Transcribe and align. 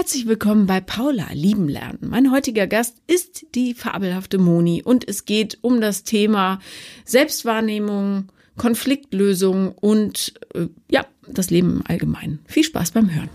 Herzlich 0.00 0.28
willkommen 0.28 0.66
bei 0.68 0.80
Paula 0.80 1.26
Lieben 1.32 1.68
Lernen. 1.68 1.98
Mein 2.02 2.30
heutiger 2.30 2.68
Gast 2.68 2.98
ist 3.08 3.46
die 3.56 3.74
fabelhafte 3.74 4.38
Moni 4.38 4.80
und 4.80 5.08
es 5.08 5.24
geht 5.24 5.58
um 5.60 5.80
das 5.80 6.04
Thema 6.04 6.60
Selbstwahrnehmung, 7.04 8.30
Konfliktlösung 8.56 9.72
und 9.72 10.34
äh, 10.54 10.68
ja, 10.88 11.04
das 11.26 11.50
Leben 11.50 11.78
im 11.78 11.82
Allgemeinen. 11.84 12.38
Viel 12.46 12.62
Spaß 12.62 12.92
beim 12.92 13.12
Hören. 13.12 13.28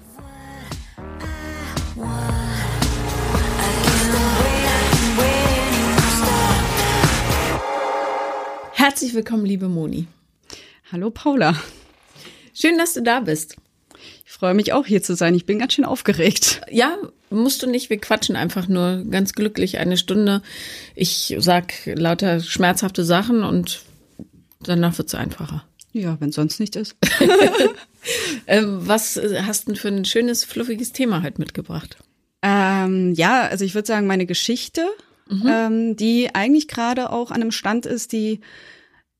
Herzlich 8.71 9.13
willkommen, 9.13 9.45
liebe 9.45 9.67
Moni. 9.67 10.07
Hallo 10.93 11.11
Paula. 11.11 11.57
Schön, 12.53 12.77
dass 12.77 12.93
du 12.93 13.03
da 13.03 13.19
bist. 13.19 13.57
Ich 14.44 14.46
freue 14.46 14.55
mich 14.55 14.73
auch 14.73 14.85
hier 14.85 15.01
zu 15.01 15.15
sein. 15.15 15.35
Ich 15.35 15.46
bin 15.46 15.57
ganz 15.57 15.71
schön 15.71 15.85
aufgeregt. 15.85 16.59
Ja, 16.70 16.98
musst 17.30 17.63
du 17.63 17.70
nicht. 17.70 17.89
Wir 17.89 17.98
quatschen 17.98 18.36
einfach 18.36 18.68
nur 18.68 19.05
ganz 19.09 19.31
glücklich 19.31 19.77
eine 19.77 19.95
Stunde. 19.95 20.41
Ich 20.95 21.34
sag 21.40 21.72
lauter 21.85 22.41
schmerzhafte 22.41 23.05
Sachen 23.05 23.44
und 23.44 23.84
danach 24.59 24.98
wird's 24.98 25.16
einfacher. 25.16 25.63
Ja, 25.94 26.18
wenn 26.20 26.34
sonst 26.34 26.59
nicht 26.59 26.76
ist. 26.76 26.98
ähm, 28.48 28.85
was 28.85 29.18
hast 29.18 29.63
du 29.63 29.71
denn 29.71 29.76
für 29.77 29.88
ein 29.88 30.04
schönes, 30.04 30.44
fluffiges 30.44 30.91
Thema 30.91 31.21
halt 31.21 31.40
mitgebracht? 31.40 31.96
Ähm, 32.41 33.13
ja, 33.13 33.44
also 33.44 33.63
ich 33.63 33.76
würde 33.76 33.88
sagen, 33.88 34.07
meine 34.07 34.26
Geschichte, 34.26 34.85
mhm. 35.30 35.48
ähm, 35.48 35.96
die 35.96 36.35
eigentlich 36.35 36.68
gerade 36.68 37.13
auch 37.13 37.32
an 37.32 37.41
einem 37.41 37.52
Stand 37.52 37.85
ist, 37.85 38.12
die 38.12 38.41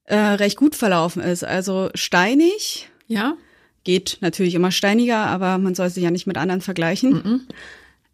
äh, 0.03 0.17
recht 0.17 0.57
gut 0.57 0.76
verlaufen 0.76 1.23
ist. 1.23 1.45
Also 1.45 1.91
steinig. 1.95 2.90
Ja. 3.07 3.37
Geht 3.83 4.17
natürlich 4.21 4.55
immer 4.55 4.71
steiniger, 4.71 5.25
aber 5.25 5.57
man 5.57 5.75
soll 5.75 5.89
sich 5.89 6.03
ja 6.03 6.11
nicht 6.11 6.27
mit 6.27 6.37
anderen 6.37 6.61
vergleichen. 6.61 7.11
Mhm. 7.11 7.41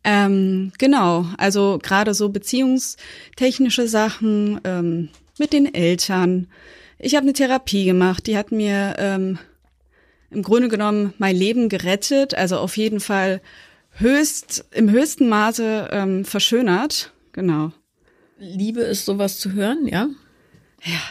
Ähm, 0.04 0.72
genau, 0.78 1.26
also 1.38 1.80
gerade 1.82 2.14
so 2.14 2.30
beziehungstechnische 2.30 3.88
Sachen 3.88 4.60
ähm, 4.64 5.10
mit 5.38 5.54
den 5.54 5.74
Eltern. 5.74 6.48
Ich 6.98 7.16
habe 7.16 7.24
eine 7.24 7.34
Therapie 7.34 7.86
gemacht, 7.86 8.28
die 8.28 8.38
hat 8.38 8.52
mir 8.52 8.96
ähm, 8.98 9.38
im 10.32 10.42
Grunde 10.42 10.70
genommen 10.70 11.14
mein 11.18 11.36
Leben 11.36 11.70
gerettet, 11.70 12.34
also 12.34 12.58
auf 12.58 12.78
jeden 12.78 13.00
Fall 13.00 13.42
höchst 13.94 14.66
im 14.72 14.90
höchsten 14.90 15.28
Maße 15.28 15.90
ähm, 15.92 16.26
verschönert. 16.26 17.12
Genau. 17.34 17.72
Liebe 18.38 18.82
ist 18.82 19.06
sowas 19.06 19.38
zu 19.38 19.54
hören, 19.54 19.88
ja? 19.88 20.08
Ja. 20.84 21.02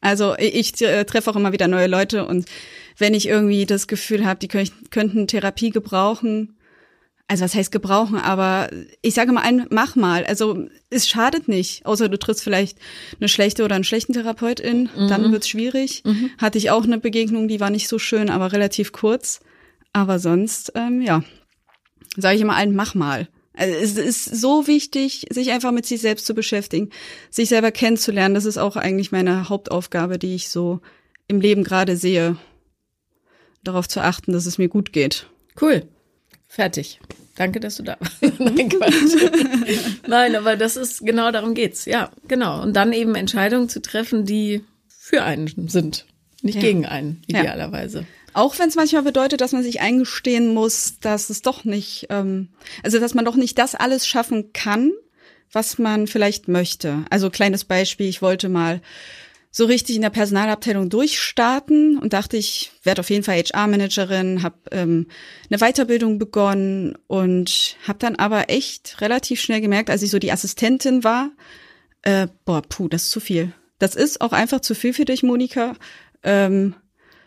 Also 0.00 0.36
ich, 0.38 0.54
ich 0.54 0.82
äh, 0.82 1.04
treffe 1.04 1.30
auch 1.30 1.36
immer 1.36 1.52
wieder 1.52 1.66
neue 1.66 1.86
Leute 1.86 2.26
und 2.26 2.46
wenn 2.98 3.14
ich 3.14 3.28
irgendwie 3.28 3.64
das 3.64 3.86
Gefühl 3.86 4.26
habe, 4.26 4.40
die 4.40 4.48
könnten 4.48 5.26
Therapie 5.26 5.70
gebrauchen, 5.70 6.58
also 7.28 7.44
was 7.44 7.54
heißt 7.54 7.70
gebrauchen, 7.70 8.16
aber 8.16 8.70
ich 9.02 9.14
sage 9.14 9.32
mal 9.32 9.42
ein, 9.42 9.66
mach 9.70 9.96
mal. 9.96 10.24
Also 10.24 10.66
es 10.88 11.06
schadet 11.06 11.46
nicht, 11.46 11.84
außer 11.84 12.08
du 12.08 12.18
triffst 12.18 12.42
vielleicht 12.42 12.78
eine 13.20 13.28
schlechte 13.28 13.64
oder 13.64 13.74
einen 13.74 13.84
schlechten 13.84 14.14
Therapeutin, 14.14 14.88
mhm. 14.96 15.08
dann 15.08 15.30
wird's 15.30 15.48
schwierig. 15.48 16.02
Mhm. 16.04 16.30
Hatte 16.38 16.56
ich 16.56 16.70
auch 16.70 16.84
eine 16.84 16.98
Begegnung, 16.98 17.46
die 17.46 17.60
war 17.60 17.68
nicht 17.68 17.86
so 17.86 17.98
schön, 17.98 18.30
aber 18.30 18.52
relativ 18.52 18.92
kurz. 18.92 19.40
Aber 19.92 20.18
sonst, 20.18 20.72
ähm, 20.74 21.02
ja, 21.02 21.22
sage 22.16 22.36
ich 22.36 22.42
immer 22.42 22.56
allen, 22.56 22.74
mach 22.74 22.94
mal. 22.94 23.28
Also 23.52 23.74
es 23.74 23.96
ist 23.98 24.24
so 24.24 24.66
wichtig, 24.66 25.26
sich 25.30 25.50
einfach 25.50 25.72
mit 25.72 25.84
sich 25.84 26.00
selbst 26.00 26.24
zu 26.24 26.32
beschäftigen, 26.32 26.90
sich 27.28 27.50
selber 27.50 27.72
kennenzulernen. 27.72 28.34
Das 28.34 28.46
ist 28.46 28.56
auch 28.56 28.76
eigentlich 28.76 29.12
meine 29.12 29.50
Hauptaufgabe, 29.50 30.18
die 30.18 30.34
ich 30.34 30.48
so 30.48 30.80
im 31.26 31.40
Leben 31.40 31.64
gerade 31.64 31.96
sehe 31.96 32.36
darauf 33.68 33.88
zu 33.88 34.00
achten, 34.00 34.32
dass 34.32 34.46
es 34.46 34.58
mir 34.58 34.68
gut 34.68 34.92
geht. 34.92 35.26
Cool. 35.60 35.84
Fertig. 36.46 37.00
Danke, 37.36 37.60
dass 37.60 37.76
du 37.76 37.84
da 37.84 37.96
warst. 38.00 38.20
Nein, 40.08 40.34
aber 40.34 40.56
das 40.56 40.76
ist 40.76 41.04
genau 41.06 41.30
darum 41.30 41.54
geht's. 41.54 41.84
Ja, 41.84 42.10
genau. 42.26 42.62
Und 42.62 42.74
dann 42.74 42.92
eben 42.92 43.14
Entscheidungen 43.14 43.68
zu 43.68 43.80
treffen, 43.80 44.24
die 44.24 44.64
für 44.88 45.22
einen 45.22 45.68
sind, 45.68 46.06
nicht 46.42 46.56
ja. 46.56 46.60
gegen 46.60 46.84
einen, 46.84 47.22
idealerweise. 47.26 48.00
Ja. 48.00 48.06
Auch 48.34 48.58
wenn 48.58 48.68
es 48.68 48.76
manchmal 48.76 49.02
bedeutet, 49.02 49.40
dass 49.40 49.52
man 49.52 49.62
sich 49.62 49.80
eingestehen 49.80 50.52
muss, 50.52 50.98
dass 51.00 51.30
es 51.30 51.42
doch 51.42 51.64
nicht, 51.64 52.06
ähm, 52.10 52.48
also 52.82 52.98
dass 52.98 53.14
man 53.14 53.24
doch 53.24 53.36
nicht 53.36 53.58
das 53.58 53.74
alles 53.74 54.06
schaffen 54.06 54.52
kann, 54.52 54.92
was 55.52 55.78
man 55.78 56.06
vielleicht 56.06 56.48
möchte. 56.48 57.04
Also 57.10 57.30
kleines 57.30 57.64
Beispiel, 57.64 58.08
ich 58.08 58.20
wollte 58.20 58.48
mal 58.48 58.80
so 59.50 59.64
richtig 59.64 59.96
in 59.96 60.02
der 60.02 60.10
Personalabteilung 60.10 60.90
durchstarten 60.90 61.98
und 61.98 62.12
dachte, 62.12 62.36
ich 62.36 62.72
werde 62.82 63.00
auf 63.00 63.10
jeden 63.10 63.24
Fall 63.24 63.36
HR-Managerin, 63.36 64.42
habe 64.42 64.56
ähm, 64.70 65.06
eine 65.50 65.58
Weiterbildung 65.58 66.18
begonnen 66.18 66.96
und 67.06 67.76
habe 67.86 67.98
dann 67.98 68.16
aber 68.16 68.50
echt 68.50 69.00
relativ 69.00 69.40
schnell 69.40 69.60
gemerkt, 69.60 69.90
als 69.90 70.02
ich 70.02 70.10
so 70.10 70.18
die 70.18 70.32
Assistentin 70.32 71.02
war, 71.02 71.30
äh, 72.02 72.28
boah, 72.44 72.62
puh, 72.62 72.88
das 72.88 73.04
ist 73.04 73.10
zu 73.10 73.20
viel. 73.20 73.52
Das 73.78 73.94
ist 73.94 74.20
auch 74.20 74.32
einfach 74.32 74.60
zu 74.60 74.74
viel 74.74 74.92
für 74.92 75.04
dich, 75.04 75.22
Monika. 75.22 75.74
Ähm, 76.22 76.74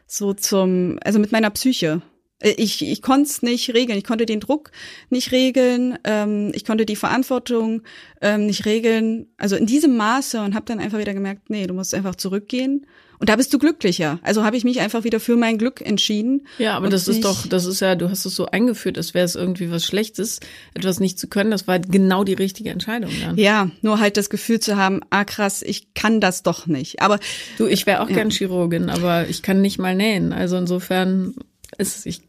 so 0.05 0.33
zum, 0.33 0.99
also 1.03 1.19
mit 1.19 1.31
meiner 1.31 1.49
Psyche. 1.49 2.01
Äh, 2.41 2.51
ich, 2.57 2.81
ich 2.81 3.01
konnte 3.01 3.29
es 3.29 3.41
nicht 3.41 3.73
regeln. 3.73 3.97
Ich 3.97 4.03
konnte 4.03 4.25
den 4.25 4.39
Druck 4.39 4.71
nicht 5.09 5.31
regeln. 5.31 5.97
Ähm, 6.03 6.51
ich 6.53 6.65
konnte 6.65 6.85
die 6.85 6.95
Verantwortung 6.95 7.83
ähm, 8.21 8.47
nicht 8.47 8.65
regeln. 8.65 9.27
Also 9.37 9.55
in 9.55 9.65
diesem 9.65 9.95
Maße 9.95 10.41
und 10.41 10.55
habe 10.55 10.65
dann 10.65 10.79
einfach 10.79 10.99
wieder 10.99 11.13
gemerkt, 11.13 11.49
nee, 11.49 11.67
du 11.67 11.73
musst 11.73 11.93
einfach 11.95 12.15
zurückgehen. 12.15 12.85
Und 13.21 13.29
da 13.29 13.35
bist 13.35 13.53
du 13.53 13.59
glücklicher. 13.59 14.19
Also 14.23 14.43
habe 14.43 14.57
ich 14.57 14.63
mich 14.63 14.79
einfach 14.79 15.03
wieder 15.03 15.19
für 15.19 15.35
mein 15.35 15.59
Glück 15.59 15.79
entschieden. 15.79 16.47
Ja, 16.57 16.75
aber 16.75 16.89
das 16.89 17.07
ist 17.07 17.23
doch, 17.23 17.45
das 17.45 17.67
ist 17.67 17.79
ja, 17.79 17.93
du 17.93 18.09
hast 18.09 18.25
es 18.25 18.35
so 18.35 18.47
eingeführt, 18.47 18.97
als 18.97 19.13
wäre 19.13 19.23
es 19.23 19.35
irgendwie 19.35 19.69
was 19.69 19.85
Schlechtes, 19.85 20.39
etwas 20.73 20.99
nicht 20.99 21.19
zu 21.19 21.27
können. 21.27 21.51
Das 21.51 21.67
war 21.67 21.77
genau 21.77 22.23
die 22.23 22.33
richtige 22.33 22.71
Entscheidung. 22.71 23.11
Ja, 23.21 23.33
ja 23.35 23.71
nur 23.83 23.99
halt 23.99 24.17
das 24.17 24.31
Gefühl 24.31 24.59
zu 24.59 24.75
haben, 24.75 25.01
ah 25.11 25.23
krass, 25.23 25.61
ich 25.61 25.93
kann 25.93 26.19
das 26.19 26.41
doch 26.41 26.65
nicht. 26.65 27.03
Aber 27.03 27.19
du, 27.59 27.67
ich 27.67 27.85
wäre 27.85 28.01
auch 28.01 28.09
ja. 28.09 28.15
gern 28.15 28.31
Chirurgin, 28.31 28.89
aber 28.89 29.27
ich 29.27 29.43
kann 29.43 29.61
nicht 29.61 29.77
mal 29.77 29.95
nähen. 29.95 30.33
Also 30.33 30.57
insofern 30.57 31.35
ist 31.77 32.07
ich 32.07 32.21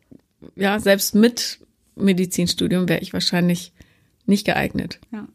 ja, 0.57 0.79
selbst 0.81 1.15
mit 1.15 1.59
Medizinstudium 1.97 2.89
wäre 2.89 3.01
ich 3.01 3.13
wahrscheinlich 3.13 3.73
nicht 4.27 4.45
geeignet. 4.45 4.99
Ja. 5.13 5.29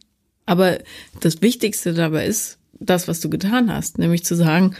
Aber 0.45 0.79
das 1.19 1.41
Wichtigste 1.41 1.93
dabei 1.93 2.25
ist, 2.25 2.57
das, 2.79 3.07
was 3.07 3.19
du 3.19 3.29
getan 3.29 3.71
hast, 3.71 3.97
nämlich 3.97 4.23
zu 4.23 4.35
sagen, 4.35 4.75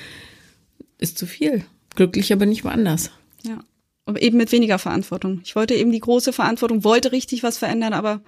ist 0.98 1.18
zu 1.18 1.26
viel. 1.26 1.64
Glücklich, 1.96 2.32
aber 2.32 2.46
nicht 2.46 2.64
woanders. 2.64 3.12
Ja. 3.44 3.60
Aber 4.06 4.22
eben 4.22 4.38
mit 4.38 4.52
weniger 4.52 4.80
Verantwortung. 4.80 5.42
Ich 5.44 5.56
wollte 5.56 5.76
eben 5.76 5.92
die 5.92 6.00
große 6.00 6.32
Verantwortung, 6.32 6.84
wollte 6.84 7.12
richtig 7.12 7.44
was 7.44 7.58
verändern, 7.58 7.94
aber 7.94 8.22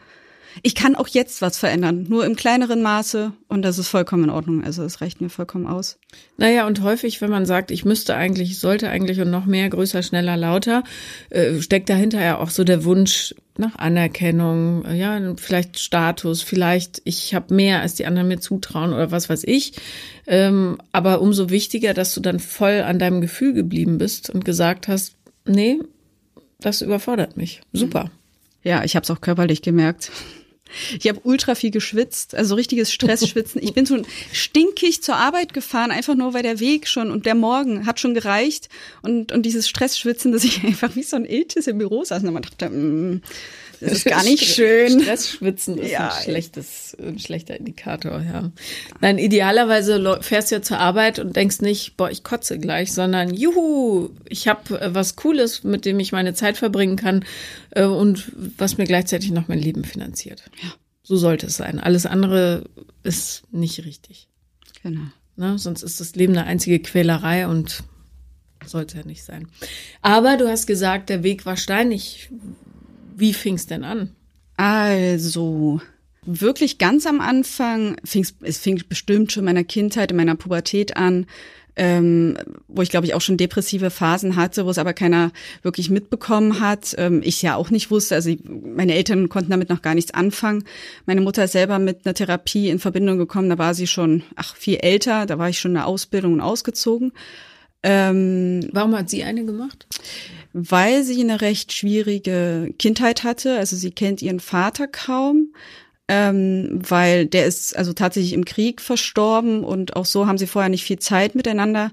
ich 0.63 0.75
kann 0.75 0.95
auch 0.95 1.07
jetzt 1.07 1.41
was 1.41 1.57
verändern, 1.57 2.05
nur 2.09 2.25
im 2.25 2.35
kleineren 2.35 2.81
Maße 2.81 3.31
und 3.47 3.61
das 3.61 3.77
ist 3.77 3.87
vollkommen 3.87 4.25
in 4.25 4.29
Ordnung. 4.29 4.63
Also 4.63 4.83
es 4.83 5.01
reicht 5.01 5.21
mir 5.21 5.29
vollkommen 5.29 5.67
aus. 5.67 5.99
Naja, 6.37 6.65
und 6.67 6.81
häufig, 6.81 7.21
wenn 7.21 7.29
man 7.29 7.45
sagt, 7.45 7.71
ich 7.71 7.85
müsste 7.85 8.15
eigentlich, 8.15 8.51
ich 8.51 8.59
sollte 8.59 8.89
eigentlich 8.89 9.21
und 9.21 9.29
noch 9.29 9.45
mehr, 9.45 9.69
größer, 9.69 10.03
schneller, 10.03 10.37
lauter, 10.37 10.83
äh, 11.29 11.59
steckt 11.61 11.89
dahinter 11.89 12.21
ja 12.21 12.37
auch 12.37 12.49
so 12.49 12.63
der 12.63 12.83
Wunsch 12.83 13.35
nach 13.57 13.75
Anerkennung, 13.77 14.85
ja, 14.91 15.19
vielleicht 15.35 15.79
Status, 15.79 16.41
vielleicht 16.41 17.01
ich 17.03 17.33
habe 17.35 17.53
mehr, 17.53 17.81
als 17.81 17.95
die 17.95 18.05
anderen 18.05 18.29
mir 18.29 18.39
zutrauen 18.39 18.93
oder 18.93 19.11
was 19.11 19.29
weiß 19.29 19.43
ich. 19.43 19.73
Ähm, 20.27 20.77
aber 20.91 21.21
umso 21.21 21.49
wichtiger, 21.49 21.93
dass 21.93 22.13
du 22.13 22.21
dann 22.21 22.39
voll 22.39 22.81
an 22.81 22.99
deinem 22.99 23.21
Gefühl 23.21 23.53
geblieben 23.53 23.97
bist 23.97 24.29
und 24.29 24.45
gesagt 24.45 24.87
hast, 24.87 25.15
nee, 25.45 25.79
das 26.59 26.81
überfordert 26.81 27.37
mich. 27.37 27.61
Super. 27.73 28.11
Ja, 28.63 28.83
ich 28.83 28.95
habe 28.95 29.03
es 29.03 29.11
auch 29.11 29.21
körperlich 29.21 29.61
gemerkt. 29.61 30.11
Ich 30.99 31.07
habe 31.07 31.19
ultra 31.23 31.55
viel 31.55 31.71
geschwitzt, 31.71 32.35
also 32.35 32.55
richtiges 32.55 32.91
Stressschwitzen. 32.93 33.61
Ich 33.61 33.73
bin 33.73 33.85
so 33.85 34.01
stinkig 34.31 35.01
zur 35.01 35.15
Arbeit 35.15 35.53
gefahren, 35.53 35.91
einfach 35.91 36.15
nur 36.15 36.33
weil 36.33 36.43
der 36.43 36.59
Weg 36.59 36.87
schon 36.87 37.11
und 37.11 37.25
der 37.25 37.35
Morgen 37.35 37.85
hat 37.85 37.99
schon 37.99 38.13
gereicht 38.13 38.69
und 39.01 39.31
und 39.31 39.45
dieses 39.45 39.67
Stressschwitzen, 39.67 40.31
dass 40.31 40.43
ich 40.43 40.63
einfach 40.63 40.95
wie 40.95 41.03
so 41.03 41.15
ein 41.15 41.25
Iltis 41.25 41.67
im 41.67 41.77
Büro 41.77 42.03
saß 42.03 42.23
und 42.23 42.33
man 42.33 42.43
dachte, 42.43 42.69
mm, 42.69 43.21
das 43.79 43.91
ist 43.91 44.05
gar 44.05 44.23
nicht 44.23 44.43
schön. 44.43 45.01
Stressschwitzen 45.01 45.77
ist 45.77 45.91
ja. 45.91 46.09
ein 46.09 46.23
schlechtes, 46.23 46.97
ein 46.99 47.19
schlechter 47.19 47.57
Indikator, 47.57 48.21
ja. 48.21 48.51
Nein, 49.01 49.17
idealerweise 49.17 50.19
fährst 50.21 50.51
du 50.51 50.55
ja 50.55 50.61
zur 50.61 50.79
Arbeit 50.79 51.19
und 51.19 51.35
denkst 51.35 51.61
nicht, 51.61 51.97
boah, 51.97 52.09
ich 52.09 52.23
kotze 52.23 52.59
gleich, 52.59 52.93
sondern 52.93 53.33
juhu, 53.33 54.09
ich 54.27 54.47
habe 54.47 54.79
äh, 54.79 54.93
was 54.93 55.15
Cooles, 55.15 55.63
mit 55.63 55.85
dem 55.85 55.99
ich 55.99 56.11
meine 56.11 56.33
Zeit 56.33 56.57
verbringen 56.57 56.95
kann 56.95 57.25
äh, 57.71 57.83
und 57.83 58.31
was 58.57 58.77
mir 58.77 58.85
gleichzeitig 58.85 59.31
noch 59.31 59.47
mein 59.47 59.59
Leben 59.59 59.83
finanziert. 59.83 60.43
Ja. 60.61 60.69
So 61.03 61.15
sollte 61.15 61.47
es 61.47 61.57
sein. 61.57 61.79
Alles 61.79 62.05
andere 62.05 62.65
ist 63.03 63.43
nicht 63.51 63.83
richtig. 63.85 64.27
Genau. 64.83 65.07
Ne? 65.35 65.57
Sonst 65.57 65.83
ist 65.83 65.99
das 65.99 66.15
Leben 66.15 66.37
eine 66.37 66.45
einzige 66.45 66.79
Quälerei 66.79 67.47
und 67.47 67.83
sollte 68.65 68.97
ja 68.97 69.05
nicht 69.05 69.23
sein. 69.23 69.47
Aber 70.01 70.37
du 70.37 70.47
hast 70.47 70.67
gesagt, 70.67 71.09
der 71.09 71.23
Weg 71.23 71.45
war 71.45 71.57
steinig. 71.57 72.29
Wie 73.19 73.33
fing 73.33 73.55
es 73.55 73.67
denn 73.67 73.83
an? 73.83 74.15
Also, 74.57 75.81
wirklich 76.25 76.77
ganz 76.77 77.05
am 77.05 77.21
Anfang, 77.21 77.97
fing's, 78.03 78.35
es 78.41 78.57
fing 78.57 78.81
bestimmt 78.87 79.31
schon 79.31 79.41
in 79.41 79.45
meiner 79.45 79.63
Kindheit, 79.63 80.11
in 80.11 80.17
meiner 80.17 80.35
Pubertät 80.35 80.97
an, 80.97 81.25
ähm, 81.75 82.37
wo 82.67 82.81
ich 82.81 82.89
glaube 82.89 83.05
ich 83.07 83.13
auch 83.13 83.21
schon 83.21 83.37
depressive 83.37 83.89
Phasen 83.89 84.35
hatte, 84.35 84.65
wo 84.65 84.69
es 84.69 84.77
aber 84.77 84.93
keiner 84.93 85.31
wirklich 85.61 85.89
mitbekommen 85.89 86.59
hat. 86.59 86.93
Ähm, 86.97 87.21
ich 87.23 87.41
ja 87.41 87.55
auch 87.55 87.69
nicht 87.69 87.89
wusste, 87.89 88.15
also 88.15 88.33
meine 88.43 88.95
Eltern 88.95 89.29
konnten 89.29 89.51
damit 89.51 89.69
noch 89.69 89.81
gar 89.81 89.95
nichts 89.95 90.13
anfangen. 90.13 90.65
Meine 91.05 91.21
Mutter 91.21 91.45
ist 91.45 91.53
selber 91.53 91.79
mit 91.79 92.05
einer 92.05 92.13
Therapie 92.13 92.69
in 92.69 92.79
Verbindung 92.79 93.17
gekommen, 93.17 93.49
da 93.49 93.57
war 93.57 93.73
sie 93.73 93.87
schon, 93.87 94.23
ach, 94.35 94.55
viel 94.57 94.75
älter, 94.75 95.25
da 95.25 95.37
war 95.37 95.49
ich 95.49 95.59
schon 95.59 95.71
in 95.71 95.75
der 95.75 95.87
Ausbildung 95.87 96.33
und 96.33 96.41
ausgezogen. 96.41 97.13
Ähm, 97.81 98.67
Warum 98.73 98.93
hat 98.97 99.09
sie 99.09 99.23
eine 99.23 99.45
gemacht? 99.45 99.87
Weil 100.53 101.03
sie 101.03 101.21
eine 101.21 101.41
recht 101.41 101.73
schwierige 101.73 102.73
Kindheit 102.79 103.23
hatte. 103.23 103.57
Also 103.57 103.75
sie 103.75 103.91
kennt 103.91 104.21
ihren 104.21 104.39
Vater 104.39 104.87
kaum, 104.87 105.53
ähm, 106.07 106.79
weil 106.87 107.27
der 107.27 107.45
ist 107.45 107.77
also 107.77 107.93
tatsächlich 107.93 108.33
im 108.33 108.45
Krieg 108.45 108.81
verstorben 108.81 109.63
und 109.63 109.95
auch 109.95 110.05
so 110.05 110.25
haben 110.27 110.37
sie 110.37 110.47
vorher 110.47 110.69
nicht 110.69 110.83
viel 110.83 110.99
Zeit 110.99 111.35
miteinander 111.35 111.91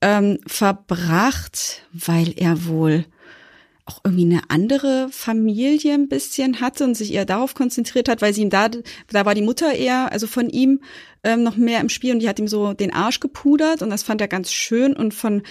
ähm, 0.00 0.38
verbracht, 0.46 1.82
weil 1.92 2.32
er 2.36 2.66
wohl 2.66 3.04
auch 3.88 4.00
irgendwie 4.04 4.24
eine 4.24 4.42
andere 4.48 5.08
Familie 5.10 5.94
ein 5.94 6.08
bisschen 6.08 6.60
hatte 6.60 6.84
und 6.84 6.94
sich 6.94 7.12
eher 7.12 7.24
darauf 7.24 7.54
konzentriert 7.54 8.08
hat, 8.08 8.20
weil 8.20 8.34
sie 8.34 8.42
ihm 8.42 8.50
da, 8.50 8.68
da 8.68 9.24
war 9.24 9.34
die 9.34 9.42
Mutter 9.42 9.72
eher, 9.72 10.12
also 10.12 10.26
von 10.26 10.50
ihm 10.50 10.80
ähm, 11.24 11.42
noch 11.42 11.56
mehr 11.56 11.80
im 11.80 11.88
Spiel 11.88 12.12
und 12.12 12.20
die 12.20 12.28
hat 12.28 12.38
ihm 12.38 12.48
so 12.48 12.74
den 12.74 12.92
Arsch 12.92 13.20
gepudert 13.20 13.82
und 13.82 13.90
das 13.90 14.02
fand 14.02 14.20
er 14.20 14.28
ganz 14.28 14.52
schön 14.52 14.94
und 14.94 15.14
von 15.14 15.42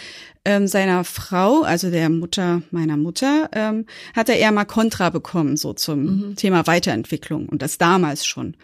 ähm, 0.45 0.67
seiner 0.67 1.03
Frau, 1.03 1.63
also 1.63 1.89
der 1.89 2.09
Mutter 2.09 2.61
meiner 2.71 2.95
Mutter, 2.95 3.49
ähm, 3.53 3.85
hat 4.15 4.29
er 4.29 4.37
eher 4.37 4.51
mal 4.51 4.65
Kontra 4.65 5.09
bekommen, 5.09 5.57
so 5.57 5.73
zum 5.73 6.03
mhm. 6.29 6.35
Thema 6.35 6.67
Weiterentwicklung 6.67 7.49
und 7.49 7.61
das 7.61 7.77
damals 7.77 8.25
schon. 8.25 8.55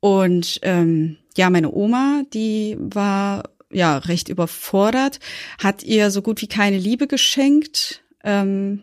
Und 0.00 0.58
ähm, 0.62 1.16
ja, 1.36 1.48
meine 1.48 1.72
Oma, 1.72 2.22
die 2.34 2.76
war 2.78 3.44
ja 3.70 3.98
recht 3.98 4.28
überfordert, 4.28 5.20
hat 5.62 5.82
ihr 5.82 6.10
so 6.10 6.22
gut 6.22 6.42
wie 6.42 6.48
keine 6.48 6.76
Liebe 6.76 7.06
geschenkt 7.06 8.01
ähm, 8.24 8.82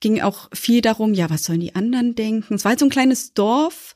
ging 0.00 0.20
auch 0.20 0.48
viel 0.52 0.80
darum, 0.80 1.14
ja, 1.14 1.30
was 1.30 1.44
sollen 1.44 1.60
die 1.60 1.74
anderen 1.74 2.14
denken? 2.14 2.54
Es 2.54 2.64
war 2.64 2.70
halt 2.70 2.80
so 2.80 2.86
ein 2.86 2.90
kleines 2.90 3.34
Dorf 3.34 3.94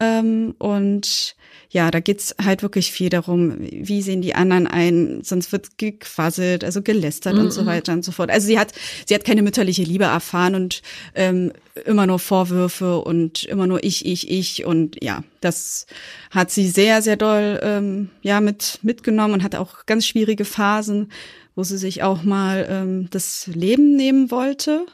ähm, 0.00 0.54
und 0.58 1.36
ja, 1.70 1.90
da 1.90 2.00
geht's 2.00 2.34
halt 2.42 2.62
wirklich 2.62 2.92
viel 2.92 3.08
darum, 3.08 3.56
wie 3.58 4.02
sehen 4.02 4.20
die 4.20 4.34
anderen 4.34 4.66
ein, 4.66 5.22
sonst 5.22 5.52
wird 5.52 5.78
gequasselt, 5.78 6.64
also 6.64 6.82
gelästert 6.82 7.34
mm 7.34 7.38
-mm. 7.38 7.40
und 7.40 7.50
so 7.50 7.62
mhm. 7.62 7.66
weiter 7.66 7.92
und 7.94 8.04
so 8.04 8.12
fort. 8.12 8.30
Also 8.30 8.46
sie 8.46 8.58
hat, 8.58 8.72
sie 9.06 9.14
hat 9.14 9.24
keine 9.24 9.42
mütterliche 9.42 9.82
Liebe 9.82 10.04
erfahren 10.04 10.54
und 10.54 10.82
ähm, 11.14 11.52
immer 11.86 12.06
nur 12.06 12.18
Vorwürfe 12.18 12.98
und 12.98 13.44
immer 13.44 13.66
nur 13.66 13.82
ich, 13.84 14.04
ich, 14.04 14.30
ich 14.30 14.66
und 14.66 15.02
ja, 15.02 15.24
das 15.40 15.86
hat 16.30 16.50
sie 16.50 16.68
sehr, 16.68 17.00
sehr 17.00 17.16
doll 17.16 17.58
ähm, 17.62 18.10
ja 18.20 18.40
mit 18.40 18.80
mitgenommen 18.82 19.34
und 19.34 19.42
hat 19.42 19.54
auch 19.54 19.86
ganz 19.86 20.06
schwierige 20.06 20.44
Phasen 20.44 21.10
wo 21.54 21.62
sie 21.62 21.78
sich 21.78 22.02
auch 22.02 22.22
mal 22.22 22.66
ähm, 22.68 23.08
das 23.10 23.46
Leben 23.46 23.96
nehmen 23.96 24.30
wollte. 24.30 24.86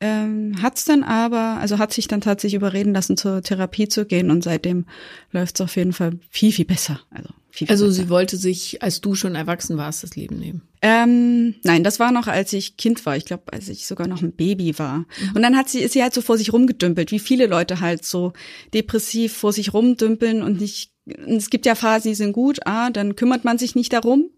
Ähm, 0.00 0.56
hat's 0.60 0.84
dann 0.84 1.02
aber, 1.02 1.58
also 1.60 1.78
hat 1.78 1.92
sich 1.92 2.08
dann 2.08 2.20
tatsächlich 2.20 2.56
überreden 2.56 2.92
lassen, 2.92 3.16
zur 3.16 3.42
Therapie 3.42 3.88
zu 3.88 4.04
gehen 4.04 4.30
und 4.30 4.44
seitdem 4.44 4.84
läuft's 5.30 5.60
auf 5.60 5.76
jeden 5.76 5.92
Fall 5.92 6.18
viel, 6.30 6.52
viel 6.52 6.66
besser. 6.66 7.00
Also, 7.10 7.30
viel, 7.48 7.68
viel 7.68 7.70
also 7.70 7.86
besser. 7.86 8.02
sie 8.02 8.08
wollte 8.10 8.36
sich, 8.36 8.82
als 8.82 9.00
du 9.00 9.14
schon 9.14 9.34
erwachsen 9.34 9.78
warst, 9.78 10.02
das 10.02 10.14
Leben 10.14 10.38
nehmen? 10.38 10.62
Ähm, 10.82 11.54
nein, 11.62 11.84
das 11.84 12.00
war 12.00 12.12
noch, 12.12 12.26
als 12.26 12.52
ich 12.52 12.76
Kind 12.76 13.06
war. 13.06 13.16
Ich 13.16 13.24
glaube, 13.24 13.44
als 13.52 13.68
ich 13.70 13.86
sogar 13.86 14.06
noch 14.06 14.20
ein 14.20 14.32
Baby 14.32 14.78
war. 14.78 14.98
Mhm. 14.98 15.06
Und 15.36 15.42
dann 15.42 15.56
hat 15.56 15.70
sie, 15.70 15.80
ist 15.80 15.92
sie 15.92 16.02
halt 16.02 16.12
so 16.12 16.20
vor 16.20 16.36
sich 16.36 16.52
rumgedümpelt, 16.52 17.10
wie 17.10 17.20
viele 17.20 17.46
Leute 17.46 17.80
halt 17.80 18.04
so 18.04 18.34
depressiv 18.74 19.32
vor 19.32 19.54
sich 19.54 19.72
rumdümpeln 19.72 20.42
und 20.42 20.60
nicht, 20.60 20.92
es 21.06 21.48
gibt 21.48 21.64
ja 21.64 21.74
Phasen, 21.74 22.10
die 22.10 22.14
sind 22.14 22.32
gut, 22.32 22.58
ah, 22.66 22.90
dann 22.90 23.16
kümmert 23.16 23.44
man 23.44 23.56
sich 23.56 23.74
nicht 23.74 23.94
darum. 23.94 24.30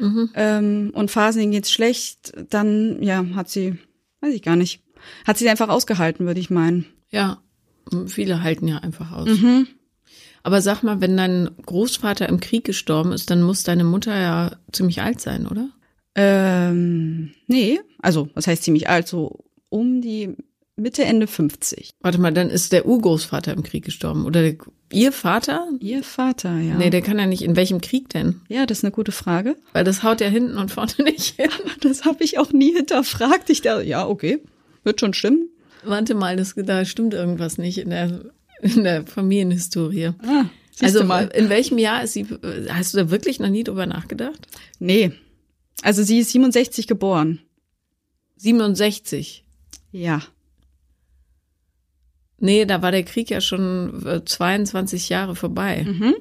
Mhm. 0.00 0.30
Ähm, 0.34 0.90
und 0.94 1.10
Phasen, 1.10 1.50
geht's 1.50 1.70
schlecht, 1.70 2.32
dann, 2.50 3.02
ja, 3.02 3.24
hat 3.34 3.48
sie, 3.48 3.78
weiß 4.20 4.34
ich 4.34 4.42
gar 4.42 4.56
nicht, 4.56 4.82
hat 5.26 5.38
sie 5.38 5.48
einfach 5.48 5.68
ausgehalten, 5.68 6.26
würde 6.26 6.40
ich 6.40 6.50
meinen. 6.50 6.86
Ja, 7.10 7.42
viele 8.06 8.42
halten 8.42 8.68
ja 8.68 8.78
einfach 8.78 9.12
aus. 9.12 9.28
Mhm. 9.28 9.66
Aber 10.42 10.62
sag 10.62 10.82
mal, 10.82 11.00
wenn 11.00 11.16
dein 11.16 11.50
Großvater 11.66 12.28
im 12.28 12.40
Krieg 12.40 12.64
gestorben 12.64 13.12
ist, 13.12 13.30
dann 13.30 13.42
muss 13.42 13.62
deine 13.62 13.84
Mutter 13.84 14.18
ja 14.18 14.56
ziemlich 14.72 15.02
alt 15.02 15.20
sein, 15.20 15.46
oder? 15.46 15.70
Ähm, 16.14 17.32
nee, 17.46 17.80
also 18.00 18.30
was 18.34 18.46
heißt 18.46 18.62
ziemlich 18.62 18.88
alt? 18.88 19.06
So 19.06 19.44
um 19.68 20.00
die 20.00 20.34
Mitte, 20.76 21.04
Ende 21.04 21.26
50. 21.26 21.90
Warte 22.00 22.20
mal, 22.20 22.32
dann 22.32 22.48
ist 22.48 22.72
der 22.72 22.86
Urgroßvater 22.86 23.52
im 23.52 23.62
Krieg 23.62 23.84
gestorben. 23.84 24.24
Oder 24.24 24.42
der, 24.42 24.56
ihr 24.92 25.12
Vater? 25.12 25.68
Ihr 25.80 26.02
Vater, 26.02 26.58
ja. 26.58 26.76
Nee, 26.76 26.90
der 26.90 27.02
kann 27.02 27.18
ja 27.18 27.26
nicht. 27.26 27.42
In 27.42 27.56
welchem 27.56 27.80
Krieg 27.80 28.08
denn? 28.08 28.40
Ja, 28.48 28.64
das 28.66 28.78
ist 28.78 28.84
eine 28.84 28.92
gute 28.92 29.12
Frage. 29.12 29.56
Weil 29.72 29.84
das 29.84 30.02
haut 30.02 30.20
ja 30.20 30.28
hinten 30.28 30.56
und 30.56 30.70
vorne 30.70 30.92
nicht 31.04 31.36
hin. 31.36 31.50
Das 31.80 32.04
habe 32.04 32.24
ich 32.24 32.38
auch 32.38 32.52
nie 32.52 32.72
hinterfragt. 32.74 33.50
Ich 33.50 33.62
dachte, 33.62 33.84
ja, 33.84 34.06
okay, 34.06 34.38
wird 34.84 35.00
schon 35.00 35.12
stimmen. 35.12 35.50
Warte 35.84 36.14
mal, 36.14 36.36
das, 36.36 36.54
da 36.56 36.84
stimmt 36.84 37.14
irgendwas 37.14 37.58
nicht 37.58 37.78
in 37.78 37.90
der, 37.90 38.32
in 38.60 38.84
der 38.84 39.06
Familienhistorie. 39.06 40.12
Ah, 40.22 40.46
also 40.80 41.04
mal. 41.04 41.28
in 41.34 41.48
welchem 41.48 41.78
Jahr 41.78 42.04
ist 42.04 42.14
sie, 42.14 42.26
hast 42.70 42.94
du 42.94 42.98
da 42.98 43.10
wirklich 43.10 43.38
noch 43.38 43.48
nie 43.48 43.64
drüber 43.64 43.86
nachgedacht? 43.86 44.46
Nee. 44.78 45.12
Also 45.82 46.02
sie 46.02 46.18
ist 46.18 46.30
67 46.30 46.86
geboren. 46.86 47.40
67? 48.36 49.44
Ja. 49.92 50.22
Nee, 52.40 52.64
da 52.64 52.82
war 52.82 52.90
der 52.90 53.04
Krieg 53.04 53.30
ja 53.30 53.40
schon 53.40 54.22
22 54.24 55.10
äh, 55.10 55.14
Jahre 55.14 55.36
vorbei. 55.36 55.84
Mhm. 55.86 56.14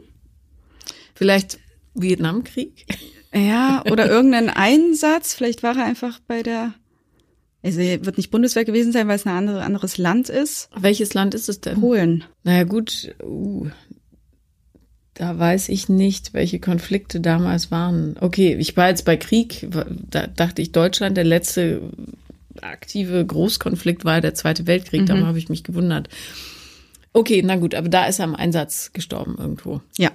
Vielleicht 1.16 1.60
Vietnamkrieg? 1.94 2.86
Ja, 3.31 3.83
oder 3.92 4.10
irgendein 4.10 4.50
Einsatz. 4.50 5.36
Vielleicht 5.36 5.62
war 5.62 5.77
er 5.77 5.86
einfach 5.86 6.19
bei 6.27 6.42
der. 6.42 6.74
Also 7.62 7.80
wird 7.80 8.18
nicht 8.18 8.31
Bundeswehr 8.31 8.66
gewesen 8.66 8.92
sein, 8.92 9.07
weil 9.07 9.18
es 9.18 9.27
ein 9.27 9.36
andere, 9.36 9.62
anderes 9.62 10.00
Land 10.00 10.30
ist. 10.30 10.68
Welches 10.75 11.13
Land 11.13 11.36
ist 11.36 11.48
es 11.48 11.62
denn? 11.62 11.80
Polen. 11.80 12.24
Naja, 12.44 12.63
gut. 12.63 13.13
Uh, 13.21 13.68
da 15.13 15.38
weiß 15.38 15.69
ich 15.69 15.89
nicht, 15.89 16.33
welche 16.33 16.60
Konflikte 16.60 17.19
damals 17.19 17.69
waren. 17.69 18.16
Okay, 18.19 18.56
ich 18.57 18.75
war 18.77 18.89
jetzt 18.89 19.06
bei 19.06 19.16
Krieg, 19.16 19.68
da 20.10 20.25
dachte 20.25 20.63
ich 20.63 20.71
Deutschland, 20.71 21.16
der 21.16 21.25
letzte 21.25 21.81
aktive 22.64 23.26
Großkonflikt 23.26 24.06
war 24.06 24.22
der 24.22 24.34
Zweite 24.34 24.68
Weltkrieg, 24.68 25.02
mhm. 25.02 25.06
darum 25.06 25.26
habe 25.26 25.38
ich 25.38 25.50
mich 25.50 25.64
gewundert. 25.64 26.10
Okay, 27.14 27.42
na 27.44 27.56
gut, 27.56 27.76
aber 27.76 27.90
da 27.90 28.06
ist 28.06 28.20
er 28.20 28.26
im 28.26 28.36
Einsatz 28.36 28.92
gestorben 28.94 29.36
irgendwo. 29.38 29.82
Ja. 29.98 30.12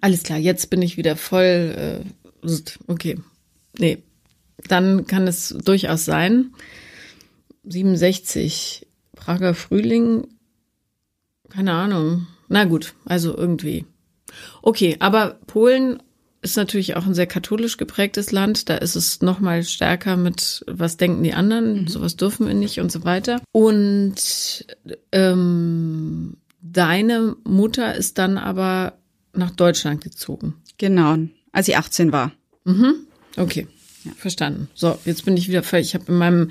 Alles 0.00 0.22
klar, 0.22 0.38
jetzt 0.38 0.70
bin 0.70 0.82
ich 0.82 0.96
wieder 0.96 1.16
voll. 1.16 2.04
Äh, 2.44 2.50
okay. 2.86 3.18
Nee. 3.78 3.98
Dann 4.68 5.06
kann 5.06 5.26
es 5.26 5.48
durchaus 5.64 6.04
sein. 6.04 6.52
67, 7.64 8.86
Prager 9.14 9.54
Frühling, 9.54 10.26
keine 11.48 11.72
Ahnung. 11.72 12.26
Na 12.48 12.64
gut, 12.64 12.94
also 13.04 13.36
irgendwie. 13.36 13.86
Okay, 14.62 14.96
aber 15.00 15.38
Polen 15.46 16.02
ist 16.44 16.56
natürlich 16.56 16.94
auch 16.94 17.06
ein 17.06 17.14
sehr 17.14 17.26
katholisch 17.26 17.78
geprägtes 17.78 18.30
Land. 18.30 18.68
Da 18.68 18.76
ist 18.76 18.96
es 18.96 19.22
noch 19.22 19.40
mal 19.40 19.64
stärker 19.64 20.16
mit, 20.16 20.62
was 20.66 20.98
denken 20.98 21.24
die 21.24 21.32
anderen, 21.32 21.82
mhm. 21.82 21.88
sowas 21.88 22.16
dürfen 22.16 22.46
wir 22.46 22.54
nicht 22.54 22.80
und 22.80 22.92
so 22.92 23.04
weiter. 23.04 23.40
Und 23.50 24.66
ähm, 25.10 26.36
deine 26.60 27.36
Mutter 27.44 27.94
ist 27.94 28.18
dann 28.18 28.36
aber 28.36 28.92
nach 29.32 29.50
Deutschland 29.50 30.02
gezogen. 30.02 30.54
Genau, 30.76 31.16
als 31.52 31.66
sie 31.66 31.76
18 31.76 32.12
war. 32.12 32.32
Mhm. 32.64 32.94
Okay, 33.36 33.66
ja. 34.04 34.12
verstanden. 34.16 34.68
So, 34.74 34.98
jetzt 35.06 35.24
bin 35.24 35.38
ich 35.38 35.48
wieder 35.48 35.62
völlig. 35.62 35.88
Ich 35.88 35.94
habe 35.94 36.12
in 36.12 36.18
meinem 36.18 36.50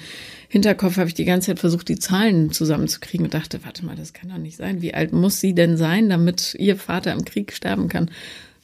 Hinterkopf 0.50 0.97
habe 0.97 1.07
ich 1.07 1.13
die 1.13 1.25
ganze 1.25 1.47
Zeit 1.47 1.59
versucht, 1.59 1.88
die 1.88 2.00
Zahlen 2.00 2.51
zusammenzukriegen 2.51 3.27
und 3.27 3.33
dachte, 3.35 3.63
warte 3.63 3.85
mal, 3.85 3.95
das 3.95 4.13
kann 4.13 4.29
doch 4.29 4.38
nicht 4.38 4.57
sein. 4.57 4.81
Wie 4.81 4.93
alt 4.95 5.13
muss 5.13 5.39
sie 5.39 5.53
denn 5.53 5.77
sein, 5.77 6.09
damit 6.09 6.55
ihr 6.57 6.77
Vater 6.77 7.13
im 7.13 7.25
Krieg 7.25 7.53
sterben 7.53 7.89
kann? 7.89 8.09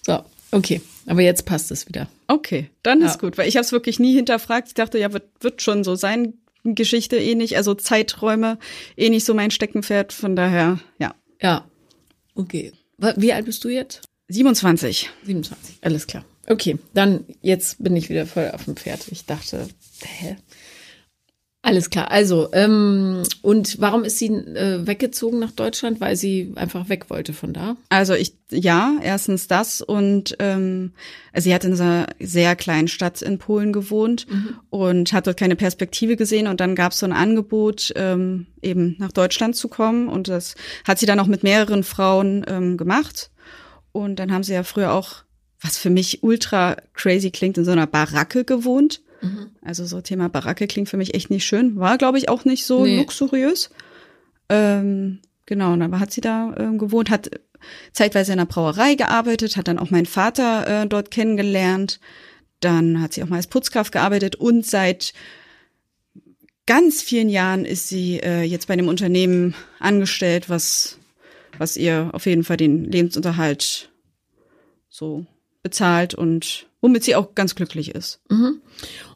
So, 0.06 0.24
Okay, 0.52 0.82
aber 1.10 1.22
jetzt 1.22 1.46
passt 1.46 1.72
es 1.72 1.88
wieder. 1.88 2.08
Okay, 2.28 2.70
dann 2.84 3.02
ja. 3.02 3.08
ist 3.08 3.20
gut, 3.20 3.38
weil 3.38 3.48
ich 3.48 3.56
habe 3.56 3.66
es 3.66 3.72
wirklich 3.72 4.00
nie 4.00 4.14
hinterfragt. 4.14 4.68
Ich 4.68 4.74
dachte, 4.76 5.00
ja, 5.00 5.12
wird, 5.12 5.28
wird 5.42 5.62
schon 5.62 5.84
so 5.84 5.96
sein. 5.96 6.36
Geschichte 6.64 7.18
eh 7.18 7.36
nicht, 7.36 7.58
also 7.58 7.74
Zeiträume 7.74 8.60
eh 8.96 9.10
nicht 9.10 9.26
so 9.26 9.34
mein 9.34 9.50
Steckenpferd. 9.50 10.14
Von 10.14 10.36
daher, 10.36 10.80
ja. 11.00 11.16
Ja, 11.42 11.66
okay. 12.36 12.74
Wie 13.16 13.34
alt 13.34 13.46
bist 13.46 13.64
du 13.64 13.70
jetzt? 13.70 14.02
27. 14.28 15.10
27, 15.24 15.78
alles 15.82 16.06
klar. 16.06 16.26
Okay, 16.48 16.78
dann 16.94 17.26
jetzt 17.42 17.82
bin 17.82 17.96
ich 17.96 18.10
wieder 18.10 18.28
voll 18.28 18.52
auf 18.54 18.66
dem 18.66 18.76
Pferd. 18.76 19.08
Ich 19.10 19.26
dachte, 19.26 19.68
hä? 20.04 20.38
Alles 21.62 21.90
klar. 21.90 22.10
Also, 22.10 22.48
ähm, 22.54 23.24
und 23.42 23.82
warum 23.82 24.06
ist 24.06 24.18
sie 24.18 24.28
äh, 24.28 24.88
weggezogen 24.88 25.40
nach 25.40 25.52
Deutschland? 25.52 26.00
Weil 26.00 26.16
sie 26.16 26.54
einfach 26.56 26.88
weg 26.88 27.10
wollte 27.10 27.34
von 27.34 27.52
da? 27.52 27.76
Also 27.90 28.14
ich, 28.14 28.34
ja, 28.50 28.96
erstens 29.04 29.48
das 29.50 29.82
und 29.82 30.38
ähm, 30.40 30.94
also 31.34 31.50
sie 31.50 31.54
hat 31.54 31.66
in 31.66 31.74
einer 31.74 32.08
sehr 32.20 32.56
kleinen 32.56 32.88
Stadt 32.88 33.22
in 33.22 33.40
Polen 33.40 33.74
gewohnt 33.74 34.26
mhm. 34.30 34.56
und 34.70 35.12
hat 35.12 35.28
dort 35.28 35.38
keine 35.38 35.58
Perspektive 35.58 36.16
gesehen 36.16 36.48
und 36.48 36.62
dann 36.62 36.76
gab 36.76 36.94
es 36.94 37.00
so 37.00 37.06
ein 37.06 37.12
Angebot, 37.12 37.92
ähm, 37.98 38.48
eben 38.62 38.96
nach 38.98 39.12
Deutschland 39.12 39.58
zu 39.58 39.68
kommen 39.68 40.08
und 40.08 40.30
das 40.30 40.56
hat 40.88 40.98
sie 40.98 41.06
dann 41.06 41.20
auch 41.20 41.28
mit 41.28 41.44
mehreren 41.44 41.84
Frauen 41.84 42.46
ähm, 42.48 42.78
gemacht 42.78 43.32
und 43.92 44.18
dann 44.18 44.32
haben 44.32 44.44
sie 44.44 44.54
ja 44.54 44.64
früher 44.64 44.94
auch 44.94 45.24
was 45.62 45.78
für 45.78 45.90
mich 45.90 46.24
ultra 46.24 46.78
crazy 46.94 47.32
klingt, 47.32 47.58
in 47.58 47.66
so 47.66 47.72
einer 47.72 47.88
Baracke 47.88 48.46
gewohnt. 48.46 49.02
Mhm. 49.22 49.52
Also 49.62 49.86
so 49.86 50.02
Thema 50.02 50.30
Baracke 50.30 50.68
klingt 50.68 50.90
für 50.90 50.98
mich 50.98 51.14
echt 51.14 51.30
nicht 51.30 51.46
schön. 51.46 51.78
War, 51.78 51.98
glaube 51.98 52.18
ich, 52.18 52.30
auch 52.30 52.46
nicht 52.46 52.66
so 52.66 52.84
nee. 52.84 52.98
luxuriös. 52.98 53.70
Ähm, 54.50 55.20
genau, 55.46 55.74
und 55.74 55.80
dann 55.80 56.00
hat 56.00 56.12
sie 56.12 56.22
da 56.22 56.54
äh, 56.58 56.78
gewohnt, 56.78 57.10
hat 57.10 57.30
zeitweise 57.92 58.34
in 58.34 58.40
einer 58.40 58.48
Brauerei 58.48 58.96
gearbeitet, 58.96 59.58
hat 59.58 59.68
dann 59.68 59.80
auch 59.80 59.92
meinen 59.92 60.06
Vater 60.06 60.84
äh, 60.84 60.88
dort 60.88 61.12
kennengelernt. 61.12 62.00
Dann 62.60 63.02
hat 63.02 63.14
sie 63.14 63.24
auch 63.24 63.28
mal 63.28 63.38
als 63.38 63.48
Putzkraft 63.48 63.92
gearbeitet 63.92 64.36
und 64.36 64.66
seit 64.66 65.14
ganz 66.66 67.02
vielen 67.02 67.30
Jahren 67.30 67.66
ist 67.66 67.88
sie 67.88 68.20
äh, 68.20 68.44
jetzt 68.44 68.68
bei 68.68 68.74
einem 68.74 68.90
Unternehmen 68.90 69.56
angestellt, 69.80 70.50
was, 70.50 71.00
was 71.58 71.78
ihr 71.78 72.10
auf 72.14 72.26
jeden 72.26 72.44
Fall 72.44 72.58
den 72.58 72.86
Lebensunterhalt 72.86 73.90
so 74.88 75.26
bezahlt 75.64 76.14
und 76.14 76.69
womit 76.82 77.04
sie 77.04 77.16
auch 77.16 77.36
ganz 77.36 77.56
glücklich 77.56 77.94
ist. 77.96 78.22
Mhm. 78.30 78.62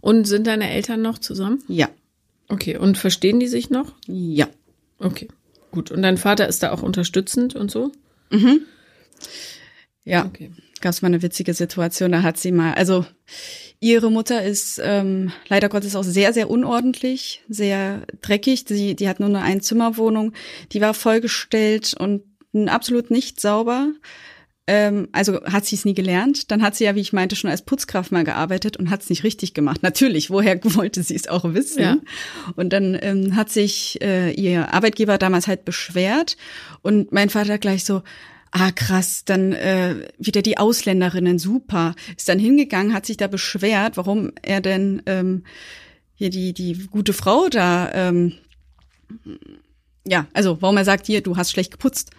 Und 0.02 0.26
sind 0.26 0.48
deine 0.48 0.70
Eltern 0.70 1.02
noch 1.02 1.18
zusammen? 1.18 1.64
Ja. 1.68 1.90
Okay, 2.50 2.78
und 2.78 2.98
verstehen 2.98 3.40
die 3.40 3.48
sich 3.48 3.70
noch? 3.70 3.94
Ja. 4.08 4.48
Okay, 5.00 5.28
gut. 5.72 5.92
Und 5.92 6.02
dein 6.02 6.18
Vater 6.18 6.48
ist 6.48 6.64
da 6.64 6.72
auch 6.72 6.84
unterstützend 6.84 7.56
und 7.56 7.72
so? 7.72 7.92
Mhm. 8.30 8.62
Ja, 10.06 10.26
okay. 10.26 10.52
gab 10.82 10.92
es 10.92 11.02
mal 11.02 11.08
eine 11.08 11.22
witzige 11.22 11.54
Situation, 11.54 12.12
da 12.12 12.24
hat 12.24 12.38
sie 12.38 12.52
mal, 12.52 12.74
also 12.74 13.06
ihre 13.80 14.12
Mutter 14.12 14.44
ist 14.44 14.82
ähm, 14.84 15.32
leider 15.48 15.70
Gottes 15.70 15.96
auch 15.96 16.04
sehr, 16.04 16.34
sehr 16.34 16.50
unordentlich, 16.50 17.42
sehr 17.48 18.06
dreckig. 18.22 18.66
Die, 18.66 18.96
die 18.96 19.08
hat 19.08 19.20
nur 19.20 19.30
eine 19.30 19.42
Einzimmerwohnung, 19.42 20.34
die 20.72 20.82
war 20.82 20.94
vollgestellt 20.94 21.94
und 21.98 22.24
absolut 22.68 23.12
nicht 23.12 23.40
sauber. 23.40 23.92
Ähm, 24.66 25.10
also 25.12 25.44
hat 25.44 25.66
sie 25.66 25.76
es 25.76 25.84
nie 25.84 25.94
gelernt. 25.94 26.50
Dann 26.50 26.62
hat 26.62 26.76
sie 26.76 26.86
ja, 26.86 26.96
wie 26.96 27.02
ich 27.02 27.12
meinte, 27.12 27.36
schon 27.36 27.50
als 27.50 27.64
Putzkraft 27.64 28.14
mal 28.14 28.24
gearbeitet 28.24 28.78
und 28.78 28.90
hat 28.90 29.02
es 29.02 29.10
nicht 29.10 29.24
richtig 29.24 29.54
gemacht. 29.54 29.84
Natürlich, 29.84 30.30
woher 30.30 30.64
wollte 30.76 31.04
sie 31.04 31.16
es 31.16 31.28
auch 31.28 31.44
wissen? 31.54 31.82
Ja. 31.82 31.98
Und 32.56 32.72
dann 32.72 32.98
ähm, 33.02 33.36
hat 33.36 33.50
sich 33.50 34.02
äh, 34.02 34.32
ihr 34.32 34.74
Arbeitgeber 34.74 35.18
damals 35.18 35.48
halt 35.48 35.66
beschwert 35.66 36.38
und 36.82 37.12
mein 37.12 37.30
Vater 37.30 37.58
gleich 37.58 37.84
so, 37.84 38.04
ah 38.52 38.72
krass, 38.72 39.26
dann 39.26 39.52
äh, 39.52 40.08
wieder 40.18 40.42
die 40.42 40.58
Ausländerinnen, 40.58 41.40
super. 41.40 41.96
Ist 42.16 42.30
dann 42.30 42.40
hingegangen, 42.40 42.94
hat 42.94 43.06
sich 43.06 43.18
da 43.18 43.28
beschwert, 43.28 43.98
warum 43.98 44.32
er 44.44 44.62
denn 44.62 45.02
ähm, 45.08 45.44
hier 46.14 46.30
die, 46.30 46.54
die 46.54 46.88
gute 46.90 47.12
Frau 47.12 47.50
da, 47.50 47.92
ähm, 47.94 48.34
ja, 50.06 50.28
also 50.34 50.62
warum 50.62 50.78
er 50.78 50.86
sagt, 50.86 51.08
hier, 51.08 51.22
du 51.22 51.36
hast 51.36 51.52
schlecht 51.52 51.72
geputzt 51.72 52.12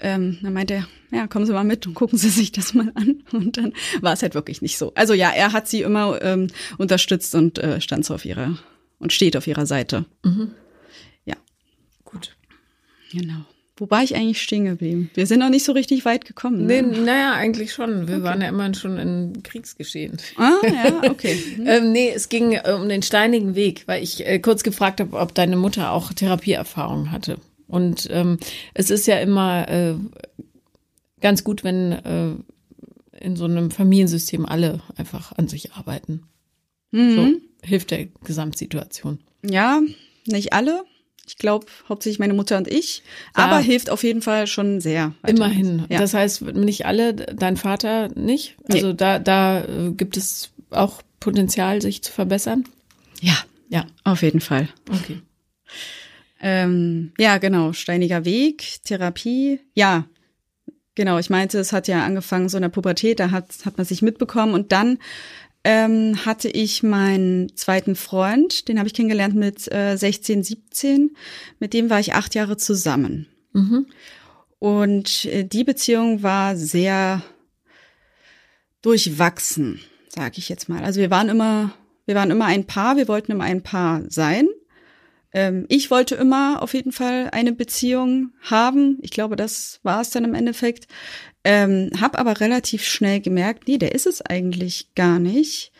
ähm, 0.00 0.38
dann 0.42 0.52
meinte 0.52 0.74
er, 0.74 0.88
ja, 1.10 1.26
kommen 1.26 1.46
Sie 1.46 1.52
mal 1.52 1.64
mit 1.64 1.86
und 1.86 1.94
gucken 1.94 2.18
Sie 2.18 2.28
sich 2.30 2.52
das 2.52 2.74
mal 2.74 2.92
an. 2.94 3.22
Und 3.32 3.56
dann 3.56 3.72
war 4.00 4.12
es 4.12 4.22
halt 4.22 4.34
wirklich 4.34 4.62
nicht 4.62 4.78
so. 4.78 4.92
Also 4.94 5.14
ja, 5.14 5.30
er 5.30 5.52
hat 5.52 5.68
sie 5.68 5.82
immer 5.82 6.22
ähm, 6.22 6.48
unterstützt 6.76 7.34
und 7.34 7.58
äh, 7.58 7.80
stand 7.80 8.04
so 8.04 8.14
auf 8.14 8.24
ihrer 8.24 8.58
und 8.98 9.12
steht 9.12 9.36
auf 9.36 9.46
ihrer 9.46 9.66
Seite. 9.66 10.04
Mhm. 10.24 10.52
Ja. 11.24 11.36
Gut. 12.04 12.36
Genau. 13.12 13.44
Wobei 13.76 14.02
ich 14.02 14.16
eigentlich 14.16 14.42
stehen 14.42 14.64
geblieben? 14.64 15.08
Wir 15.14 15.26
sind 15.26 15.38
noch 15.38 15.50
nicht 15.50 15.64
so 15.64 15.70
richtig 15.70 16.04
weit 16.04 16.24
gekommen. 16.24 16.66
Ne? 16.66 16.82
Nee, 16.82 17.00
naja, 17.00 17.34
eigentlich 17.34 17.72
schon. 17.72 18.08
Wir 18.08 18.16
okay. 18.16 18.24
waren 18.24 18.40
ja 18.40 18.48
immer 18.48 18.74
schon 18.74 18.98
in 18.98 19.42
Kriegsgeschehen. 19.44 20.18
Ah, 20.36 20.54
ja, 20.64 21.02
okay. 21.10 21.40
Mhm. 21.56 21.66
ähm, 21.66 21.92
nee, 21.92 22.10
es 22.12 22.28
ging 22.28 22.52
äh, 22.54 22.72
um 22.72 22.88
den 22.88 23.02
steinigen 23.02 23.54
Weg, 23.54 23.84
weil 23.86 24.02
ich 24.02 24.26
äh, 24.26 24.40
kurz 24.40 24.64
gefragt 24.64 25.00
habe, 25.00 25.16
ob 25.16 25.32
deine 25.32 25.56
Mutter 25.56 25.92
auch 25.92 26.12
Therapieerfahrung 26.12 27.12
hatte. 27.12 27.38
Und 27.68 28.08
ähm, 28.10 28.38
es 28.74 28.90
ist 28.90 29.06
ja 29.06 29.18
immer 29.18 29.68
äh, 29.68 29.94
ganz 31.20 31.44
gut, 31.44 31.64
wenn 31.64 31.92
äh, 31.92 32.34
in 33.20 33.36
so 33.36 33.44
einem 33.44 33.70
Familiensystem 33.70 34.46
alle 34.46 34.80
einfach 34.96 35.32
an 35.32 35.48
sich 35.48 35.72
arbeiten. 35.72 36.22
Mhm. 36.90 37.14
So 37.14 37.66
hilft 37.66 37.90
der 37.90 38.06
Gesamtsituation. 38.24 39.20
Ja, 39.44 39.80
nicht 40.26 40.52
alle. 40.52 40.84
Ich 41.26 41.36
glaube, 41.36 41.66
hauptsächlich 41.88 42.18
meine 42.18 42.32
Mutter 42.32 42.56
und 42.56 42.68
ich. 42.68 43.02
Ja. 43.36 43.44
Aber 43.44 43.58
hilft 43.58 43.90
auf 43.90 44.02
jeden 44.02 44.22
Fall 44.22 44.46
schon 44.46 44.80
sehr. 44.80 45.12
Immerhin. 45.26 45.84
Ja. 45.90 45.98
Das 45.98 46.14
heißt, 46.14 46.42
nicht 46.42 46.86
alle, 46.86 47.12
dein 47.14 47.58
Vater 47.58 48.08
nicht. 48.14 48.56
Also 48.66 48.88
nee. 48.88 48.94
da, 48.94 49.18
da 49.18 49.64
äh, 49.64 49.90
gibt 49.92 50.16
es 50.16 50.50
auch 50.70 51.02
Potenzial, 51.20 51.82
sich 51.82 52.02
zu 52.02 52.12
verbessern. 52.12 52.64
Ja, 53.20 53.36
ja, 53.68 53.84
auf 54.04 54.22
jeden 54.22 54.40
Fall. 54.40 54.68
Okay. 54.88 55.20
Ähm, 56.40 57.12
ja, 57.18 57.38
genau, 57.38 57.72
steiniger 57.72 58.24
Weg, 58.24 58.78
Therapie. 58.84 59.60
Ja, 59.74 60.06
genau, 60.94 61.18
ich 61.18 61.30
meinte, 61.30 61.58
es 61.58 61.72
hat 61.72 61.88
ja 61.88 62.04
angefangen 62.04 62.48
so 62.48 62.58
in 62.58 62.62
der 62.62 62.68
Pubertät, 62.68 63.20
da 63.20 63.30
hat, 63.30 63.64
hat 63.64 63.76
man 63.76 63.86
sich 63.86 64.02
mitbekommen 64.02 64.54
und 64.54 64.72
dann 64.72 64.98
ähm, 65.64 66.24
hatte 66.24 66.48
ich 66.48 66.82
meinen 66.82 67.54
zweiten 67.56 67.96
Freund, 67.96 68.68
den 68.68 68.78
habe 68.78 68.86
ich 68.86 68.94
kennengelernt 68.94 69.34
mit 69.34 69.70
äh, 69.72 69.96
16, 69.96 70.42
17. 70.42 71.16
Mit 71.58 71.74
dem 71.74 71.90
war 71.90 72.00
ich 72.00 72.14
acht 72.14 72.34
Jahre 72.34 72.56
zusammen. 72.56 73.26
Mhm. 73.52 73.86
Und 74.58 75.24
äh, 75.26 75.44
die 75.44 75.64
Beziehung 75.64 76.22
war 76.22 76.56
sehr 76.56 77.22
durchwachsen, 78.82 79.80
sage 80.08 80.38
ich 80.38 80.48
jetzt 80.48 80.68
mal. 80.68 80.84
Also 80.84 81.00
wir 81.00 81.10
waren 81.10 81.28
immer, 81.28 81.74
wir 82.06 82.14
waren 82.14 82.30
immer 82.30 82.46
ein 82.46 82.66
Paar, 82.66 82.96
wir 82.96 83.08
wollten 83.08 83.32
immer 83.32 83.44
ein 83.44 83.62
Paar 83.62 84.02
sein. 84.08 84.48
Ähm, 85.32 85.66
ich 85.68 85.90
wollte 85.90 86.14
immer 86.14 86.62
auf 86.62 86.74
jeden 86.74 86.92
Fall 86.92 87.28
eine 87.32 87.52
Beziehung 87.52 88.32
haben. 88.42 88.98
Ich 89.02 89.10
glaube, 89.10 89.36
das 89.36 89.80
war 89.82 90.00
es 90.00 90.10
dann 90.10 90.24
im 90.24 90.34
Endeffekt. 90.34 90.88
Ähm, 91.44 91.90
hab 92.00 92.18
aber 92.18 92.40
relativ 92.40 92.84
schnell 92.84 93.20
gemerkt, 93.20 93.68
nee, 93.68 93.78
der 93.78 93.94
ist 93.94 94.06
es 94.06 94.22
eigentlich 94.22 94.94
gar 94.94 95.18
nicht. 95.18 95.72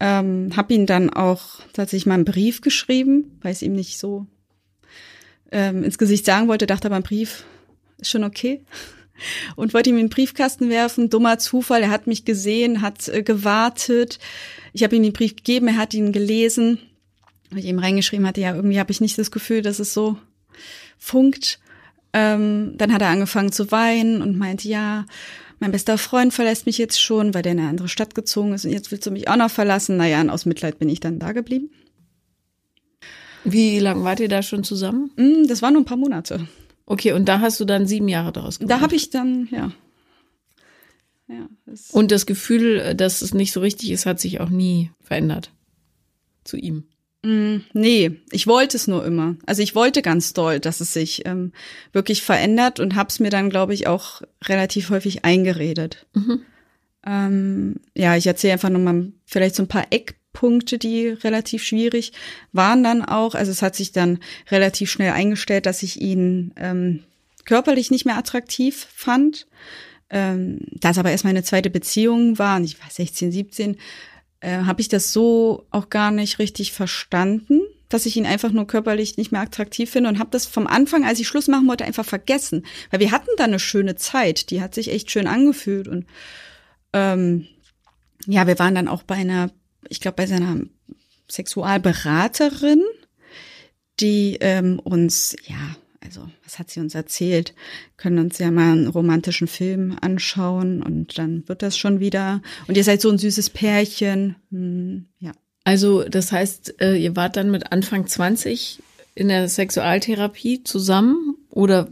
Ähm, 0.00 0.50
hab 0.56 0.70
ihn 0.70 0.86
dann 0.86 1.10
auch 1.10 1.60
tatsächlich 1.72 2.06
mal 2.06 2.14
einen 2.14 2.24
Brief 2.24 2.60
geschrieben, 2.60 3.38
weil 3.42 3.52
es 3.52 3.62
ihm 3.62 3.72
nicht 3.72 3.98
so 3.98 4.26
ähm, 5.50 5.84
ins 5.84 5.98
Gesicht 5.98 6.24
sagen 6.24 6.48
wollte, 6.48 6.66
dachte 6.66 6.88
aber 6.88 6.96
ein 6.96 7.02
Brief 7.02 7.44
ist 7.98 8.10
schon 8.10 8.24
okay. 8.24 8.62
Und 9.56 9.72
wollte 9.72 9.90
ihm 9.90 9.98
in 9.98 10.06
den 10.06 10.10
Briefkasten 10.10 10.68
werfen. 10.68 11.08
Dummer 11.08 11.38
Zufall, 11.38 11.82
er 11.82 11.90
hat 11.90 12.08
mich 12.08 12.24
gesehen, 12.24 12.82
hat 12.82 13.06
äh, 13.08 13.22
gewartet. 13.22 14.18
Ich 14.72 14.82
habe 14.82 14.96
ihm 14.96 15.02
den 15.02 15.12
Brief 15.12 15.36
gegeben, 15.36 15.68
er 15.68 15.76
hat 15.76 15.94
ihn 15.94 16.12
gelesen 16.12 16.78
weil 17.52 17.60
ich 17.60 17.66
eben 17.66 17.78
reingeschrieben 17.78 18.26
hatte, 18.26 18.40
ja, 18.40 18.54
irgendwie 18.54 18.80
habe 18.80 18.90
ich 18.90 19.00
nicht 19.00 19.18
das 19.18 19.30
Gefühl, 19.30 19.62
dass 19.62 19.78
es 19.78 19.94
so 19.94 20.16
funkt. 20.98 21.60
Ähm, 22.12 22.74
dann 22.76 22.92
hat 22.92 23.02
er 23.02 23.08
angefangen 23.08 23.52
zu 23.52 23.70
weinen 23.70 24.20
und 24.22 24.36
meinte, 24.36 24.68
ja, 24.68 25.06
mein 25.60 25.72
bester 25.72 25.96
Freund 25.96 26.34
verlässt 26.34 26.66
mich 26.66 26.76
jetzt 26.76 27.00
schon, 27.00 27.34
weil 27.34 27.42
der 27.42 27.52
in 27.52 27.60
eine 27.60 27.68
andere 27.68 27.88
Stadt 27.88 28.14
gezogen 28.14 28.52
ist 28.52 28.64
und 28.64 28.72
jetzt 28.72 28.90
willst 28.90 29.06
du 29.06 29.10
mich 29.10 29.28
auch 29.28 29.36
noch 29.36 29.50
verlassen. 29.50 29.96
Naja, 29.96 30.20
und 30.20 30.30
aus 30.30 30.44
Mitleid 30.44 30.78
bin 30.78 30.88
ich 30.88 31.00
dann 31.00 31.18
da 31.18 31.32
geblieben. 31.32 31.70
Wie 33.44 33.78
lange 33.78 34.04
wart 34.04 34.20
ihr 34.20 34.28
da 34.28 34.42
schon 34.42 34.64
zusammen? 34.64 35.10
Mm, 35.16 35.46
das 35.46 35.62
waren 35.62 35.74
nur 35.74 35.82
ein 35.82 35.86
paar 35.86 35.96
Monate. 35.96 36.48
Okay, 36.84 37.12
und 37.12 37.28
da 37.28 37.40
hast 37.40 37.60
du 37.60 37.64
dann 37.64 37.86
sieben 37.86 38.08
Jahre 38.08 38.32
daraus 38.32 38.58
gemacht? 38.58 38.70
Da 38.70 38.80
habe 38.80 38.94
ich 38.94 39.10
dann, 39.10 39.48
ja. 39.50 39.72
ja 41.28 41.48
das 41.64 41.90
und 41.90 42.10
das 42.10 42.26
Gefühl, 42.26 42.94
dass 42.94 43.22
es 43.22 43.34
nicht 43.34 43.52
so 43.52 43.60
richtig 43.60 43.90
ist, 43.90 44.06
hat 44.06 44.20
sich 44.20 44.40
auch 44.40 44.50
nie 44.50 44.90
verändert 45.00 45.52
zu 46.44 46.56
ihm. 46.56 46.84
Mm, 47.24 47.58
nee, 47.72 48.20
ich 48.30 48.46
wollte 48.46 48.76
es 48.76 48.88
nur 48.88 49.04
immer. 49.04 49.36
Also 49.46 49.62
ich 49.62 49.74
wollte 49.74 50.02
ganz 50.02 50.32
doll, 50.32 50.58
dass 50.58 50.80
es 50.80 50.92
sich 50.92 51.24
ähm, 51.26 51.52
wirklich 51.92 52.22
verändert 52.22 52.80
und 52.80 52.96
hab's 52.96 53.20
mir 53.20 53.30
dann, 53.30 53.48
glaube 53.48 53.74
ich, 53.74 53.86
auch 53.86 54.22
relativ 54.44 54.90
häufig 54.90 55.24
eingeredet. 55.24 56.06
Mhm. 56.14 56.42
Ähm, 57.04 57.76
ja, 57.96 58.16
ich 58.16 58.26
erzähle 58.26 58.54
einfach 58.54 58.70
nochmal 58.70 59.12
vielleicht 59.24 59.54
so 59.54 59.62
ein 59.62 59.68
paar 59.68 59.86
Eckpunkte, 59.90 60.78
die 60.78 61.08
relativ 61.08 61.62
schwierig 61.64 62.12
waren 62.52 62.82
dann 62.82 63.04
auch. 63.04 63.34
Also 63.34 63.52
es 63.52 63.62
hat 63.62 63.76
sich 63.76 63.92
dann 63.92 64.18
relativ 64.50 64.90
schnell 64.90 65.12
eingestellt, 65.12 65.66
dass 65.66 65.82
ich 65.82 66.00
ihn 66.00 66.52
ähm, 66.56 67.04
körperlich 67.44 67.90
nicht 67.90 68.04
mehr 68.04 68.18
attraktiv 68.18 68.86
fand. 68.94 69.46
Ähm, 70.10 70.58
da 70.72 70.90
es 70.90 70.98
aber 70.98 71.10
erst 71.10 71.24
meine 71.24 71.42
zweite 71.42 71.70
Beziehung 71.70 72.38
war, 72.38 72.56
und 72.56 72.64
ich 72.64 72.80
war 72.80 72.90
16, 72.90 73.32
17, 73.32 73.76
äh, 74.42 74.64
habe 74.64 74.80
ich 74.80 74.88
das 74.88 75.12
so 75.12 75.66
auch 75.70 75.88
gar 75.88 76.10
nicht 76.10 76.38
richtig 76.38 76.72
verstanden, 76.72 77.62
dass 77.88 78.06
ich 78.06 78.16
ihn 78.16 78.26
einfach 78.26 78.50
nur 78.50 78.66
körperlich 78.66 79.16
nicht 79.16 79.32
mehr 79.32 79.40
attraktiv 79.40 79.90
finde 79.90 80.10
und 80.10 80.18
habe 80.18 80.30
das 80.30 80.46
vom 80.46 80.66
Anfang, 80.66 81.04
als 81.04 81.20
ich 81.20 81.28
Schluss 81.28 81.48
machen 81.48 81.68
wollte, 81.68 81.84
einfach 81.84 82.04
vergessen, 82.04 82.66
weil 82.90 83.00
wir 83.00 83.12
hatten 83.12 83.30
da 83.36 83.44
eine 83.44 83.60
schöne 83.60 83.96
Zeit, 83.96 84.50
die 84.50 84.60
hat 84.60 84.74
sich 84.74 84.90
echt 84.90 85.10
schön 85.10 85.26
angefühlt 85.26 85.88
und 85.88 86.06
ähm, 86.92 87.46
ja, 88.26 88.46
wir 88.46 88.58
waren 88.58 88.74
dann 88.74 88.88
auch 88.88 89.02
bei 89.02 89.14
einer, 89.14 89.50
ich 89.88 90.00
glaube 90.00 90.16
bei 90.16 90.26
seiner 90.26 90.60
Sexualberaterin, 91.30 92.82
die 94.00 94.38
ähm, 94.40 94.78
uns 94.80 95.36
ja 95.46 95.76
also 96.04 96.28
was 96.44 96.58
hat 96.58 96.70
sie 96.70 96.80
uns 96.80 96.94
erzählt? 96.94 97.54
Können 97.96 98.18
uns 98.18 98.38
ja 98.38 98.50
mal 98.50 98.72
einen 98.72 98.88
romantischen 98.88 99.46
Film 99.46 99.96
anschauen 100.00 100.82
und 100.82 101.18
dann 101.18 101.48
wird 101.48 101.62
das 101.62 101.76
schon 101.76 102.00
wieder. 102.00 102.42
Und 102.66 102.76
ihr 102.76 102.84
seid 102.84 103.00
so 103.00 103.10
ein 103.10 103.18
süßes 103.18 103.50
Pärchen. 103.50 104.36
Hm, 104.50 105.06
ja. 105.20 105.32
Also 105.64 106.02
das 106.04 106.32
heißt, 106.32 106.80
äh, 106.80 106.96
ihr 106.96 107.14
wart 107.14 107.36
dann 107.36 107.50
mit 107.50 107.72
Anfang 107.72 108.06
20 108.06 108.82
in 109.14 109.28
der 109.28 109.48
Sexualtherapie 109.48 110.64
zusammen 110.64 111.36
oder 111.50 111.88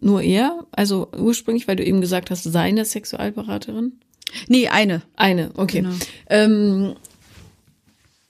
nur 0.00 0.22
er? 0.22 0.66
Also 0.72 1.08
ursprünglich, 1.16 1.68
weil 1.68 1.76
du 1.76 1.84
eben 1.84 2.00
gesagt 2.00 2.30
hast, 2.30 2.44
seine 2.44 2.84
Sexualberaterin? 2.84 4.00
Nee, 4.48 4.68
eine. 4.68 5.02
Eine, 5.16 5.50
okay. 5.56 5.82
Genau. 5.82 5.94
Ähm, 6.28 6.94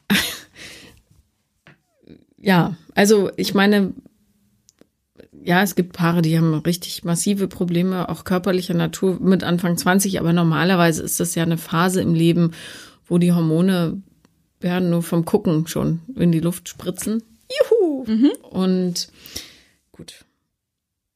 ja, 2.38 2.76
also 2.94 3.30
ich 3.36 3.54
meine, 3.54 3.92
ja, 5.42 5.62
es 5.62 5.74
gibt 5.74 5.92
Paare, 5.92 6.22
die 6.22 6.36
haben 6.36 6.54
richtig 6.54 7.04
massive 7.04 7.48
Probleme, 7.48 8.08
auch 8.08 8.24
körperlicher 8.24 8.74
Natur 8.74 9.18
mit 9.20 9.42
Anfang 9.42 9.76
20, 9.76 10.20
aber 10.20 10.32
normalerweise 10.32 11.02
ist 11.02 11.20
das 11.20 11.34
ja 11.34 11.42
eine 11.42 11.58
Phase 11.58 12.00
im 12.02 12.14
Leben, 12.14 12.52
wo 13.06 13.18
die 13.18 13.32
Hormone 13.32 14.02
ja 14.62 14.80
nur 14.80 15.02
vom 15.02 15.24
Gucken 15.24 15.66
schon 15.66 16.00
in 16.14 16.32
die 16.32 16.40
Luft 16.40 16.68
spritzen. 16.68 17.22
Juhu! 17.70 18.04
Und 18.50 19.08
gut. 19.92 20.24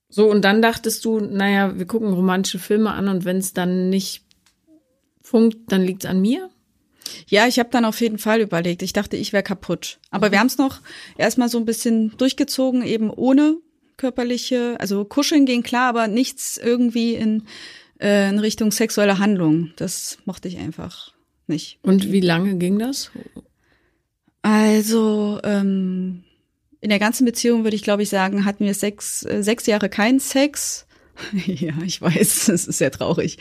So, 0.09 0.31
und 0.31 0.43
dann 0.43 0.63
dachtest 0.63 1.05
du, 1.05 1.21
naja, 1.21 1.77
wir 1.77 1.87
gucken 1.87 2.13
romantische 2.13 2.59
Filme 2.59 2.93
an 2.93 3.09
und 3.09 3.25
wenn 3.25 3.39
es 3.39 3.53
dann 3.53 3.91
nicht 3.91 4.25
funkt, 5.23 5.73
dann 5.73 5.83
liegt's 5.83 6.07
an 6.07 6.21
mir? 6.21 6.51
Ja, 7.27 7.47
ich 7.47 7.59
habe 7.59 7.69
dann 7.71 7.85
auf 7.85 8.01
jeden 8.01 8.19
Fall 8.19 8.41
überlegt. 8.41 8.83
Ich 8.83 8.93
dachte, 8.93 9.17
ich 9.17 9.33
wäre 9.33 9.43
kaputt. 9.43 9.99
Aber 10.11 10.31
wir 10.31 10.41
haben 10.41 10.47
es 10.47 10.59
noch 10.59 10.81
erstmal 11.19 11.49
so 11.49 11.59
ein 11.59 11.65
bisschen 11.65 12.17
durchgezogen, 12.17 12.83
eben 12.83 13.11
ohne 13.11 13.59
körperliche, 13.97 14.77
also 14.79 15.05
kuscheln 15.05 15.47
ging 15.47 15.63
klar, 15.63 15.89
aber 15.89 16.09
nichts 16.09 16.57
irgendwie 16.57 17.15
in, 17.15 17.45
äh, 18.01 18.29
in 18.29 18.39
Richtung 18.39 18.73
sexuelle 18.73 19.19
Handlung. 19.19 19.73
Das 19.77 20.19
mochte 20.25 20.49
ich 20.49 20.59
einfach 20.59 21.13
nicht. 21.47 21.79
Und 21.83 22.11
wie 22.13 22.21
lange 22.21 22.57
ging 22.57 22.79
das? 22.79 23.11
Also 24.43 25.41
ähm, 25.43 26.25
in 26.81 26.91
der 26.91 26.99
ganzen 26.99 27.25
Beziehung 27.25 27.65
würde 27.65 27.77
ich, 27.77 27.83
glaube 27.83 28.03
ich, 28.03 28.11
sagen, 28.11 28.45
hatten 28.45 28.65
wir 28.65 28.75
sechs, 28.75 29.25
äh, 29.25 29.43
sechs 29.43 29.67
Jahre 29.67 29.89
keinen 29.89 30.21
Sex. 30.21 30.87
ja, 31.47 31.75
ich 31.85 32.01
weiß, 32.03 32.45
das 32.47 32.67
ist 32.67 32.79
sehr 32.79 32.91
traurig. 32.91 33.39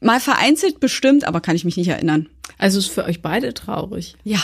Mal 0.00 0.20
vereinzelt 0.20 0.80
bestimmt, 0.80 1.24
aber 1.24 1.40
kann 1.40 1.56
ich 1.56 1.64
mich 1.64 1.76
nicht 1.76 1.88
erinnern. 1.88 2.28
Also 2.58 2.78
ist 2.78 2.90
für 2.90 3.04
euch 3.04 3.22
beide 3.22 3.54
traurig. 3.54 4.16
Ja, 4.24 4.40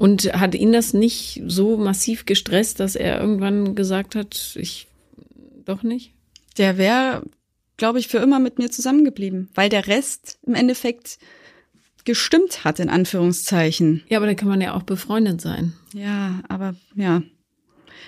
Und 0.00 0.32
hat 0.32 0.54
ihn 0.54 0.72
das 0.72 0.94
nicht 0.94 1.42
so 1.46 1.76
massiv 1.76 2.24
gestresst, 2.24 2.80
dass 2.80 2.96
er 2.96 3.20
irgendwann 3.20 3.74
gesagt 3.74 4.14
hat, 4.14 4.56
ich 4.58 4.88
doch 5.64 5.82
nicht? 5.82 6.14
der 6.60 6.78
wäre, 6.78 7.22
glaube 7.76 7.98
ich, 7.98 8.08
für 8.08 8.18
immer 8.18 8.38
mit 8.38 8.58
mir 8.58 8.70
zusammengeblieben, 8.70 9.48
weil 9.54 9.68
der 9.68 9.86
Rest 9.86 10.38
im 10.46 10.54
Endeffekt 10.54 11.18
gestimmt 12.04 12.64
hat, 12.64 12.80
in 12.80 12.90
Anführungszeichen. 12.90 14.02
Ja, 14.08 14.18
aber 14.18 14.26
dann 14.26 14.36
kann 14.36 14.48
man 14.48 14.60
ja 14.60 14.74
auch 14.74 14.82
befreundet 14.82 15.40
sein. 15.40 15.74
Ja, 15.94 16.40
aber 16.48 16.74
ja. 16.94 17.22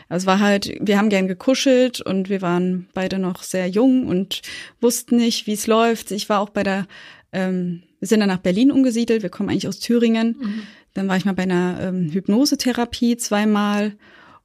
Es 0.09 0.27
war 0.27 0.41
halt, 0.41 0.75
wir 0.81 0.99
haben 0.99 1.09
gern 1.11 1.29
gekuschelt 1.29 2.01
und 2.01 2.29
wir 2.29 2.43
waren 2.43 2.89
beide 2.93 3.19
noch 3.19 3.43
sehr 3.43 3.69
jung 3.69 4.07
und 4.07 4.43
wussten 4.81 5.17
nicht, 5.17 5.47
wie 5.47 5.53
es 5.53 5.67
läuft. 5.67 6.11
Ich 6.11 6.29
war 6.29 6.41
auch 6.41 6.51
bei 6.51 6.63
der, 6.63 6.87
ähm, 7.33 7.83
wir 7.99 8.09
sind 8.09 8.21
dann 8.21 8.29
nach 8.29 8.39
Berlin 8.39 8.71
umgesiedelt, 8.71 9.23
wir 9.23 9.31
kommen 9.31 9.49
eigentlich 9.49 9.69
aus 9.69 9.79
Thüringen. 9.79 10.67
Dann 10.95 11.09
war 11.09 11.17
ich 11.17 11.25
mal 11.25 11.35
bei 11.35 11.45
einer 11.45 11.79
ähm, 11.81 12.11
Hypnosetherapie 12.11 13.17
zweimal 13.17 13.97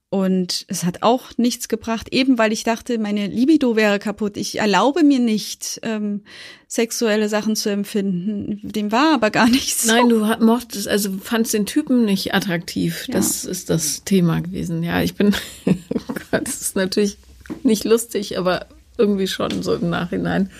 und 0.10 0.66
es 0.70 0.86
hat 0.86 1.04
auch 1.04 1.32
nichts 1.38 1.68
gebracht, 1.68 2.13
eben 2.13 2.38
weil 2.38 2.54
ich 2.54 2.63
dachte, 2.63 2.98
meine 2.98 3.27
Libido 3.27 3.75
wäre 3.75 4.00
kaputt. 4.00 4.38
Ich 4.38 4.58
erlaube 4.58 5.04
mir 5.04 5.20
nicht, 5.20 5.82
ähm, 5.84 6.24
sexuelle 6.66 7.27
Sachen 7.27 7.58
zu 7.58 7.70
empfinden. 7.70 8.62
Dem 8.63 8.94
war 8.94 9.13
aber 9.13 9.32
gar 9.32 9.50
nicht 9.50 9.77
so. 9.77 9.92
Nein, 9.92 10.08
du 10.08 10.20
mochtest, 10.39 10.88
also 10.88 11.12
fandst 11.22 11.54
den 11.54 11.66
Typen 11.66 12.06
nicht 12.06 12.34
attraktiv. 12.34 13.08
Ja. 13.08 13.16
Das 13.16 13.44
ist 13.44 13.70
das 13.70 14.06
Thema 14.06 14.39
gewesen. 14.39 14.82
Ja, 14.82 15.01
ich 15.01 15.16
bin, 15.16 15.36
oh 15.66 15.74
Gott, 16.32 16.48
das 16.48 16.62
ist 16.62 16.77
natürlich 16.77 17.18
nicht 17.63 17.84
lustig, 17.84 18.38
aber 18.38 18.68
irgendwie 18.98 19.27
schon 19.27 19.62
so 19.62 19.75
im 19.75 19.89
Nachhinein. 19.89 20.51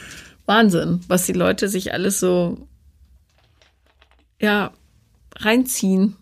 Wahnsinn, 0.46 1.02
was 1.08 1.26
die 1.26 1.34
Leute 1.34 1.70
sich 1.70 1.94
alles 1.94 2.20
so, 2.20 2.68
ja, 4.42 4.74
reinziehen. 5.40 6.16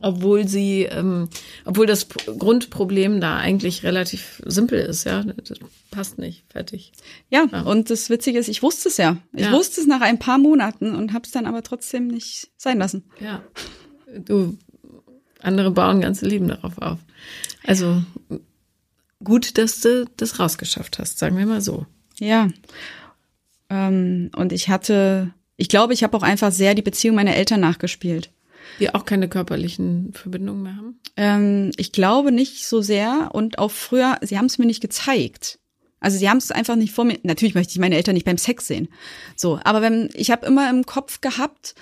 Obwohl 0.00 0.46
sie, 0.46 0.82
ähm, 0.82 1.30
obwohl 1.64 1.86
das 1.86 2.04
P- 2.04 2.30
Grundproblem 2.36 3.22
da 3.22 3.38
eigentlich 3.38 3.84
relativ 3.84 4.42
simpel 4.44 4.78
ist, 4.80 5.04
ja. 5.04 5.22
Das 5.22 5.58
passt 5.90 6.18
nicht, 6.18 6.44
fertig. 6.50 6.92
Ja, 7.30 7.44
und 7.62 7.88
das 7.88 8.10
Witzige 8.10 8.38
ist, 8.38 8.48
ich 8.48 8.62
wusste 8.62 8.90
es 8.90 8.98
ja. 8.98 9.16
Ich 9.32 9.46
Ja. 9.46 9.52
wusste 9.52 9.80
es 9.80 9.86
nach 9.86 10.02
ein 10.02 10.18
paar 10.18 10.36
Monaten 10.36 10.94
und 10.94 11.14
habe 11.14 11.24
es 11.24 11.30
dann 11.30 11.46
aber 11.46 11.62
trotzdem 11.62 12.08
nicht 12.08 12.50
sein 12.58 12.78
lassen. 12.78 13.04
Ja. 13.18 13.42
Du, 14.18 14.58
andere 15.40 15.70
bauen 15.70 16.02
ganze 16.02 16.26
Leben 16.26 16.48
darauf 16.48 16.76
auf. 16.78 16.98
Also 17.66 18.02
gut, 19.22 19.56
dass 19.56 19.80
du 19.80 20.04
das 20.18 20.38
rausgeschafft 20.38 20.98
hast, 20.98 21.18
sagen 21.18 21.38
wir 21.38 21.46
mal 21.46 21.62
so. 21.62 21.86
Ja. 22.18 22.48
Ähm, 23.70 24.30
und 24.36 24.52
ich 24.52 24.68
hatte, 24.68 25.32
ich 25.56 25.68
glaube, 25.68 25.92
ich 25.92 26.02
habe 26.02 26.16
auch 26.16 26.22
einfach 26.22 26.52
sehr 26.52 26.74
die 26.74 26.82
Beziehung 26.82 27.16
meiner 27.16 27.36
Eltern 27.36 27.60
nachgespielt. 27.60 28.30
Die 28.80 28.92
auch 28.94 29.04
keine 29.04 29.28
körperlichen 29.28 30.12
Verbindungen 30.12 30.62
mehr 30.62 30.76
haben. 30.76 31.00
Ähm, 31.16 31.70
ich 31.76 31.92
glaube 31.92 32.32
nicht 32.32 32.66
so 32.66 32.82
sehr 32.82 33.30
und 33.32 33.58
auch 33.58 33.70
früher, 33.70 34.18
sie 34.22 34.38
haben 34.38 34.46
es 34.46 34.58
mir 34.58 34.66
nicht 34.66 34.80
gezeigt. 34.80 35.58
Also 36.00 36.18
sie 36.18 36.28
haben 36.28 36.38
es 36.38 36.50
einfach 36.50 36.76
nicht 36.76 36.92
vor 36.92 37.04
mir. 37.04 37.18
Natürlich 37.22 37.54
möchte 37.54 37.72
ich 37.72 37.78
meine 37.78 37.96
Eltern 37.96 38.14
nicht 38.14 38.26
beim 38.26 38.38
Sex 38.38 38.66
sehen. 38.66 38.88
So, 39.36 39.60
aber 39.64 39.80
wenn 39.80 40.10
ich 40.14 40.30
habe 40.30 40.46
immer 40.46 40.68
im 40.68 40.84
Kopf 40.84 41.20
gehabt, 41.20 41.74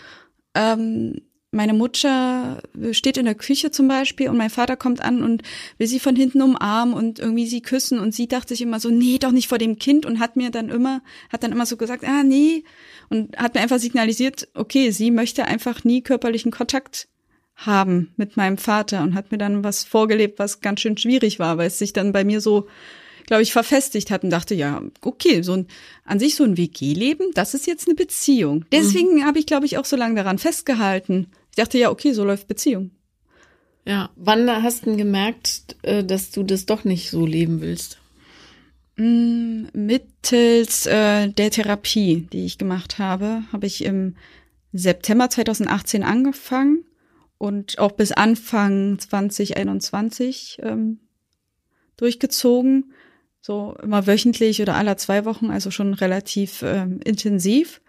ähm, 0.54 1.22
meine 1.52 1.74
Mutter 1.74 2.62
steht 2.92 3.18
in 3.18 3.26
der 3.26 3.34
Küche 3.34 3.70
zum 3.70 3.86
Beispiel 3.86 4.30
und 4.30 4.38
mein 4.38 4.48
Vater 4.48 4.74
kommt 4.74 5.02
an 5.02 5.22
und 5.22 5.42
will 5.76 5.86
sie 5.86 6.00
von 6.00 6.16
hinten 6.16 6.40
umarmen 6.40 6.94
und 6.94 7.18
irgendwie 7.18 7.46
sie 7.46 7.60
küssen 7.60 7.98
und 7.98 8.14
sie 8.14 8.26
dachte 8.26 8.54
sich 8.54 8.62
immer 8.62 8.80
so, 8.80 8.88
nee, 8.88 9.18
doch 9.18 9.32
nicht 9.32 9.48
vor 9.48 9.58
dem 9.58 9.78
Kind 9.78 10.06
und 10.06 10.18
hat 10.18 10.34
mir 10.34 10.50
dann 10.50 10.70
immer, 10.70 11.02
hat 11.30 11.42
dann 11.42 11.52
immer 11.52 11.66
so 11.66 11.76
gesagt, 11.76 12.04
ah, 12.04 12.22
nee, 12.22 12.64
und 13.12 13.36
hat 13.36 13.54
mir 13.54 13.60
einfach 13.60 13.78
signalisiert, 13.78 14.48
okay, 14.54 14.90
sie 14.90 15.10
möchte 15.10 15.44
einfach 15.44 15.84
nie 15.84 16.00
körperlichen 16.00 16.50
Kontakt 16.50 17.08
haben 17.54 18.12
mit 18.16 18.38
meinem 18.38 18.56
Vater 18.56 19.02
und 19.02 19.14
hat 19.14 19.30
mir 19.30 19.38
dann 19.38 19.62
was 19.62 19.84
vorgelebt, 19.84 20.38
was 20.38 20.62
ganz 20.62 20.80
schön 20.80 20.96
schwierig 20.96 21.38
war, 21.38 21.58
weil 21.58 21.66
es 21.66 21.78
sich 21.78 21.92
dann 21.92 22.12
bei 22.12 22.24
mir 22.24 22.40
so, 22.40 22.66
glaube 23.26 23.42
ich, 23.42 23.52
verfestigt 23.52 24.10
hat 24.10 24.24
und 24.24 24.30
dachte, 24.30 24.54
ja, 24.54 24.82
okay, 25.02 25.42
so 25.42 25.52
ein, 25.52 25.66
an 26.04 26.18
sich 26.18 26.34
so 26.34 26.44
ein 26.44 26.56
WG-Leben, 26.56 27.26
das 27.34 27.52
ist 27.52 27.66
jetzt 27.66 27.86
eine 27.86 27.94
Beziehung. 27.94 28.64
Deswegen 28.72 29.26
habe 29.26 29.38
ich, 29.38 29.46
glaube 29.46 29.66
ich, 29.66 29.76
auch 29.76 29.84
so 29.84 29.96
lange 29.96 30.14
daran 30.14 30.38
festgehalten. 30.38 31.28
Ich 31.50 31.56
dachte, 31.56 31.76
ja, 31.76 31.90
okay, 31.90 32.12
so 32.12 32.24
läuft 32.24 32.48
Beziehung. 32.48 32.92
Ja. 33.84 34.10
Wann 34.16 34.50
hast 34.62 34.82
du 34.82 34.86
denn 34.86 34.96
gemerkt, 34.96 35.76
äh, 35.82 36.02
dass 36.02 36.30
du 36.30 36.44
das 36.44 36.64
doch 36.64 36.84
nicht 36.84 37.10
so 37.10 37.26
leben 37.26 37.60
willst? 37.60 37.98
Mm, 38.96 39.66
Mittels 39.72 40.86
äh, 40.86 41.28
der 41.28 41.50
Therapie, 41.50 42.28
die 42.32 42.44
ich 42.44 42.58
gemacht 42.58 42.98
habe, 42.98 43.42
habe 43.52 43.66
ich 43.66 43.84
im 43.84 44.16
September 44.72 45.30
2018 45.30 46.02
angefangen 46.02 46.84
und 47.38 47.78
auch 47.78 47.92
bis 47.92 48.12
Anfang 48.12 48.98
2021 48.98 50.58
ähm, 50.62 51.00
durchgezogen. 51.96 52.92
So 53.40 53.76
immer 53.82 54.06
wöchentlich 54.06 54.62
oder 54.62 54.76
aller 54.76 54.96
zwei 54.96 55.24
Wochen, 55.24 55.50
also 55.50 55.70
schon 55.70 55.94
relativ 55.94 56.62
ähm, 56.62 57.00
intensiv. 57.04 57.80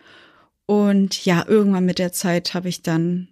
Und 0.65 1.25
ja, 1.25 1.45
irgendwann 1.47 1.85
mit 1.85 1.99
der 1.99 2.11
Zeit 2.11 2.53
habe 2.53 2.69
ich 2.69 2.81
dann, 2.81 3.27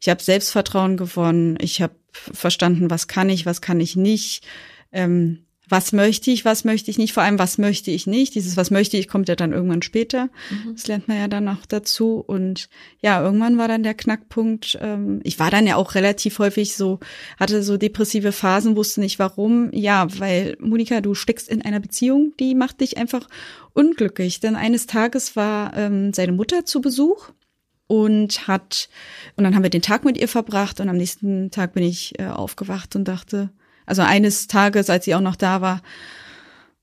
ich 0.00 0.08
habe 0.08 0.22
Selbstvertrauen 0.22 0.96
gewonnen, 0.96 1.58
ich 1.60 1.82
habe 1.82 1.94
verstanden, 2.12 2.88
was 2.88 3.08
kann 3.08 3.28
ich, 3.28 3.44
was 3.44 3.60
kann 3.60 3.80
ich 3.80 3.96
nicht. 3.96 4.46
Ähm, 4.92 5.44
was 5.68 5.92
möchte 5.92 6.30
ich, 6.30 6.44
was 6.44 6.64
möchte 6.64 6.90
ich 6.90 6.98
nicht, 6.98 7.12
vor 7.12 7.22
allem 7.22 7.38
was 7.38 7.58
möchte 7.58 7.90
ich 7.90 8.06
nicht. 8.06 8.34
Dieses 8.34 8.56
was 8.56 8.70
möchte 8.70 8.96
ich 8.96 9.08
kommt 9.08 9.28
ja 9.28 9.36
dann 9.36 9.52
irgendwann 9.52 9.82
später. 9.82 10.28
Das 10.72 10.86
lernt 10.86 11.08
man 11.08 11.18
ja 11.18 11.28
dann 11.28 11.44
noch 11.44 11.66
dazu. 11.66 12.22
Und 12.26 12.68
ja, 13.00 13.22
irgendwann 13.22 13.58
war 13.58 13.68
dann 13.68 13.82
der 13.82 13.94
Knackpunkt. 13.94 14.78
Ähm, 14.80 15.20
ich 15.24 15.38
war 15.38 15.50
dann 15.50 15.66
ja 15.66 15.76
auch 15.76 15.94
relativ 15.94 16.38
häufig 16.38 16.76
so, 16.76 17.00
hatte 17.38 17.62
so 17.62 17.76
depressive 17.76 18.32
Phasen, 18.32 18.76
wusste 18.76 19.00
nicht 19.00 19.18
warum. 19.18 19.70
Ja, 19.72 20.06
weil 20.18 20.56
Monika, 20.60 21.00
du 21.00 21.14
steckst 21.14 21.48
in 21.48 21.62
einer 21.62 21.80
Beziehung, 21.80 22.32
die 22.40 22.54
macht 22.54 22.80
dich 22.80 22.98
einfach 22.98 23.26
unglücklich. 23.72 24.40
Denn 24.40 24.56
eines 24.56 24.86
Tages 24.86 25.36
war 25.36 25.76
ähm, 25.76 26.12
seine 26.12 26.32
Mutter 26.32 26.64
zu 26.64 26.80
Besuch 26.80 27.30
und 27.88 28.46
hat 28.46 28.88
und 29.36 29.44
dann 29.44 29.54
haben 29.54 29.62
wir 29.62 29.70
den 29.70 29.82
Tag 29.82 30.04
mit 30.04 30.16
ihr 30.16 30.28
verbracht 30.28 30.78
und 30.80 30.88
am 30.88 30.96
nächsten 30.96 31.50
Tag 31.50 31.72
bin 31.72 31.82
ich 31.82 32.18
äh, 32.20 32.26
aufgewacht 32.26 32.94
und 32.94 33.08
dachte, 33.08 33.50
also 33.88 34.02
eines 34.02 34.46
Tages, 34.46 34.90
als 34.90 35.04
sie 35.04 35.14
auch 35.14 35.20
noch 35.20 35.36
da 35.36 35.60
war, 35.60 35.82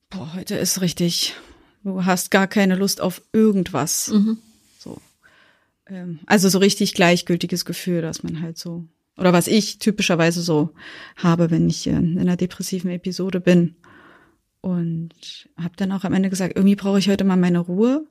boah, 0.09 0.33
heute 0.35 0.55
ist 0.55 0.81
richtig, 0.81 1.35
du 1.83 2.05
hast 2.05 2.31
gar 2.31 2.47
keine 2.47 2.75
Lust 2.75 2.99
auf 2.99 3.21
irgendwas. 3.31 4.05
So. 4.79 4.97
Ähm, 5.87 6.19
also 6.25 6.49
so 6.49 6.57
richtig 6.57 6.93
gleichgültiges 6.93 7.65
Gefühl, 7.65 8.01
dass 8.01 8.23
man 8.23 8.41
halt 8.41 8.57
so 8.57 8.85
oder 9.17 9.31
was 9.31 9.47
ich 9.47 9.79
typischerweise 9.79 10.41
so 10.41 10.71
habe, 11.15 11.49
wenn 11.49 11.69
ich 11.69 11.87
in 11.87 12.19
einer 12.19 12.35
depressiven 12.35 12.91
Episode 12.91 13.39
bin. 13.39 13.75
Und 14.59 15.13
habe 15.57 15.75
dann 15.77 15.93
auch 15.93 16.03
am 16.03 16.13
Ende 16.13 16.29
gesagt, 16.29 16.57
irgendwie 16.57 16.75
brauche 16.75 16.99
ich 16.99 17.07
heute 17.07 17.23
mal 17.23 17.37
meine 17.37 17.59
Ruhe 17.59 18.05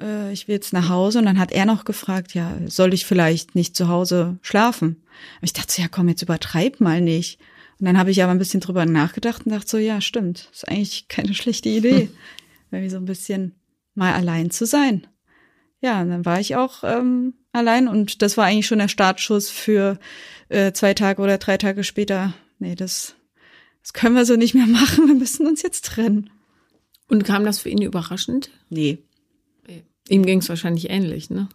äh, 0.00 0.32
ich 0.32 0.48
will 0.48 0.54
jetzt 0.54 0.72
nach 0.72 0.88
Hause. 0.88 1.18
Und 1.18 1.26
dann 1.26 1.38
hat 1.38 1.52
er 1.52 1.66
noch 1.66 1.84
gefragt, 1.84 2.34
ja, 2.34 2.56
soll 2.66 2.94
ich 2.94 3.06
vielleicht 3.06 3.54
nicht 3.54 3.76
zu 3.76 3.88
Hause 3.88 4.38
schlafen? 4.42 5.02
Aber 5.38 5.44
ich 5.44 5.52
dachte 5.52 5.80
ja, 5.80 5.88
komm, 5.88 6.08
jetzt 6.08 6.22
übertreib 6.22 6.80
mal 6.80 7.00
nicht. 7.00 7.38
Und 7.78 7.86
dann 7.86 7.98
habe 7.98 8.10
ich 8.10 8.22
aber 8.22 8.32
ein 8.32 8.38
bisschen 8.38 8.60
drüber 8.60 8.86
nachgedacht 8.86 9.44
und 9.44 9.52
dachte 9.52 9.68
so, 9.68 9.78
ja, 9.78 10.00
stimmt, 10.00 10.48
ist 10.52 10.68
eigentlich 10.68 11.08
keine 11.08 11.34
schlechte 11.34 11.68
Idee. 11.68 12.10
Irgendwie 12.70 12.90
so 12.90 12.96
ein 12.96 13.04
bisschen 13.04 13.54
mal 13.94 14.14
allein 14.14 14.50
zu 14.50 14.66
sein. 14.66 15.06
Ja, 15.80 16.00
und 16.00 16.10
dann 16.10 16.24
war 16.24 16.40
ich 16.40 16.56
auch 16.56 16.82
ähm, 16.82 17.34
allein 17.52 17.88
und 17.88 18.22
das 18.22 18.36
war 18.36 18.46
eigentlich 18.46 18.66
schon 18.66 18.78
der 18.78 18.88
Startschuss 18.88 19.50
für 19.50 19.98
äh, 20.48 20.72
zwei 20.72 20.94
Tage 20.94 21.20
oder 21.20 21.38
drei 21.38 21.56
Tage 21.56 21.84
später. 21.84 22.34
Nee, 22.58 22.74
das, 22.74 23.16
das 23.82 23.92
können 23.92 24.16
wir 24.16 24.24
so 24.24 24.36
nicht 24.36 24.54
mehr 24.54 24.66
machen. 24.66 25.08
Wir 25.08 25.14
müssen 25.14 25.46
uns 25.46 25.62
jetzt 25.62 25.84
trennen. 25.84 26.30
Und 27.08 27.24
kam 27.24 27.44
das 27.44 27.58
für 27.58 27.68
ihn 27.68 27.82
überraschend? 27.82 28.50
Nee. 28.70 28.98
Ihm 30.08 30.26
ging 30.26 30.38
es 30.38 30.48
wahrscheinlich 30.48 30.90
ähnlich, 30.90 31.30
ne? 31.30 31.48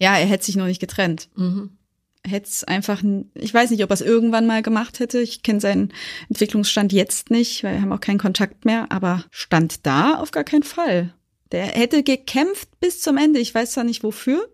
Ja, 0.00 0.16
er 0.16 0.26
hätte 0.26 0.44
sich 0.44 0.56
noch 0.56 0.66
nicht 0.66 0.80
getrennt. 0.80 1.28
Mhm. 1.36 1.76
Hätte 2.26 2.48
es 2.48 2.64
einfach, 2.64 3.02
ich 3.34 3.52
weiß 3.52 3.70
nicht, 3.70 3.84
ob 3.84 3.90
er 3.90 3.94
es 3.94 4.00
irgendwann 4.00 4.46
mal 4.46 4.62
gemacht 4.62 4.98
hätte. 4.98 5.20
Ich 5.20 5.42
kenne 5.42 5.60
seinen 5.60 5.92
Entwicklungsstand 6.30 6.92
jetzt 6.92 7.30
nicht, 7.30 7.62
weil 7.62 7.74
wir 7.74 7.82
haben 7.82 7.92
auch 7.92 8.00
keinen 8.00 8.18
Kontakt 8.18 8.64
mehr, 8.64 8.86
aber 8.90 9.24
stand 9.30 9.86
da 9.86 10.14
auf 10.14 10.30
gar 10.30 10.44
keinen 10.44 10.62
Fall. 10.62 11.12
Der 11.52 11.66
hätte 11.66 12.02
gekämpft 12.02 12.68
bis 12.80 13.00
zum 13.00 13.16
Ende. 13.16 13.40
Ich 13.40 13.54
weiß 13.54 13.72
zwar 13.72 13.84
nicht 13.84 14.02
wofür. 14.02 14.48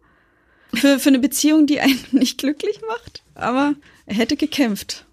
Für, 0.75 0.99
für 0.99 1.09
eine 1.09 1.19
Beziehung, 1.19 1.67
die 1.67 1.81
einen 1.81 1.99
nicht 2.13 2.39
glücklich 2.39 2.81
macht, 2.87 3.23
aber 3.35 3.75
er 4.07 4.15
hätte 4.15 4.37
gekämpft. 4.37 5.07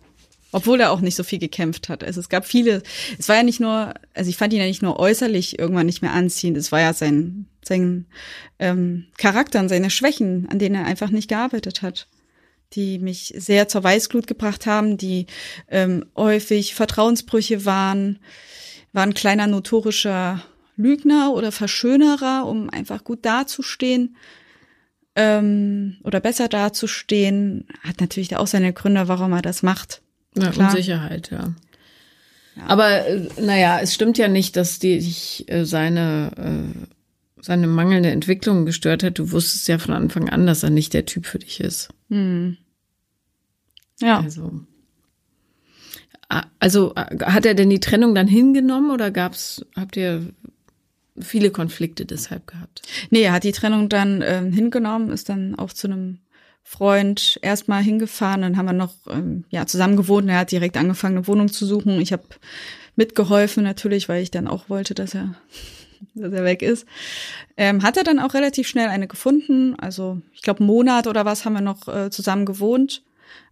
Obwohl 0.52 0.80
er 0.80 0.91
auch 0.91 1.02
nicht 1.02 1.15
so 1.15 1.24
viel 1.24 1.39
gekämpft 1.39 1.89
hat. 1.89 2.04
Also 2.04 2.20
es 2.20 2.30
gab 2.30 2.46
viele, 2.46 2.82
es 3.17 3.28
war 3.28 3.36
ja 3.36 3.43
nicht 3.43 3.60
nur, 3.60 3.93
also 4.13 4.30
ich 4.30 4.38
fand 4.38 4.54
ihn 4.54 4.60
ja 4.60 4.65
nicht 4.65 4.82
nur 4.82 5.00
äußerlich 5.00 5.60
irgendwann 5.60 5.86
nicht 5.86 6.02
mehr 6.02 6.13
anziehend, 6.13 6.58
es 6.58 6.72
war 6.72 6.80
ja 6.80 6.93
sein, 6.93 7.48
sein 7.65 8.06
ähm, 8.60 9.08
Charakter 9.17 9.60
und 9.60 9.70
seine 9.70 9.89
Schwächen, 9.89 10.48
an 10.50 10.60
denen 10.60 10.76
er 10.76 10.86
einfach 10.86 11.10
nicht 11.10 11.28
gearbeitet 11.28 11.82
hat, 11.82 12.08
die 12.74 13.00
mich 13.00 13.34
sehr 13.38 13.68
zur 13.68 13.84
Weißglut 13.84 14.28
gebracht 14.28 14.66
haben, 14.66 14.98
die 14.98 15.28
ähm, 15.70 16.06
häufig 16.16 16.76
Vertrauensbrüche 16.76 17.66
waren, 17.66 18.20
war 18.94 19.04
ein 19.04 19.14
kleiner 19.14 19.48
notorischer 19.48 20.44
Lügner 20.76 21.34
oder 21.34 21.52
Verschönerer, 21.52 22.46
um 22.46 22.70
einfach 22.70 23.04
gut 23.04 23.26
dazustehen 23.26 24.16
ähm, 25.18 25.98
oder 26.04 26.20
besser 26.20 26.48
dazustehen, 26.48 27.68
hat 27.82 28.00
natürlich 28.00 28.38
auch 28.38 28.48
seine 28.48 28.72
Gründe, 28.72 29.08
warum 29.08 29.34
er 29.34 29.42
das 29.42 29.64
macht. 29.64 30.02
Ja, 30.38 30.52
Klar. 30.52 30.70
Unsicherheit, 30.70 31.32
ja. 31.32 31.56
Aber 32.68 33.06
äh, 33.08 33.28
naja, 33.42 33.80
es 33.82 33.94
stimmt 33.96 34.18
ja 34.20 34.28
nicht, 34.28 34.56
dass 34.56 34.78
dich 34.78 35.46
äh, 35.48 35.66
seine, 35.66 36.32
äh, 36.38 36.88
seine 37.41 37.67
mangelnde 37.67 38.12
Entwicklung 38.12 38.65
gestört 38.65 39.04
hat. 39.04 39.19
Du 39.19 39.32
wusstest 39.32 39.67
ja 39.67 39.78
von 39.78 39.93
Anfang 39.93 40.30
an, 40.30 40.47
dass 40.47 40.63
er 40.63 40.69
nicht 40.69 40.93
der 40.93 41.06
Typ 41.06 41.26
für 41.26 41.39
dich 41.39 41.60
ist. 41.60 41.89
Hm. 42.10 42.58
Ja. 44.00 44.19
Also, 44.19 44.62
also 46.60 46.93
hat 46.95 47.45
er 47.45 47.54
denn 47.54 47.69
die 47.69 47.80
Trennung 47.80 48.13
dann 48.13 48.28
hingenommen 48.28 48.91
oder 48.91 49.12
gab's, 49.12 49.65
habt 49.76 49.97
ihr 49.97 50.34
viele 51.19 51.52
Konflikte 51.52 52.06
deshalb 52.06 52.47
gehabt? 52.47 52.82
Nee, 53.10 53.23
er 53.23 53.34
hat 53.34 53.43
die 53.43 53.52
Trennung 53.52 53.89
dann 53.89 54.23
ähm, 54.26 54.52
hingenommen, 54.52 55.12
ist 55.12 55.30
dann 55.30 55.56
auch 55.56 55.73
zu 55.73 55.88
einem 55.88 56.19
Freund 56.63 57.39
erstmal 57.41 57.82
hingefahren, 57.82 58.41
dann 58.41 58.58
haben 58.58 58.65
wir 58.65 58.73
noch 58.73 58.93
ähm, 59.10 59.45
ja 59.50 59.65
zusammen 59.65 59.95
gewohnt. 59.95 60.28
Er 60.30 60.39
hat 60.39 60.52
direkt 60.52 60.76
angefangen, 60.76 61.15
eine 61.15 61.28
Wohnung 61.28 61.47
zu 61.47 61.65
suchen. 61.65 62.02
Ich 62.02 62.12
habe 62.12 62.23
mitgeholfen 62.97 63.63
natürlich, 63.63 64.10
weil 64.10 64.21
ich 64.21 64.32
dann 64.32 64.50
auch 64.50 64.67
wollte, 64.69 64.93
dass 64.93 65.15
er, 65.15 65.36
dass 66.14 66.34
er 66.34 66.44
weg 66.44 66.62
ist. 66.62 66.86
Ähm, 67.56 67.84
hat 67.84 67.98
er 67.98 68.04
dann 68.04 68.20
auch 68.20 68.34
relativ 68.34 68.68
schnell 68.68 68.90
eine 68.90 69.08
gefunden. 69.08 69.76
Also 69.80 70.22
ich 70.34 70.42
glaube, 70.42 70.64
Monat 70.64 71.08
oder 71.08 71.26
was 71.26 71.46
haben 71.46 71.54
wir 71.54 71.62
noch 71.62 71.88
äh, 71.88 72.10
zusammen 72.10 72.46
gewohnt. 72.46 73.04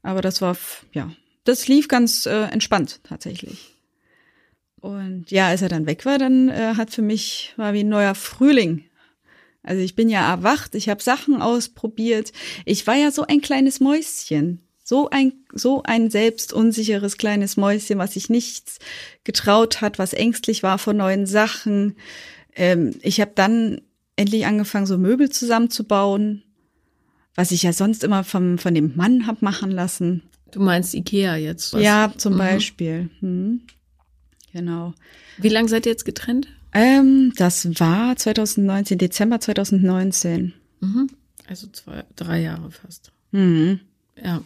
Aber 0.03 0.21
das 0.21 0.41
war 0.41 0.57
ja, 0.93 1.11
das 1.43 1.67
lief 1.67 1.87
ganz 1.87 2.25
äh, 2.25 2.43
entspannt 2.45 2.99
tatsächlich. 3.03 3.75
Und 4.81 5.31
ja, 5.31 5.47
als 5.47 5.63
er 5.63 5.69
dann 5.69 5.87
weg 5.87 6.05
war, 6.05 6.19
dann 6.19 6.49
äh, 6.49 6.75
hat 6.75 6.91
für 6.91 7.01
mich 7.01 7.53
war 7.57 7.73
wie 7.73 7.83
ein 7.83 7.89
neuer 7.89 8.13
Frühling. 8.13 8.85
Also 9.63 9.81
ich 9.81 9.95
bin 9.95 10.09
ja 10.09 10.29
erwacht, 10.29 10.75
ich 10.75 10.89
habe 10.89 11.01
Sachen 11.01 11.41
ausprobiert. 11.41 12.31
Ich 12.65 12.85
war 12.85 12.95
ja 12.95 13.09
so 13.09 13.25
ein 13.25 13.41
kleines 13.41 13.79
Mäuschen. 13.79 14.61
So 14.83 15.09
ein, 15.09 15.33
so 15.51 15.81
ein 15.81 16.11
selbstunsicheres 16.11 17.17
kleines 17.17 17.57
Mäuschen, 17.57 17.97
was 17.97 18.13
sich 18.13 18.29
nichts 18.29 18.77
getraut 19.23 19.81
hat, 19.81 19.97
was 19.97 20.13
ängstlich 20.13 20.61
war 20.61 20.77
vor 20.77 20.93
neuen 20.93 21.25
Sachen. 21.25 21.95
Ähm, 22.55 22.95
ich 23.01 23.19
habe 23.21 23.31
dann 23.35 23.81
endlich 24.15 24.45
angefangen, 24.45 24.85
so 24.85 24.97
Möbel 24.97 25.29
zusammenzubauen, 25.29 26.43
was 27.35 27.51
ich 27.51 27.63
ja 27.63 27.73
sonst 27.73 28.03
immer 28.03 28.23
vom, 28.23 28.57
von 28.57 28.73
dem 28.73 28.95
Mann 28.95 29.27
hab 29.27 29.41
machen 29.41 29.71
lassen. 29.71 30.23
Du 30.51 30.61
meinst 30.61 30.93
Ikea 30.93 31.35
jetzt? 31.35 31.73
Was? 31.73 31.81
Ja, 31.81 32.13
zum 32.17 32.33
Mhm. 32.33 32.37
Beispiel. 32.37 33.09
Hm. 33.19 33.61
Genau. 34.53 34.93
Wie 35.37 35.49
lange 35.49 35.67
seid 35.67 35.85
ihr 35.85 35.91
jetzt 35.91 36.05
getrennt? 36.05 36.47
Ähm, 36.71 37.33
das 37.35 37.77
war 37.79 38.15
2019, 38.15 38.97
Dezember 38.97 39.41
2019. 39.41 40.53
Mhm. 40.79 41.09
Also 41.47 41.67
zwei, 41.67 42.05
drei 42.15 42.41
Jahre 42.41 42.71
fast. 42.71 43.11
Mhm. 43.31 43.81
Ja. 44.23 44.41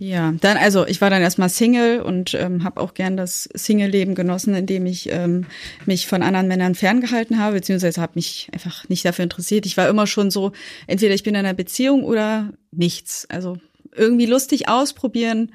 Ja, 0.00 0.32
dann 0.40 0.56
also 0.56 0.86
ich 0.86 1.00
war 1.00 1.10
dann 1.10 1.22
erstmal 1.22 1.48
Single 1.48 2.00
und 2.00 2.32
ähm, 2.34 2.62
habe 2.62 2.80
auch 2.80 2.94
gern 2.94 3.16
das 3.16 3.48
Single-Leben 3.52 4.14
genossen, 4.14 4.54
indem 4.54 4.86
ich 4.86 5.10
ähm, 5.10 5.46
mich 5.86 6.06
von 6.06 6.22
anderen 6.22 6.46
Männern 6.46 6.76
ferngehalten 6.76 7.40
habe, 7.40 7.56
beziehungsweise 7.56 8.00
habe 8.00 8.12
mich 8.14 8.48
einfach 8.52 8.88
nicht 8.88 9.04
dafür 9.04 9.24
interessiert. 9.24 9.66
Ich 9.66 9.76
war 9.76 9.88
immer 9.88 10.06
schon 10.06 10.30
so, 10.30 10.52
entweder 10.86 11.14
ich 11.14 11.24
bin 11.24 11.34
in 11.34 11.40
einer 11.40 11.54
Beziehung 11.54 12.04
oder 12.04 12.52
nichts. 12.70 13.26
Also 13.28 13.58
irgendwie 13.92 14.26
lustig 14.26 14.68
ausprobieren 14.68 15.52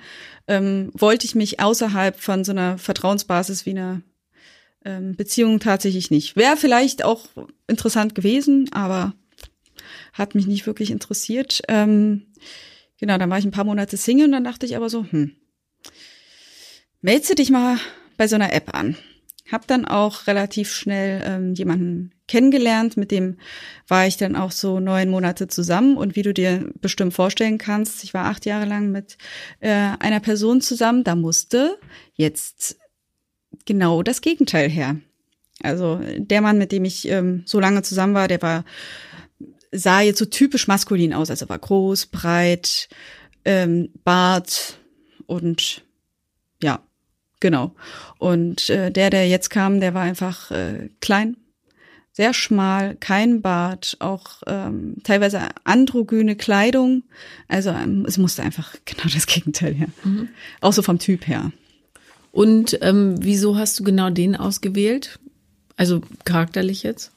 ähm, 0.49 0.91
wollte 0.93 1.25
ich 1.25 1.35
mich 1.35 1.61
außerhalb 1.61 2.19
von 2.19 2.43
so 2.43 2.51
einer 2.51 2.77
Vertrauensbasis 2.77 3.65
wie 3.65 3.71
einer 3.71 4.01
ähm, 4.83 5.15
Beziehung 5.15 5.61
tatsächlich 5.61 6.11
nicht. 6.11 6.35
Wäre 6.35 6.57
vielleicht 6.57 7.05
auch 7.05 7.27
interessant 7.67 8.13
gewesen, 8.13 8.69
aber 8.73 9.13
hat 10.11 10.35
mich 10.35 10.47
nicht 10.47 10.67
wirklich 10.67 10.91
interessiert. 10.91 11.61
Ähm, 11.69 12.25
Genau, 13.03 13.17
dann 13.17 13.29
war 13.29 13.37
ich 13.37 13.43
ein 13.43 13.51
paar 13.51 13.65
Monate 13.65 13.97
Single 13.97 14.27
und 14.27 14.31
dann 14.31 14.45
dachte 14.45 14.65
ich 14.65 14.77
aber 14.77 14.89
so, 14.89 15.05
hm, 15.09 15.35
meldest 17.01 17.37
dich 17.37 17.49
mal 17.49 17.77
bei 18.15 18.29
so 18.29 18.35
einer 18.35 18.53
App 18.53 18.73
an. 18.73 18.95
Hab 19.51 19.67
dann 19.67 19.83
auch 19.83 20.25
relativ 20.25 20.71
schnell 20.71 21.21
ähm, 21.25 21.53
jemanden 21.53 22.13
kennengelernt, 22.29 22.95
mit 22.95 23.11
dem 23.11 23.39
war 23.89 24.07
ich 24.07 24.15
dann 24.15 24.37
auch 24.37 24.51
so 24.51 24.79
neun 24.79 25.09
Monate 25.09 25.49
zusammen 25.49 25.97
und 25.97 26.15
wie 26.15 26.21
du 26.21 26.33
dir 26.33 26.71
bestimmt 26.79 27.13
vorstellen 27.13 27.57
kannst, 27.57 28.05
ich 28.05 28.13
war 28.13 28.27
acht 28.27 28.45
Jahre 28.45 28.67
lang 28.67 28.89
mit 28.89 29.17
äh, 29.59 29.97
einer 29.99 30.21
Person 30.21 30.61
zusammen, 30.61 31.03
da 31.03 31.15
musste 31.15 31.77
jetzt 32.13 32.77
genau 33.65 34.01
das 34.01 34.21
Gegenteil 34.21 34.69
her. 34.69 34.95
Also 35.61 35.99
der 36.15 36.39
Mann, 36.39 36.57
mit 36.57 36.71
dem 36.71 36.85
ich 36.85 37.09
ähm, 37.09 37.43
so 37.45 37.59
lange 37.59 37.81
zusammen 37.81 38.13
war, 38.13 38.29
der 38.29 38.41
war 38.41 38.63
sah 39.73 40.01
jetzt 40.01 40.19
so 40.19 40.25
typisch 40.25 40.67
maskulin 40.67 41.13
aus. 41.13 41.29
Also 41.29 41.49
war 41.49 41.59
groß, 41.59 42.07
breit, 42.07 42.87
ähm, 43.45 43.89
Bart 44.03 44.79
und 45.25 45.83
ja, 46.61 46.81
genau. 47.39 47.75
Und 48.19 48.69
äh, 48.69 48.91
der, 48.91 49.09
der 49.09 49.27
jetzt 49.27 49.49
kam, 49.49 49.79
der 49.79 49.93
war 49.93 50.03
einfach 50.03 50.51
äh, 50.51 50.89
klein, 51.01 51.37
sehr 52.13 52.33
schmal, 52.33 52.95
kein 52.95 53.41
Bart, 53.41 53.97
auch 53.99 54.43
ähm, 54.45 54.97
teilweise 55.03 55.41
androgyne 55.63 56.35
Kleidung. 56.35 57.03
Also 57.47 57.71
ähm, 57.71 58.05
es 58.07 58.17
musste 58.17 58.43
einfach 58.43 58.75
genau 58.85 59.11
das 59.11 59.25
Gegenteil 59.25 59.73
her. 59.73 59.87
Auch 60.61 60.73
so 60.73 60.83
vom 60.83 60.99
Typ 60.99 61.27
her. 61.27 61.51
Und 62.31 62.77
ähm, 62.81 63.15
wieso 63.19 63.57
hast 63.57 63.79
du 63.79 63.83
genau 63.83 64.09
den 64.09 64.35
ausgewählt? 64.35 65.19
Also 65.75 66.01
charakterlich 66.23 66.83
jetzt? 66.83 67.11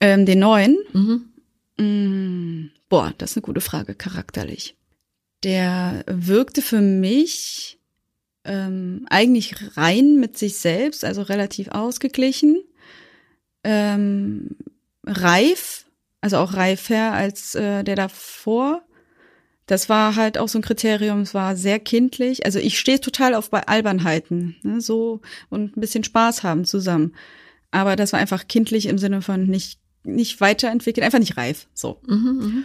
Ähm, 0.00 0.26
den 0.26 0.38
neuen, 0.40 0.76
Mhm. 0.92 1.25
Mm, 1.78 2.66
boah, 2.88 3.12
das 3.18 3.32
ist 3.32 3.36
eine 3.36 3.42
gute 3.42 3.60
Frage, 3.60 3.94
charakterlich. 3.94 4.76
Der 5.42 6.04
wirkte 6.06 6.62
für 6.62 6.80
mich 6.80 7.78
ähm, 8.44 9.06
eigentlich 9.10 9.76
rein 9.76 10.16
mit 10.16 10.38
sich 10.38 10.56
selbst, 10.56 11.04
also 11.04 11.22
relativ 11.22 11.68
ausgeglichen, 11.68 12.62
ähm, 13.64 14.56
reif, 15.04 15.84
also 16.20 16.38
auch 16.38 16.54
reifer 16.54 17.12
als 17.12 17.54
äh, 17.54 17.84
der 17.84 17.96
davor. 17.96 18.82
Das 19.66 19.88
war 19.88 20.14
halt 20.14 20.38
auch 20.38 20.48
so 20.48 20.58
ein 20.58 20.62
Kriterium, 20.62 21.20
es 21.20 21.34
war 21.34 21.56
sehr 21.56 21.80
kindlich. 21.80 22.46
Also 22.46 22.60
ich 22.60 22.78
stehe 22.78 23.00
total 23.00 23.34
auf 23.34 23.50
bei 23.50 23.66
Albernheiten, 23.66 24.56
ne, 24.62 24.80
so 24.80 25.20
und 25.50 25.76
ein 25.76 25.80
bisschen 25.80 26.04
Spaß 26.04 26.44
haben 26.44 26.64
zusammen. 26.64 27.14
Aber 27.72 27.96
das 27.96 28.12
war 28.12 28.20
einfach 28.20 28.46
kindlich 28.46 28.86
im 28.86 28.96
Sinne 28.96 29.22
von 29.22 29.46
nicht 29.46 29.80
nicht 30.06 30.40
weiterentwickelt, 30.40 31.04
einfach 31.04 31.18
nicht 31.18 31.36
reif. 31.36 31.66
So. 31.74 31.98
Mhm, 32.06 32.64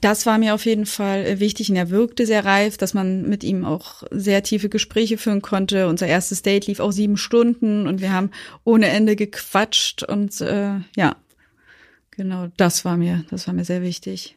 Das 0.00 0.26
war 0.26 0.38
mir 0.38 0.54
auf 0.54 0.66
jeden 0.66 0.86
Fall 0.86 1.24
äh, 1.24 1.40
wichtig 1.40 1.70
und 1.70 1.76
er 1.76 1.90
wirkte 1.90 2.26
sehr 2.26 2.44
reif, 2.44 2.76
dass 2.76 2.94
man 2.94 3.28
mit 3.28 3.44
ihm 3.44 3.64
auch 3.64 4.02
sehr 4.10 4.42
tiefe 4.42 4.68
Gespräche 4.68 5.16
führen 5.16 5.42
konnte. 5.42 5.88
Unser 5.88 6.06
erstes 6.06 6.42
Date 6.42 6.66
lief 6.66 6.80
auch 6.80 6.92
sieben 6.92 7.16
Stunden 7.16 7.86
und 7.86 8.00
wir 8.00 8.12
haben 8.12 8.30
ohne 8.64 8.88
Ende 8.88 9.16
gequatscht 9.16 10.02
und 10.02 10.40
äh, 10.40 10.80
ja, 10.96 11.16
genau, 12.10 12.48
das 12.56 12.84
war 12.84 12.96
mir, 12.96 13.24
das 13.30 13.46
war 13.46 13.54
mir 13.54 13.64
sehr 13.64 13.82
wichtig. 13.82 14.36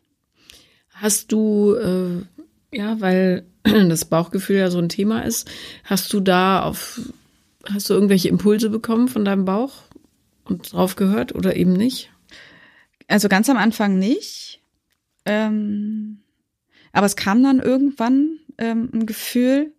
Hast 0.94 1.32
du, 1.32 1.76
äh, 1.76 2.78
ja, 2.78 3.00
weil 3.02 3.46
das 3.64 4.06
Bauchgefühl 4.06 4.58
ja 4.58 4.72
so 4.72 4.80
ein 4.80 4.90
Thema 4.90 5.22
ist, 5.22 5.50
hast 5.84 6.14
du 6.14 6.20
da 6.20 6.64
auf, 6.64 7.02
hast 7.66 7.90
du 7.90 7.94
irgendwelche 7.94 8.30
Impulse 8.30 8.70
bekommen 8.70 9.10
von 9.10 9.26
deinem 9.26 9.46
Bauch? 9.46 9.88
und 10.50 10.74
drauf 10.74 10.96
gehört 10.96 11.36
oder 11.36 11.56
eben 11.56 11.74
nicht? 11.74 12.12
Also 13.08 13.30
ganz 13.30 13.50
am 13.50 13.58
Anfang 13.58 13.98
nicht. 13.98 14.62
Ähm, 15.26 16.20
aber 16.92 17.06
es 17.06 17.16
kam 17.16 17.44
dann 17.44 17.60
irgendwann 17.60 18.40
ähm, 18.58 18.90
ein 18.94 19.06
Gefühl, 19.06 19.74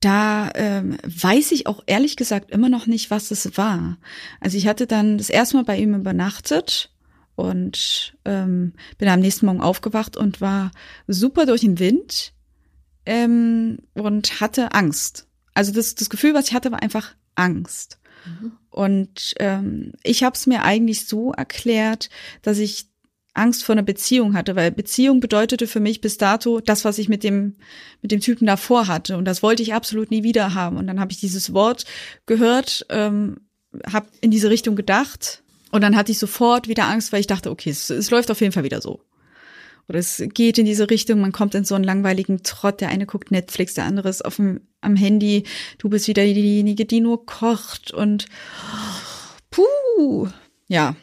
da 0.00 0.50
ähm, 0.54 0.96
weiß 1.04 1.52
ich 1.52 1.66
auch 1.66 1.82
ehrlich 1.86 2.16
gesagt 2.16 2.50
immer 2.50 2.70
noch 2.70 2.86
nicht, 2.86 3.10
was 3.10 3.30
es 3.30 3.56
war. 3.56 3.98
Also 4.40 4.56
ich 4.56 4.66
hatte 4.66 4.86
dann 4.86 5.18
das 5.18 5.28
erste 5.28 5.56
Mal 5.56 5.64
bei 5.64 5.78
ihm 5.78 5.94
übernachtet 5.94 6.90
und 7.36 8.16
ähm, 8.24 8.72
bin 8.98 9.08
am 9.08 9.20
nächsten 9.20 9.46
Morgen 9.46 9.60
aufgewacht 9.60 10.16
und 10.16 10.40
war 10.40 10.70
super 11.06 11.44
durch 11.44 11.60
den 11.60 11.78
Wind 11.78 12.32
ähm, 13.04 13.78
und 13.94 14.40
hatte 14.40 14.72
Angst. 14.72 15.26
Also 15.52 15.72
das, 15.72 15.94
das 15.94 16.08
Gefühl, 16.08 16.32
was 16.32 16.48
ich 16.48 16.54
hatte, 16.54 16.72
war 16.72 16.82
einfach 16.82 17.14
Angst. 17.34 17.99
Und 18.70 19.34
ähm, 19.38 19.92
ich 20.02 20.22
habe 20.22 20.34
es 20.34 20.46
mir 20.46 20.62
eigentlich 20.62 21.06
so 21.06 21.32
erklärt, 21.32 22.10
dass 22.42 22.58
ich 22.58 22.86
Angst 23.34 23.64
vor 23.64 23.74
einer 23.74 23.82
Beziehung 23.82 24.34
hatte, 24.34 24.56
weil 24.56 24.70
Beziehung 24.70 25.20
bedeutete 25.20 25.66
für 25.66 25.80
mich 25.80 26.00
bis 26.00 26.18
dato 26.18 26.60
das, 26.60 26.84
was 26.84 26.98
ich 26.98 27.08
mit 27.08 27.22
dem 27.22 27.56
mit 28.02 28.12
dem 28.12 28.20
Typen 28.20 28.46
davor 28.46 28.88
hatte 28.88 29.16
und 29.16 29.24
das 29.24 29.42
wollte 29.42 29.62
ich 29.62 29.72
absolut 29.72 30.10
nie 30.10 30.22
wieder 30.22 30.54
haben. 30.54 30.76
Und 30.76 30.86
dann 30.86 31.00
habe 31.00 31.12
ich 31.12 31.20
dieses 31.20 31.52
Wort 31.52 31.84
gehört, 32.26 32.86
ähm, 32.90 33.40
habe 33.86 34.08
in 34.20 34.30
diese 34.30 34.50
Richtung 34.50 34.74
gedacht 34.76 35.42
und 35.70 35.82
dann 35.82 35.96
hatte 35.96 36.12
ich 36.12 36.18
sofort 36.18 36.68
wieder 36.68 36.88
Angst, 36.88 37.12
weil 37.12 37.20
ich 37.20 37.26
dachte, 37.26 37.50
okay, 37.50 37.70
es, 37.70 37.88
es 37.90 38.10
läuft 38.10 38.30
auf 38.30 38.40
jeden 38.40 38.52
Fall 38.52 38.64
wieder 38.64 38.80
so. 38.80 39.00
Oder 39.90 39.98
es 39.98 40.22
geht 40.34 40.56
in 40.56 40.66
diese 40.66 40.88
Richtung, 40.88 41.20
man 41.20 41.32
kommt 41.32 41.56
in 41.56 41.64
so 41.64 41.74
einen 41.74 41.82
langweiligen 41.82 42.44
Trott, 42.44 42.80
der 42.80 42.90
eine 42.90 43.06
guckt 43.06 43.32
Netflix, 43.32 43.74
der 43.74 43.86
andere 43.86 44.08
ist 44.08 44.24
auf 44.24 44.36
dem, 44.36 44.60
am 44.80 44.94
Handy, 44.94 45.42
du 45.78 45.88
bist 45.88 46.06
wieder 46.06 46.24
diejenige, 46.24 46.84
die 46.84 47.00
nur 47.00 47.26
kocht 47.26 47.90
und 47.92 48.26
puh, 49.50 50.28
ja, 50.68 50.94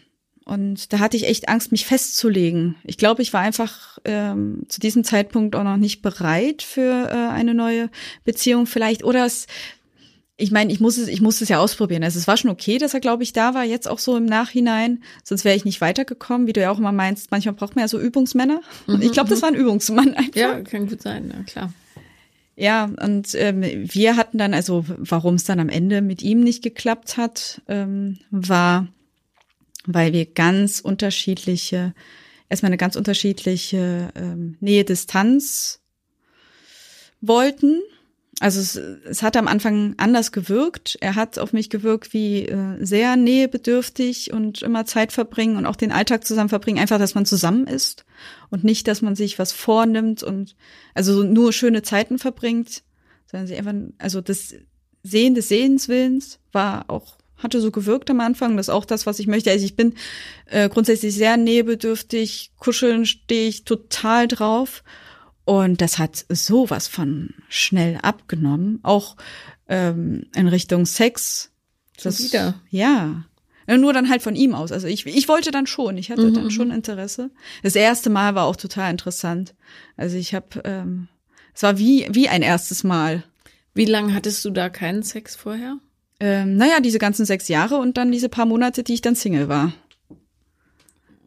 und 0.46 0.94
da 0.94 1.00
hatte 1.00 1.18
ich 1.18 1.28
echt 1.28 1.50
Angst, 1.50 1.74
mich 1.74 1.86
festzulegen. 1.86 2.76
Ich 2.86 2.98
glaube, 2.98 3.22
ich 3.22 3.34
war 3.34 3.42
einfach 3.42 3.98
ähm, 4.06 4.62
zu 4.70 4.80
diesem 4.80 5.04
Zeitpunkt 5.04 5.58
auch 5.58 5.66
noch 5.66 5.76
nicht 5.76 6.02
bereit 6.02 6.62
für 6.62 7.10
äh, 7.10 7.34
eine 7.34 7.54
neue 7.54 7.90
Beziehung 8.24 8.68
vielleicht. 8.68 9.04
Oder 9.04 9.26
es, 9.26 9.48
ich 10.40 10.52
meine, 10.52 10.72
ich 10.72 10.80
muss 10.80 10.98
es, 10.98 11.08
ich 11.08 11.20
muss 11.20 11.42
es 11.42 11.50
ja 11.50 11.58
ausprobieren. 11.58 12.04
Also 12.04 12.20
es 12.20 12.28
war 12.28 12.38
schon 12.38 12.52
okay, 12.52 12.78
dass 12.78 12.94
er, 12.94 13.00
glaube 13.00 13.24
ich, 13.24 13.34
da 13.34 13.56
war, 13.56 13.64
jetzt 13.64 13.88
auch 13.88 13.98
so 13.98 14.16
im 14.16 14.26
Nachhinein. 14.26 15.04
Sonst 15.24 15.44
wäre 15.44 15.56
ich 15.56 15.66
nicht 15.66 15.82
weitergekommen, 15.82 16.46
wie 16.46 16.54
du 16.54 16.62
ja 16.62 16.70
auch 16.70 16.78
immer 16.78 16.92
meinst. 16.92 17.32
Manchmal 17.32 17.56
braucht 17.56 17.76
man 17.76 17.84
ja 17.84 17.88
so 17.88 18.00
Übungsmänner. 18.00 18.62
Mhm, 18.86 19.02
ich 19.02 19.12
glaube, 19.12 19.30
das 19.30 19.42
war 19.42 19.50
ein 19.50 19.56
Übungsmann 19.56 20.14
einfach. 20.14 20.36
Ja, 20.36 20.62
kann 20.62 20.88
gut 20.88 21.02
sein, 21.02 21.34
ja, 21.36 21.44
klar. 21.44 21.74
Ja, 22.56 22.86
und 22.86 23.34
ähm, 23.36 23.64
wir 23.64 24.16
hatten 24.16 24.38
dann, 24.38 24.54
also 24.54 24.86
warum 24.88 25.36
es 25.36 25.44
dann 25.44 25.60
am 25.60 25.70
Ende 25.70 26.02
mit 26.02 26.22
ihm 26.22 26.40
nicht 26.42 26.64
geklappt 26.64 27.18
hat, 27.18 27.62
ähm, 27.68 28.20
war, 28.30 28.88
weil 29.86 30.14
wir 30.14 30.26
ganz 30.26 30.80
unterschiedliche, 30.80 31.94
erstmal 32.50 32.70
eine 32.70 32.78
ganz 32.78 32.96
unterschiedliche 32.96 34.10
ähm, 34.16 34.58
Nähe-Distanz 34.60 35.82
wollten. 37.20 37.82
Also 38.40 38.60
es, 38.60 38.76
es 38.76 39.24
hat 39.24 39.36
am 39.36 39.48
Anfang 39.48 39.96
anders 39.98 40.32
gewirkt. 40.32 40.98
Er 41.02 41.16
hat 41.16 41.40
auf 41.40 41.54
mich 41.54 41.70
gewirkt 41.70 42.14
wie 42.14 42.46
äh, 42.46 42.78
sehr 42.86 43.16
nähebedürftig 43.16 44.32
und 44.32 44.62
immer 44.62 44.86
Zeit 44.86 45.12
verbringen 45.12 45.58
und 45.58 45.66
auch 45.66 45.76
den 45.76 45.92
Alltag 45.92 46.26
zusammen 46.26 46.50
verbringen. 46.50 46.80
Einfach, 46.80 47.00
dass 47.00 47.16
man 47.16 47.26
zusammen 47.26 47.66
ist 47.66 48.06
und 48.50 48.64
nicht, 48.64 48.88
dass 48.88 49.02
man 49.02 49.16
sich 49.16 49.40
was 49.40 49.54
vornimmt 49.54 50.22
und 50.22 50.56
also 50.94 51.24
nur 51.24 51.52
schöne 51.52 51.82
Zeiten 51.82 52.20
verbringt, 52.20 52.84
sondern 53.26 53.48
sie 53.48 53.56
einfach, 53.56 53.74
also 53.98 54.22
das 54.22 54.54
Sehen 55.02 55.34
des 55.34 55.48
Sehenswillens 55.48 56.40
war 56.52 56.86
auch 56.90 57.18
hatte 57.38 57.62
so 57.62 57.72
gewirkt 57.72 58.10
am 58.10 58.20
Anfang. 58.20 58.58
Das 58.58 58.68
ist 58.68 58.74
auch 58.74 58.86
das, 58.86 59.06
was 59.06 59.20
ich 59.20 59.28
möchte. 59.28 59.52
Also 59.52 59.64
ich 59.64 59.76
bin 59.76 59.94
äh, 60.48 60.70
grundsätzlich 60.70 61.14
sehr 61.14 61.38
nähebedürftig. 61.38 62.52
Kuscheln 62.58 63.06
stehe 63.06 63.48
ich 63.48 63.64
total 63.64 64.28
drauf. 64.28 64.84
Und 65.48 65.80
das 65.80 65.98
hat 65.98 66.26
sowas 66.28 66.90
von 66.90 67.30
schnell 67.48 68.00
abgenommen. 68.02 68.82
Auch 68.84 69.16
ähm, 69.70 70.26
in 70.36 70.50
Richtung 70.50 70.86
Sex. 70.86 71.52
Das, 72.04 72.20
wieder. 72.22 72.56
Ja. 72.70 73.24
Nur 73.66 73.94
dann 73.94 74.10
halt 74.10 74.22
von 74.22 74.36
ihm 74.36 74.54
aus. 74.54 74.74
Also 74.74 74.88
ich, 74.88 75.06
ich 75.06 75.30
wollte 75.30 75.52
dann 75.52 75.66
schon. 75.66 75.98
Ich 75.98 76.12
hatte 76.12 76.26
mhm. 76.26 76.34
dann 76.34 76.52
schon 76.52 76.70
Interesse. 76.70 77.32
Das 77.64 77.78
erste 77.78 78.10
Mal 78.10 78.36
war 78.36 78.44
auch 78.44 78.58
total 78.58 78.92
interessant. 78.92 79.56
Also 79.96 80.18
ich 80.18 80.36
habe, 80.36 80.62
ähm, 80.66 81.08
es 81.56 81.64
war 81.64 81.78
wie 81.78 82.06
wie 82.12 82.28
ein 82.28 82.42
erstes 82.42 82.84
Mal. 82.84 83.24
Wie 83.74 83.86
lange 83.86 84.14
hattest 84.14 84.44
du 84.44 84.50
da 84.50 84.68
keinen 84.68 85.02
Sex 85.02 85.38
vorher? 85.38 85.78
Ähm, 86.20 86.58
naja, 86.58 86.82
diese 86.82 87.00
ganzen 87.00 87.26
sechs 87.26 87.48
Jahre 87.48 87.78
und 87.78 87.96
dann 87.96 88.12
diese 88.12 88.28
paar 88.28 88.46
Monate, 88.46 88.84
die 88.84 88.96
ich 88.96 89.02
dann 89.02 89.16
Single 89.16 89.48
war. 89.48 89.72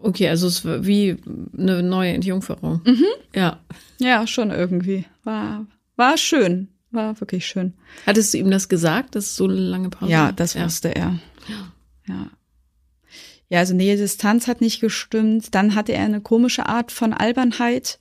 Okay, 0.02 0.28
also 0.28 0.46
es 0.46 0.64
war 0.64 0.86
wie 0.86 1.16
eine 1.56 1.82
neue 1.82 2.12
Entjungferung. 2.12 2.80
Mhm. 2.84 3.04
Ja. 3.34 3.60
Ja, 3.98 4.26
schon 4.26 4.50
irgendwie. 4.50 5.04
War, 5.24 5.66
war 5.96 6.16
schön. 6.16 6.68
War 6.90 7.20
wirklich 7.20 7.46
schön. 7.46 7.74
Hattest 8.06 8.34
du 8.34 8.38
ihm 8.38 8.50
das 8.50 8.68
gesagt, 8.68 9.14
dass 9.14 9.36
so 9.36 9.44
eine 9.44 9.54
lange 9.54 9.90
Pause 9.90 10.10
Ja, 10.10 10.32
das 10.32 10.54
ja. 10.54 10.64
wusste 10.64 10.94
er. 10.94 11.18
Ja. 11.48 11.72
ja. 12.08 12.30
Ja, 13.48 13.58
also 13.58 13.74
Nähe 13.74 13.96
Distanz 13.96 14.46
hat 14.46 14.60
nicht 14.60 14.80
gestimmt. 14.80 15.54
Dann 15.54 15.74
hatte 15.74 15.92
er 15.92 16.04
eine 16.04 16.20
komische 16.20 16.66
Art 16.66 16.92
von 16.92 17.12
Albernheit, 17.12 17.98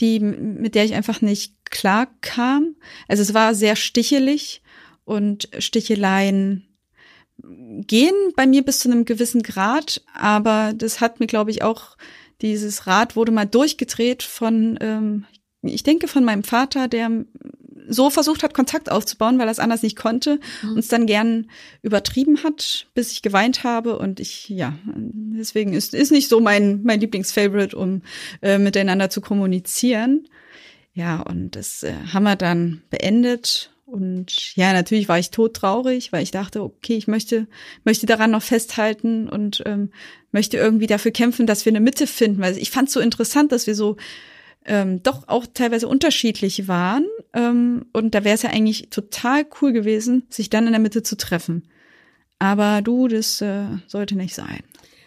die, 0.00 0.18
mit 0.18 0.74
der 0.74 0.84
ich 0.84 0.94
einfach 0.94 1.20
nicht 1.20 1.54
klar 1.64 2.08
kam. 2.20 2.74
Also 3.06 3.22
es 3.22 3.32
war 3.32 3.54
sehr 3.54 3.76
stichelig 3.76 4.62
und 5.04 5.48
Sticheleien 5.58 6.66
gehen 7.42 8.14
bei 8.36 8.46
mir 8.46 8.62
bis 8.64 8.80
zu 8.80 8.90
einem 8.90 9.04
gewissen 9.04 9.42
Grad, 9.42 10.02
aber 10.14 10.72
das 10.74 11.00
hat 11.00 11.20
mir, 11.20 11.26
glaube 11.26 11.50
ich, 11.50 11.62
auch 11.62 11.96
dieses 12.42 12.86
Rad 12.86 13.16
wurde 13.16 13.32
mal 13.32 13.46
durchgedreht 13.46 14.22
von, 14.22 14.78
ähm, 14.80 15.26
ich 15.62 15.82
denke, 15.82 16.08
von 16.08 16.24
meinem 16.24 16.42
Vater, 16.44 16.88
der 16.88 17.24
so 17.88 18.08
versucht 18.08 18.42
hat, 18.42 18.54
Kontakt 18.54 18.90
aufzubauen, 18.90 19.38
weil 19.38 19.48
er 19.48 19.52
es 19.52 19.58
anders 19.58 19.82
nicht 19.82 19.96
konnte, 19.96 20.38
mhm. 20.62 20.76
uns 20.76 20.88
dann 20.88 21.06
gern 21.06 21.50
übertrieben 21.82 22.42
hat, 22.44 22.86
bis 22.94 23.12
ich 23.12 23.22
geweint 23.22 23.64
habe. 23.64 23.98
Und 23.98 24.20
ich, 24.20 24.48
ja, 24.48 24.78
deswegen 24.94 25.72
ist, 25.72 25.92
ist 25.92 26.12
nicht 26.12 26.28
so 26.28 26.40
mein, 26.40 26.82
mein 26.84 27.00
Lieblingsfavorite, 27.00 27.76
um 27.76 28.02
äh, 28.42 28.58
miteinander 28.58 29.10
zu 29.10 29.20
kommunizieren. 29.20 30.28
Ja, 30.92 31.20
und 31.20 31.56
das 31.56 31.82
äh, 31.82 31.92
haben 32.12 32.24
wir 32.24 32.36
dann 32.36 32.82
beendet 32.90 33.72
und 33.90 34.54
ja, 34.56 34.72
natürlich 34.72 35.08
war 35.08 35.18
ich 35.18 35.30
todtraurig, 35.30 36.12
weil 36.12 36.22
ich 36.22 36.30
dachte, 36.30 36.62
okay, 36.62 36.96
ich 36.96 37.08
möchte, 37.08 37.46
möchte 37.84 38.06
daran 38.06 38.30
noch 38.30 38.42
festhalten 38.42 39.28
und 39.28 39.62
ähm, 39.66 39.90
möchte 40.32 40.56
irgendwie 40.56 40.86
dafür 40.86 41.10
kämpfen, 41.10 41.46
dass 41.46 41.64
wir 41.64 41.72
eine 41.72 41.80
Mitte 41.80 42.06
finden. 42.06 42.40
Weil 42.40 42.56
ich 42.56 42.70
fand 42.70 42.88
es 42.88 42.94
so 42.94 43.00
interessant, 43.00 43.50
dass 43.52 43.66
wir 43.66 43.74
so 43.74 43.96
ähm, 44.64 45.02
doch 45.02 45.26
auch 45.26 45.46
teilweise 45.52 45.88
unterschiedlich 45.88 46.68
waren. 46.68 47.06
Ähm, 47.32 47.86
und 47.92 48.14
da 48.14 48.22
wäre 48.22 48.34
es 48.36 48.42
ja 48.42 48.50
eigentlich 48.50 48.90
total 48.90 49.44
cool 49.60 49.72
gewesen, 49.72 50.24
sich 50.30 50.50
dann 50.50 50.66
in 50.66 50.72
der 50.72 50.80
Mitte 50.80 51.02
zu 51.02 51.16
treffen. 51.16 51.64
Aber 52.38 52.82
du, 52.82 53.08
das 53.08 53.40
äh, 53.40 53.64
sollte 53.88 54.16
nicht 54.16 54.34
sein. 54.34 54.60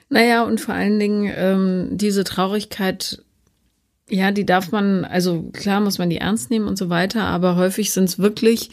Naja, 0.10 0.44
und 0.44 0.62
vor 0.62 0.76
allen 0.76 1.00
Dingen 1.00 1.34
ähm, 1.36 1.90
diese 1.92 2.24
Traurigkeit 2.24 3.23
ja, 4.14 4.32
die 4.32 4.46
darf 4.46 4.72
man, 4.72 5.06
also 5.06 5.50
klar 5.54 5.82
muss 5.82 5.98
man 5.98 6.10
die 6.10 6.18
ernst 6.18 6.52
nehmen 6.52 6.68
und 6.68 6.78
so 6.78 6.90
weiter, 6.90 7.24
aber 7.24 7.56
häufig 7.56 7.92
sind 7.92 8.06
es 8.06 8.20
wirklich 8.20 8.70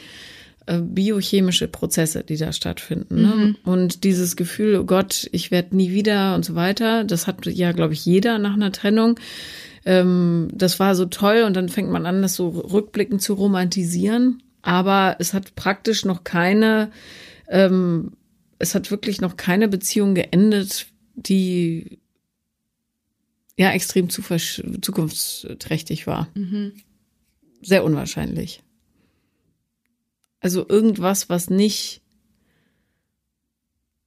äh, 0.66 0.78
biochemische 0.80 1.66
Prozesse, 1.66 2.22
die 2.22 2.36
da 2.36 2.52
stattfinden. 2.52 3.22
Ne? 3.22 3.34
Mhm. 3.34 3.56
Und 3.64 4.04
dieses 4.04 4.36
Gefühl, 4.36 4.76
oh 4.76 4.84
Gott, 4.84 5.28
ich 5.32 5.50
werde 5.50 5.74
nie 5.74 5.92
wieder 5.92 6.34
und 6.34 6.44
so 6.44 6.54
weiter, 6.54 7.04
das 7.04 7.26
hat 7.26 7.46
ja, 7.46 7.72
glaube 7.72 7.94
ich, 7.94 8.04
jeder 8.04 8.38
nach 8.38 8.52
einer 8.52 8.70
Trennung. 8.70 9.18
Ähm, 9.86 10.48
das 10.52 10.78
war 10.78 10.94
so 10.94 11.06
toll 11.06 11.44
und 11.46 11.56
dann 11.56 11.70
fängt 11.70 11.90
man 11.90 12.04
an, 12.04 12.20
das 12.20 12.34
so 12.34 12.50
rückblickend 12.50 13.22
zu 13.22 13.32
romantisieren. 13.32 14.42
Aber 14.60 15.16
es 15.18 15.32
hat 15.32 15.54
praktisch 15.56 16.04
noch 16.04 16.22
keine, 16.22 16.90
ähm, 17.48 18.12
es 18.58 18.74
hat 18.74 18.90
wirklich 18.90 19.22
noch 19.22 19.38
keine 19.38 19.68
Beziehung 19.68 20.14
geendet, 20.14 20.88
die 21.14 21.98
ja 23.60 23.72
extrem 23.72 24.08
zukunftsträchtig 24.08 26.06
war. 26.06 26.28
Mhm. 26.34 26.72
Sehr 27.60 27.84
unwahrscheinlich. 27.84 28.62
Also 30.40 30.66
irgendwas, 30.66 31.28
was 31.28 31.50
nicht, 31.50 32.00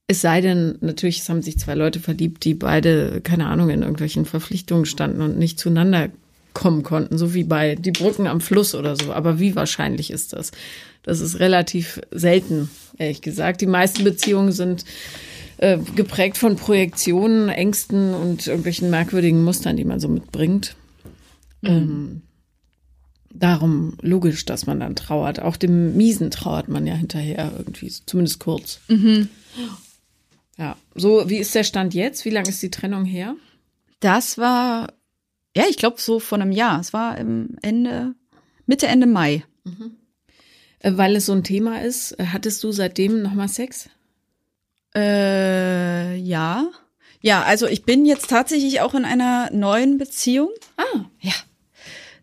es 0.08 0.22
sei 0.22 0.42
denn, 0.42 0.80
natürlich, 0.82 1.20
es 1.20 1.30
haben 1.30 1.44
sich 1.44 1.60
zwei 1.60 1.76
Leute 1.76 2.00
verliebt, 2.00 2.44
die 2.46 2.56
beide, 2.56 3.22
keine 3.22 3.46
Ahnung, 3.46 3.70
in 3.70 3.82
irgendwelchen 3.82 4.26
Verpflichtungen 4.26 4.88
standen 4.88 5.22
und 5.22 5.38
nicht 5.38 5.60
zueinander 5.60 6.10
kommen 6.56 6.82
konnten, 6.82 7.20
so 7.20 7.36
wie 7.36 7.44
bei 7.44 7.76
die 7.76 7.92
Brücken 7.92 8.26
am 8.26 8.42
Fluss 8.42 8.74
oder 8.74 8.96
so. 8.96 9.14
Aber 9.14 9.40
wie 9.40 9.56
wahrscheinlich 9.56 10.10
ist 10.10 10.34
das? 10.34 10.52
Das 11.04 11.20
ist 11.20 11.40
relativ 11.40 12.02
selten, 12.10 12.72
ehrlich 12.98 13.22
gesagt. 13.22 13.62
Die 13.62 13.68
meisten 13.68 14.04
Beziehungen 14.04 14.52
sind 14.52 14.84
äh, 15.64 15.80
geprägt 15.96 16.38
von 16.38 16.58
Projektionen, 16.58 17.48
Ängsten 17.48 18.14
und 18.14 18.48
irgendwelchen 18.48 18.90
merkwürdigen 18.90 19.46
Mustern, 19.46 19.78
die 19.78 19.86
man 19.86 20.02
so 20.02 20.10
mitbringt. 20.10 20.76
Mhm. 21.62 21.70
Ähm, 21.70 22.22
darum 23.34 23.98
logisch, 24.02 24.44
dass 24.44 24.66
man 24.66 24.82
dann 24.82 24.98
trauert. 24.98 25.42
Auch 25.42 25.56
dem 25.56 25.96
Miesen 25.96 26.32
trauert 26.32 26.68
man 26.68 26.86
ja 26.86 26.96
hinterher 26.96 27.54
irgendwie, 27.58 27.90
zumindest 28.06 28.42
kurz. 28.42 28.82
Mhm. 28.90 29.30
Ja. 30.58 30.76
So, 30.96 31.30
wie 31.30 31.38
ist 31.38 31.56
der 31.56 31.64
Stand 31.64 31.94
jetzt? 31.94 32.26
Wie 32.26 32.30
lange 32.30 32.50
ist 32.50 32.62
die 32.62 32.70
Trennung 32.70 33.06
her? 33.06 33.38
Das 34.02 34.38
war, 34.38 34.92
ja, 35.56 35.64
ich 35.70 35.78
glaube 35.78 36.02
so 36.02 36.20
vor 36.20 36.40
einem 36.40 36.52
Jahr. 36.52 36.82
Es 36.82 36.92
war 36.92 37.18
im 37.18 37.56
Ende, 37.62 38.16
Mitte, 38.66 38.88
Ende 38.88 39.08
Mai. 39.08 39.46
Äh, 40.80 40.92
Weil 40.98 41.16
es 41.16 41.28
so 41.28 41.32
ein 41.32 41.46
Thema 41.46 41.82
ist, 41.82 42.20
äh, 42.20 42.26
hattest 42.34 42.62
du 42.66 42.74
seitdem 42.74 43.22
nochmal 43.22 43.48
Sex? 43.48 43.90
Äh, 44.96 46.16
ja. 46.16 46.68
Ja, 47.22 47.44
also 47.44 47.68
ich 47.68 47.84
bin 47.84 48.06
jetzt 48.06 48.30
tatsächlich 48.30 48.82
auch 48.82 48.94
in 48.94 49.06
einer 49.06 49.50
neuen 49.52 49.98
Beziehung. 49.98 50.50
Ah. 50.78 51.06
Ja. 51.22 51.34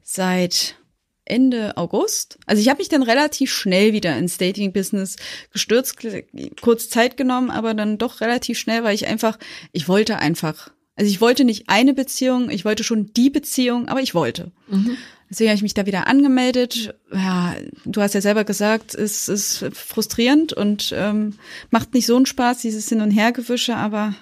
Seit 0.03 0.77
Ende 1.25 1.77
August. 1.77 2.39
Also 2.47 2.61
ich 2.61 2.69
habe 2.69 2.79
mich 2.79 2.89
dann 2.89 3.03
relativ 3.03 3.53
schnell 3.53 3.93
wieder 3.93 4.17
ins 4.17 4.37
Dating-Business 4.37 5.17
gestürzt, 5.53 5.97
kurz 6.61 6.89
Zeit 6.89 7.17
genommen, 7.17 7.51
aber 7.51 7.73
dann 7.75 7.99
doch 7.99 8.21
relativ 8.21 8.59
schnell, 8.59 8.83
weil 8.85 8.95
ich 8.95 9.07
einfach, 9.07 9.39
ich 9.73 9.89
wollte 9.89 10.19
einfach. 10.19 10.71
Also 10.97 11.11
ich 11.11 11.21
wollte 11.21 11.45
nicht 11.45 11.69
eine 11.69 11.95
Beziehung, 11.95 12.51
ich 12.51 12.65
wollte 12.65 12.85
schon 12.85 13.13
die 13.15 13.31
Beziehung, 13.31 13.89
aber 13.89 14.01
ich 14.01 14.15
wollte. 14.15 14.51
Deswegen 15.31 15.51
habe 15.51 15.57
ich 15.57 15.63
mich 15.63 15.75
da 15.75 15.87
wieder 15.87 16.09
angemeldet. 16.09 16.95
Ja, 17.13 17.55
du 17.85 18.03
hast 18.03 18.15
ja 18.15 18.21
selber 18.21 18.43
gesagt, 18.45 18.97
es 18.97 19.29
ist 19.29 19.65
frustrierend 19.73 20.53
und 20.53 20.93
ähm, 20.95 21.35
macht 21.71 21.95
nicht 21.95 22.07
so 22.07 22.17
einen 22.17 22.27
Spaß, 22.27 22.59
dieses 22.59 22.89
Hin- 22.89 23.01
und 23.01 23.13
Hergewische, 23.13 23.77
aber 23.77 24.15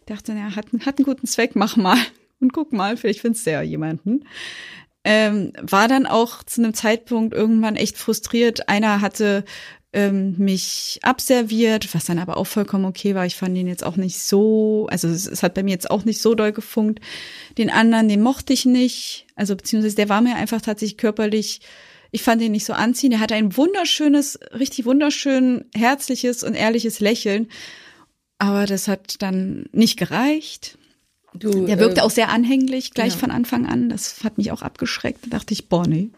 ich 0.00 0.06
dachte, 0.06 0.32
ja, 0.32 0.56
hat, 0.56 0.66
hat 0.84 0.98
einen 0.98 1.04
guten 1.04 1.28
Zweck, 1.28 1.54
mach 1.54 1.76
mal 1.76 1.98
und 2.40 2.52
guck 2.52 2.72
mal, 2.72 2.96
vielleicht 2.96 3.20
findest 3.20 3.46
du 3.46 3.52
ja 3.52 3.62
jemanden. 3.62 4.24
Ähm, 5.04 5.52
war 5.62 5.86
dann 5.86 6.06
auch 6.06 6.42
zu 6.42 6.60
einem 6.60 6.74
Zeitpunkt 6.74 7.32
irgendwann 7.32 7.76
echt 7.76 7.96
frustriert. 7.96 8.68
Einer 8.68 9.00
hatte 9.00 9.44
ähm, 9.96 10.34
mich 10.36 10.98
abserviert, 11.00 11.94
was 11.94 12.04
dann 12.04 12.18
aber 12.18 12.36
auch 12.36 12.46
vollkommen 12.46 12.84
okay 12.84 13.14
war. 13.14 13.24
Ich 13.24 13.34
fand 13.34 13.56
ihn 13.56 13.66
jetzt 13.66 13.84
auch 13.84 13.96
nicht 13.96 14.18
so, 14.18 14.86
also 14.90 15.08
es, 15.08 15.26
es 15.26 15.42
hat 15.42 15.54
bei 15.54 15.62
mir 15.62 15.70
jetzt 15.70 15.90
auch 15.90 16.04
nicht 16.04 16.20
so 16.20 16.34
doll 16.34 16.52
gefunkt. 16.52 17.00
Den 17.56 17.70
anderen, 17.70 18.06
den 18.06 18.20
mochte 18.20 18.52
ich 18.52 18.66
nicht, 18.66 19.26
also 19.36 19.56
beziehungsweise 19.56 19.96
der 19.96 20.10
war 20.10 20.20
mir 20.20 20.36
einfach 20.36 20.60
tatsächlich 20.60 20.98
körperlich, 20.98 21.62
ich 22.10 22.22
fand 22.22 22.42
ihn 22.42 22.52
nicht 22.52 22.66
so 22.66 22.74
anziehend. 22.74 23.14
Er 23.14 23.20
hatte 23.20 23.36
ein 23.36 23.56
wunderschönes, 23.56 24.38
richtig 24.52 24.84
wunderschön 24.84 25.64
herzliches 25.74 26.44
und 26.44 26.54
ehrliches 26.54 27.00
Lächeln, 27.00 27.48
aber 28.36 28.66
das 28.66 28.88
hat 28.88 29.22
dann 29.22 29.64
nicht 29.72 29.98
gereicht. 29.98 30.76
Du, 31.32 31.64
Der 31.64 31.78
wirkte 31.78 32.00
äh, 32.00 32.02
auch 32.02 32.10
sehr 32.10 32.28
anhänglich 32.28 32.92
gleich 32.92 33.14
ja. 33.14 33.18
von 33.18 33.30
Anfang 33.30 33.64
an. 33.64 33.88
Das 33.88 34.24
hat 34.24 34.36
mich 34.36 34.52
auch 34.52 34.60
abgeschreckt. 34.60 35.24
Da 35.24 35.38
dachte 35.38 35.54
ich, 35.54 35.70
boah, 35.70 35.86
nee. 35.86 36.10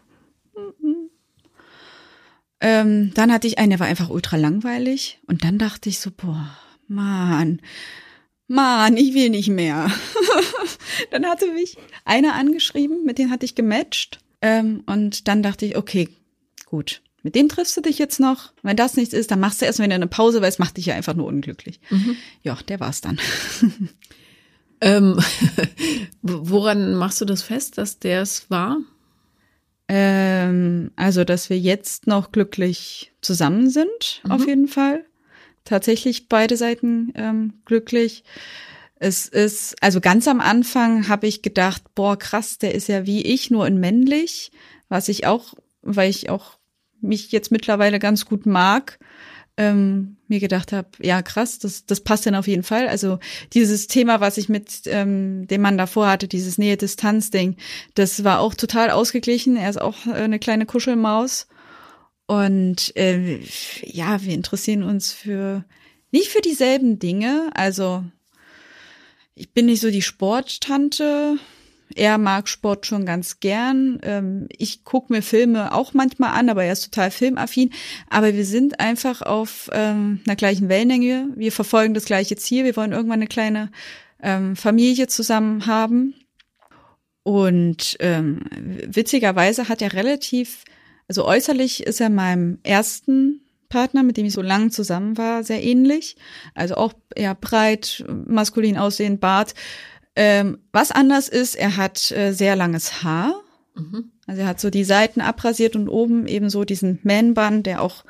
Mhm. 2.61 2.67
Ähm, 2.67 3.11
dann 3.13 3.31
hatte 3.31 3.47
ich 3.47 3.57
einen, 3.57 3.71
der 3.71 3.79
war 3.79 3.87
einfach 3.87 4.09
ultra 4.09 4.37
langweilig. 4.37 5.19
Und 5.27 5.43
dann 5.43 5.57
dachte 5.57 5.89
ich 5.89 5.99
so, 5.99 6.11
boah, 6.11 6.57
Mann, 6.87 7.61
Mann, 8.47 8.97
ich 8.97 9.13
will 9.13 9.29
nicht 9.29 9.49
mehr. 9.49 9.91
dann 11.11 11.25
hatte 11.25 11.51
mich 11.51 11.77
einer 12.05 12.35
angeschrieben, 12.35 13.05
mit 13.05 13.17
dem 13.17 13.29
hatte 13.29 13.45
ich 13.45 13.55
gematcht. 13.55 14.19
Ähm, 14.41 14.83
und 14.85 15.27
dann 15.27 15.43
dachte 15.43 15.65
ich, 15.65 15.77
okay, 15.77 16.09
gut. 16.65 17.01
Mit 17.21 17.35
dem 17.35 17.49
triffst 17.49 17.75
du 17.75 17.81
dich 17.81 17.97
jetzt 17.99 18.21
noch. 18.21 18.53
Wenn 18.63 18.77
das 18.77 18.95
nichts 18.95 19.13
ist, 19.13 19.29
dann 19.29 19.41
machst 19.41 19.61
du 19.61 19.65
erstmal 19.65 19.87
wieder 19.87 19.95
eine 19.95 20.07
Pause, 20.07 20.41
weil 20.41 20.47
es 20.47 20.57
macht 20.57 20.77
dich 20.77 20.85
ja 20.85 20.95
einfach 20.95 21.15
nur 21.15 21.27
unglücklich. 21.27 21.81
Ja, 22.43 22.57
der 22.67 22.79
war's 22.79 23.01
dann. 23.01 23.19
Ähm, 24.81 25.19
woran 26.21 26.95
machst 26.95 27.19
du 27.21 27.25
das 27.25 27.41
fest, 27.41 27.77
dass 27.77 27.99
der 27.99 28.21
es 28.21 28.49
war? 28.49 28.77
Ähm, 29.91 30.91
also, 30.95 31.23
dass 31.23 31.49
wir 31.49 31.57
jetzt 31.57 32.05
noch 32.05 32.31
glücklich 32.31 33.11
zusammen 33.21 33.69
sind, 33.71 34.21
auf 34.29 34.45
jeden 34.45 34.67
Fall. 34.67 35.03
Tatsächlich 35.65 36.29
beide 36.29 36.57
Seiten 36.57 37.11
ähm, 37.15 37.53
glücklich. 37.65 38.23
Es 38.99 39.27
ist, 39.27 39.75
also 39.81 39.99
ganz 39.99 40.27
am 40.27 40.41
Anfang 40.41 41.07
habe 41.07 41.25
ich 41.25 41.41
gedacht, 41.41 41.83
boah, 41.95 42.17
krass, 42.19 42.59
der 42.59 42.75
ist 42.75 42.87
ja 42.87 43.07
wie 43.07 43.23
ich, 43.23 43.49
nur 43.49 43.65
in 43.65 43.79
männlich, 43.79 44.51
was 44.89 45.09
ich 45.09 45.25
auch, 45.25 45.55
weil 45.81 46.09
ich 46.09 46.29
auch 46.29 46.59
mich 47.01 47.31
jetzt 47.31 47.51
mittlerweile 47.51 47.97
ganz 47.97 48.25
gut 48.25 48.45
mag, 48.45 48.99
ähm, 49.59 50.15
mir 50.29 50.39
gedacht 50.39 50.71
habe, 50.71 50.87
ja 51.01 51.21
krass, 51.21 51.59
das, 51.59 51.85
das 51.85 51.99
passt 51.99 52.25
dann 52.25 52.33
auf 52.33 52.47
jeden 52.47 52.63
Fall. 52.63 52.87
Also 52.87 53.19
dieses 53.51 53.87
Thema, 53.87 54.21
was 54.21 54.37
ich 54.37 54.47
mit 54.47 54.83
ähm, 54.85 55.47
dem 55.47 55.61
Mann 55.61 55.77
davor 55.77 56.07
hatte, 56.07 56.29
dieses 56.29 56.57
Nähe-Distanz-Ding, 56.57 57.57
das 57.93 58.23
war 58.23 58.39
auch 58.39 58.53
total 58.53 58.89
ausgeglichen. 58.89 59.57
Er 59.57 59.69
ist 59.69 59.81
auch 59.81 60.07
äh, 60.07 60.13
eine 60.13 60.39
kleine 60.39 60.65
Kuschelmaus. 60.65 61.47
Und 62.25 62.95
äh, 62.95 63.39
ja, 63.83 64.23
wir 64.23 64.33
interessieren 64.33 64.83
uns 64.83 65.11
für 65.11 65.65
nicht 66.11 66.29
für 66.29 66.41
dieselben 66.41 66.97
Dinge. 66.97 67.49
Also 67.53 68.05
ich 69.35 69.51
bin 69.51 69.65
nicht 69.65 69.81
so 69.81 69.91
die 69.91 70.01
Sporttante. 70.01 71.37
Er 71.95 72.17
mag 72.17 72.47
Sport 72.47 72.85
schon 72.85 73.05
ganz 73.05 73.39
gern. 73.39 73.99
Ähm, 74.03 74.47
ich 74.49 74.83
gucke 74.83 75.11
mir 75.11 75.21
Filme 75.21 75.73
auch 75.73 75.93
manchmal 75.93 76.37
an, 76.37 76.49
aber 76.49 76.63
er 76.63 76.73
ist 76.73 76.83
total 76.85 77.11
filmaffin. 77.11 77.71
Aber 78.09 78.33
wir 78.33 78.45
sind 78.45 78.79
einfach 78.79 79.21
auf 79.21 79.69
ähm, 79.73 80.21
einer 80.25 80.35
gleichen 80.35 80.69
Wellenlänge. 80.69 81.29
Wir 81.35 81.51
verfolgen 81.51 81.93
das 81.93 82.05
gleiche 82.05 82.35
Ziel. 82.35 82.63
Wir 82.63 82.75
wollen 82.75 82.91
irgendwann 82.91 83.19
eine 83.19 83.27
kleine 83.27 83.71
ähm, 84.21 84.55
Familie 84.55 85.07
zusammen 85.07 85.65
haben. 85.65 86.13
Und 87.23 87.97
ähm, 87.99 88.45
witzigerweise 88.87 89.67
hat 89.67 89.81
er 89.81 89.93
relativ, 89.93 90.63
also 91.07 91.25
äußerlich 91.25 91.85
ist 91.85 92.01
er 92.01 92.09
meinem 92.09 92.59
ersten 92.63 93.41
Partner, 93.69 94.03
mit 94.03 94.17
dem 94.17 94.25
ich 94.25 94.33
so 94.33 94.41
lang 94.41 94.71
zusammen 94.71 95.17
war, 95.17 95.43
sehr 95.43 95.63
ähnlich. 95.63 96.17
Also 96.55 96.75
auch 96.75 96.93
eher 97.15 97.35
breit, 97.35 98.03
maskulin 98.25 98.77
aussehend, 98.77 99.21
Bart. 99.21 99.53
Ähm, 100.21 100.57
was 100.73 100.91
anders 100.91 101.29
ist, 101.29 101.55
er 101.55 101.77
hat 101.77 102.11
äh, 102.11 102.33
sehr 102.33 102.57
langes 102.57 103.03
Haar. 103.03 103.41
Also 104.27 104.41
er 104.41 104.47
hat 104.47 104.59
so 104.59 104.69
die 104.69 104.83
Seiten 104.83 105.21
abrasiert 105.21 105.77
und 105.77 105.87
oben 105.87 106.27
eben 106.27 106.49
so 106.49 106.65
diesen 106.65 106.99
Man-Bun, 107.03 107.63
der 107.63 107.81
auch, 107.81 108.03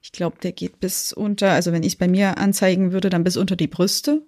ich 0.00 0.12
glaube, 0.12 0.36
der 0.40 0.52
geht 0.52 0.78
bis 0.78 1.12
unter, 1.12 1.50
also 1.50 1.72
wenn 1.72 1.82
ich 1.82 1.94
es 1.94 1.98
bei 1.98 2.06
mir 2.06 2.38
anzeigen 2.38 2.92
würde, 2.92 3.10
dann 3.10 3.24
bis 3.24 3.36
unter 3.36 3.56
die 3.56 3.66
Brüste. 3.66 4.22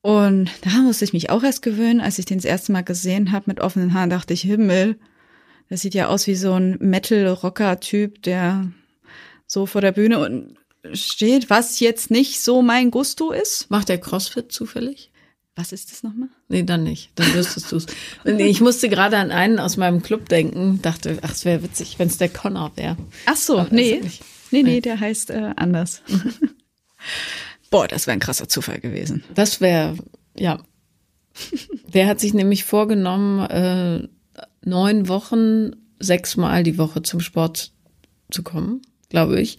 Und 0.00 0.50
da 0.60 0.70
musste 0.82 1.04
ich 1.04 1.12
mich 1.12 1.30
auch 1.30 1.42
erst 1.42 1.62
gewöhnen, 1.62 2.00
als 2.00 2.20
ich 2.20 2.26
den 2.26 2.38
das 2.38 2.44
erste 2.44 2.70
Mal 2.70 2.84
gesehen 2.84 3.32
habe 3.32 3.46
mit 3.48 3.60
offenen 3.60 3.92
Haaren, 3.92 4.10
dachte 4.10 4.34
ich, 4.34 4.42
Himmel, 4.42 5.00
das 5.68 5.80
sieht 5.80 5.94
ja 5.94 6.06
aus 6.06 6.28
wie 6.28 6.36
so 6.36 6.52
ein 6.52 6.76
Metal-Rocker-Typ, 6.78 8.22
der 8.22 8.70
so 9.48 9.66
vor 9.66 9.80
der 9.80 9.90
Bühne 9.90 10.20
und 10.20 10.54
steht, 10.92 11.50
was 11.50 11.80
jetzt 11.80 12.12
nicht 12.12 12.40
so 12.40 12.62
mein 12.62 12.92
Gusto 12.92 13.32
ist. 13.32 13.68
Macht 13.68 13.88
der 13.88 13.98
CrossFit 13.98 14.52
zufällig? 14.52 15.10
Was 15.58 15.72
ist 15.72 15.90
das 15.90 16.04
nochmal? 16.04 16.28
Nee, 16.48 16.62
dann 16.62 16.84
nicht. 16.84 17.10
Dann 17.16 17.34
wüsstest 17.34 17.72
du 17.72 17.78
es. 17.78 17.86
Ich 18.24 18.60
musste 18.60 18.88
gerade 18.88 19.16
an 19.16 19.32
einen 19.32 19.58
aus 19.58 19.76
meinem 19.76 20.02
Club 20.04 20.28
denken, 20.28 20.80
dachte, 20.82 21.18
ach, 21.22 21.32
es 21.32 21.44
wäre 21.44 21.64
witzig, 21.64 21.98
wenn 21.98 22.06
es 22.06 22.16
der 22.16 22.28
Connor 22.28 22.70
wäre. 22.76 22.96
Ach 23.26 23.34
so, 23.34 23.58
Aber 23.58 23.74
nee. 23.74 24.00
Nee, 24.52 24.62
nee, 24.62 24.80
der 24.80 25.00
heißt 25.00 25.30
äh, 25.30 25.54
anders. 25.56 26.02
Boah, 27.70 27.88
das 27.88 28.06
wäre 28.06 28.12
ein 28.12 28.20
krasser 28.20 28.48
Zufall 28.48 28.78
gewesen. 28.78 29.24
Das 29.34 29.60
wäre, 29.60 29.96
ja. 30.36 30.62
Der 31.92 32.06
hat 32.06 32.20
sich 32.20 32.34
nämlich 32.34 32.62
vorgenommen, 32.62 33.40
äh, 33.40 34.08
neun 34.64 35.08
Wochen, 35.08 35.72
sechsmal 35.98 36.62
die 36.62 36.78
Woche 36.78 37.02
zum 37.02 37.18
Sport 37.18 37.72
zu 38.30 38.44
kommen, 38.44 38.82
glaube 39.08 39.40
ich. 39.40 39.58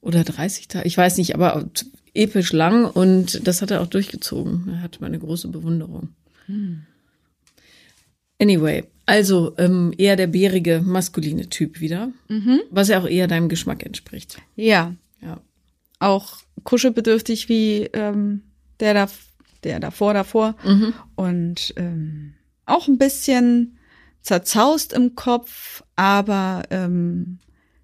Oder 0.00 0.24
30 0.24 0.66
Tage, 0.66 0.88
ich 0.88 0.96
weiß 0.96 1.18
nicht, 1.18 1.36
aber 1.36 1.66
episch 2.14 2.52
lang 2.52 2.84
und 2.84 3.46
das 3.46 3.60
hat 3.62 3.70
er 3.70 3.82
auch 3.82 3.86
durchgezogen. 3.88 4.68
Er 4.68 4.80
hat 4.82 5.00
meine 5.00 5.18
große 5.18 5.48
Bewunderung. 5.48 6.10
Anyway, 8.40 8.84
also 9.06 9.54
ähm, 9.58 9.92
eher 9.96 10.16
der 10.16 10.26
bärige, 10.26 10.80
maskuline 10.84 11.48
Typ 11.48 11.80
wieder, 11.80 12.12
was 12.70 12.88
ja 12.88 13.00
auch 13.00 13.06
eher 13.08 13.26
deinem 13.26 13.48
Geschmack 13.48 13.84
entspricht. 13.84 14.38
Ja, 14.56 14.94
Ja. 15.20 15.40
auch 15.98 16.38
kuschelbedürftig 16.64 17.48
wie 17.48 17.84
ähm, 17.92 18.42
der 18.80 18.94
da, 18.94 19.08
der 19.62 19.80
davor, 19.80 20.14
davor. 20.14 20.54
Und 21.16 21.72
ähm, 21.76 22.34
auch 22.66 22.88
ein 22.88 22.98
bisschen 22.98 23.78
zerzaust 24.22 24.92
im 24.94 25.14
Kopf, 25.14 25.82
aber 25.96 26.62
ähm, 26.70 27.38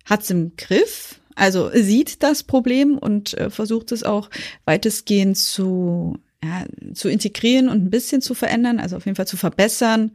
hat's 0.07 0.31
im 0.31 0.57
Griff. 0.57 1.20
Also 1.41 1.71
sieht 1.73 2.23
das 2.23 2.43
Problem 2.43 2.99
und 2.99 3.33
äh, 3.33 3.49
versucht 3.49 3.93
es 3.93 4.03
auch 4.03 4.29
weitestgehend 4.67 5.39
zu 5.39 6.19
ja, 6.43 6.65
zu 6.95 7.09
integrieren 7.09 7.69
und 7.69 7.85
ein 7.85 7.91
bisschen 7.91 8.23
zu 8.23 8.35
verändern, 8.35 8.79
also 8.79 8.97
auf 8.97 9.05
jeden 9.07 9.17
Fall 9.17 9.27
zu 9.27 9.37
verbessern. 9.37 10.13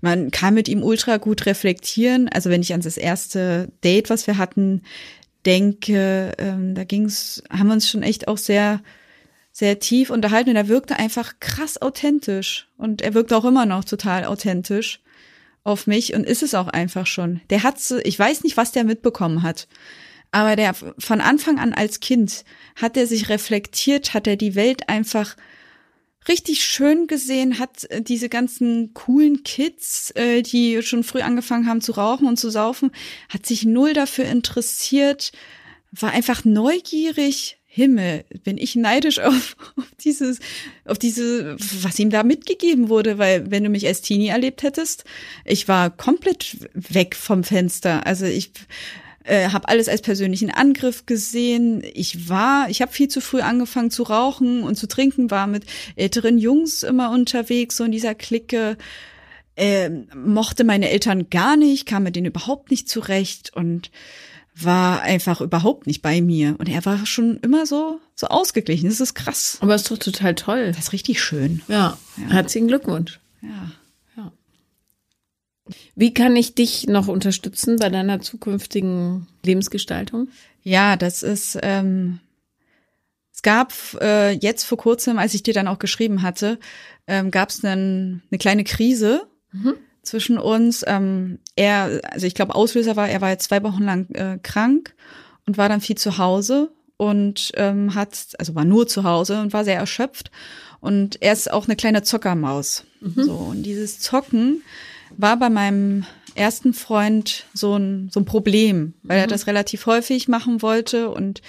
Man 0.00 0.30
kann 0.30 0.54
mit 0.54 0.68
ihm 0.68 0.82
ultra 0.82 1.16
gut 1.16 1.46
reflektieren. 1.46 2.28
Also 2.28 2.50
wenn 2.50 2.62
ich 2.62 2.74
an 2.74 2.80
das 2.80 2.96
erste 2.96 3.70
Date, 3.84 4.10
was 4.10 4.26
wir 4.26 4.38
hatten, 4.38 4.82
denke, 5.46 6.32
ähm, 6.38 6.74
da 6.76 6.84
ging's, 6.84 7.42
haben 7.50 7.68
wir 7.68 7.74
uns 7.74 7.88
schon 7.88 8.02
echt 8.02 8.28
auch 8.28 8.38
sehr, 8.38 8.80
sehr 9.50 9.80
tief 9.80 10.10
unterhalten 10.10 10.50
und 10.50 10.56
er 10.56 10.68
wirkte 10.68 10.96
einfach 10.96 11.34
krass 11.40 11.82
authentisch 11.82 12.68
und 12.76 13.02
er 13.02 13.14
wirkt 13.14 13.32
auch 13.32 13.44
immer 13.44 13.66
noch 13.66 13.84
total 13.84 14.24
authentisch 14.24 15.00
auf 15.64 15.88
mich 15.88 16.14
und 16.14 16.24
ist 16.24 16.44
es 16.44 16.54
auch 16.54 16.68
einfach 16.68 17.06
schon. 17.06 17.40
Der 17.50 17.64
hat, 17.64 17.78
ich 18.04 18.18
weiß 18.18 18.44
nicht, 18.44 18.56
was 18.56 18.72
der 18.72 18.84
mitbekommen 18.84 19.42
hat, 19.42 19.66
Aber 20.30 20.56
der 20.56 20.74
von 20.74 21.20
Anfang 21.20 21.58
an 21.58 21.72
als 21.72 22.00
Kind 22.00 22.44
hat 22.76 22.96
er 22.96 23.06
sich 23.06 23.28
reflektiert, 23.28 24.14
hat 24.14 24.26
er 24.26 24.36
die 24.36 24.54
Welt 24.54 24.88
einfach 24.88 25.36
richtig 26.28 26.62
schön 26.64 27.06
gesehen, 27.06 27.58
hat 27.58 27.84
äh, 27.90 28.02
diese 28.02 28.28
ganzen 28.28 28.92
coolen 28.94 29.42
Kids, 29.42 30.10
äh, 30.14 30.42
die 30.42 30.82
schon 30.82 31.04
früh 31.04 31.20
angefangen 31.20 31.66
haben 31.66 31.80
zu 31.80 31.92
rauchen 31.92 32.28
und 32.28 32.36
zu 32.36 32.50
saufen, 32.50 32.90
hat 33.28 33.46
sich 33.46 33.64
null 33.64 33.94
dafür 33.94 34.26
interessiert, 34.26 35.32
war 35.90 36.12
einfach 36.12 36.44
neugierig. 36.44 37.54
Himmel, 37.70 38.24
bin 38.42 38.58
ich 38.58 38.76
neidisch 38.76 39.18
auf, 39.20 39.56
auf 39.76 39.84
dieses, 40.00 40.40
auf 40.84 40.98
diese, 40.98 41.54
was 41.82 41.98
ihm 41.98 42.10
da 42.10 42.24
mitgegeben 42.24 42.88
wurde, 42.88 43.18
weil 43.18 43.50
wenn 43.50 43.62
du 43.62 43.70
mich 43.70 43.86
als 43.86 44.00
Teenie 44.00 44.28
erlebt 44.28 44.62
hättest, 44.62 45.04
ich 45.44 45.68
war 45.68 45.90
komplett 45.90 46.56
weg 46.72 47.14
vom 47.14 47.44
Fenster. 47.44 48.04
Also 48.06 48.24
ich 48.24 48.52
äh, 49.28 49.50
habe 49.50 49.68
alles 49.68 49.88
als 49.88 50.02
persönlichen 50.02 50.50
Angriff 50.50 51.06
gesehen. 51.06 51.82
Ich 51.94 52.28
war, 52.28 52.68
ich 52.70 52.80
habe 52.82 52.92
viel 52.92 53.08
zu 53.08 53.20
früh 53.20 53.40
angefangen 53.40 53.90
zu 53.90 54.02
rauchen 54.02 54.62
und 54.62 54.76
zu 54.76 54.88
trinken, 54.88 55.30
war 55.30 55.46
mit 55.46 55.64
älteren 55.96 56.38
Jungs 56.38 56.82
immer 56.82 57.10
unterwegs, 57.10 57.76
so 57.76 57.84
in 57.84 57.92
dieser 57.92 58.14
Clique. 58.14 58.76
Äh, 59.56 59.90
mochte 60.14 60.62
meine 60.62 60.88
Eltern 60.88 61.30
gar 61.30 61.56
nicht, 61.56 61.84
kam 61.84 62.04
mit 62.04 62.14
denen 62.14 62.26
überhaupt 62.26 62.70
nicht 62.70 62.88
zurecht 62.88 63.52
und 63.56 63.90
war 64.54 65.02
einfach 65.02 65.40
überhaupt 65.40 65.86
nicht 65.86 66.00
bei 66.00 66.20
mir. 66.20 66.54
Und 66.58 66.68
er 66.68 66.84
war 66.84 67.06
schon 67.06 67.38
immer 67.38 67.66
so, 67.66 68.00
so 68.14 68.28
ausgeglichen. 68.28 68.88
Das 68.88 69.00
ist 69.00 69.14
krass. 69.14 69.58
Aber 69.60 69.74
ist 69.74 69.90
doch 69.90 69.98
total 69.98 70.34
toll. 70.34 70.68
Das 70.68 70.84
ist 70.84 70.92
richtig 70.92 71.22
schön. 71.22 71.62
Ja. 71.68 71.98
ja. 72.16 72.32
Herzlichen 72.32 72.68
Glückwunsch. 72.68 73.20
Ja. 73.42 73.72
Wie 75.98 76.14
kann 76.14 76.36
ich 76.36 76.54
dich 76.54 76.86
noch 76.86 77.08
unterstützen 77.08 77.74
bei 77.80 77.88
deiner 77.88 78.20
zukünftigen 78.20 79.26
Lebensgestaltung? 79.44 80.28
Ja, 80.62 80.94
das 80.94 81.24
ist, 81.24 81.58
ähm, 81.60 82.20
es 83.34 83.42
gab 83.42 83.72
äh, 84.00 84.30
jetzt 84.30 84.62
vor 84.62 84.78
kurzem, 84.78 85.18
als 85.18 85.34
ich 85.34 85.42
dir 85.42 85.54
dann 85.54 85.66
auch 85.66 85.80
geschrieben 85.80 86.22
hatte, 86.22 86.60
ähm, 87.08 87.32
gab 87.32 87.48
es 87.48 87.64
eine 87.64 88.20
kleine 88.38 88.62
Krise 88.62 89.26
mhm. 89.50 89.74
zwischen 90.02 90.38
uns. 90.38 90.84
Ähm, 90.86 91.40
er, 91.56 92.00
also 92.12 92.28
ich 92.28 92.36
glaube, 92.36 92.54
Auslöser 92.54 92.94
war, 92.94 93.08
er 93.08 93.20
war 93.20 93.30
jetzt 93.30 93.48
zwei 93.48 93.64
Wochen 93.64 93.82
lang 93.82 94.08
äh, 94.10 94.38
krank 94.40 94.94
und 95.48 95.58
war 95.58 95.68
dann 95.68 95.80
viel 95.80 95.98
zu 95.98 96.16
Hause 96.16 96.70
und 96.96 97.50
ähm, 97.56 97.96
hat, 97.96 98.36
also 98.38 98.54
war 98.54 98.64
nur 98.64 98.86
zu 98.86 99.02
Hause 99.02 99.40
und 99.40 99.52
war 99.52 99.64
sehr 99.64 99.78
erschöpft. 99.78 100.30
Und 100.78 101.20
er 101.22 101.32
ist 101.32 101.50
auch 101.50 101.66
eine 101.66 101.74
kleine 101.74 102.04
Zockermaus. 102.04 102.84
Mhm. 103.00 103.24
So, 103.24 103.32
und 103.32 103.64
dieses 103.64 103.98
Zocken 103.98 104.62
war 105.16 105.36
bei 105.38 105.50
meinem 105.50 106.04
ersten 106.34 106.72
Freund 106.72 107.46
so 107.52 107.76
ein, 107.76 108.10
so 108.10 108.20
ein 108.20 108.24
Problem, 108.24 108.94
weil 109.02 109.18
mhm. 109.18 109.22
er 109.22 109.26
das 109.26 109.46
relativ 109.46 109.86
häufig 109.86 110.28
machen 110.28 110.62
wollte 110.62 111.10
und 111.10 111.42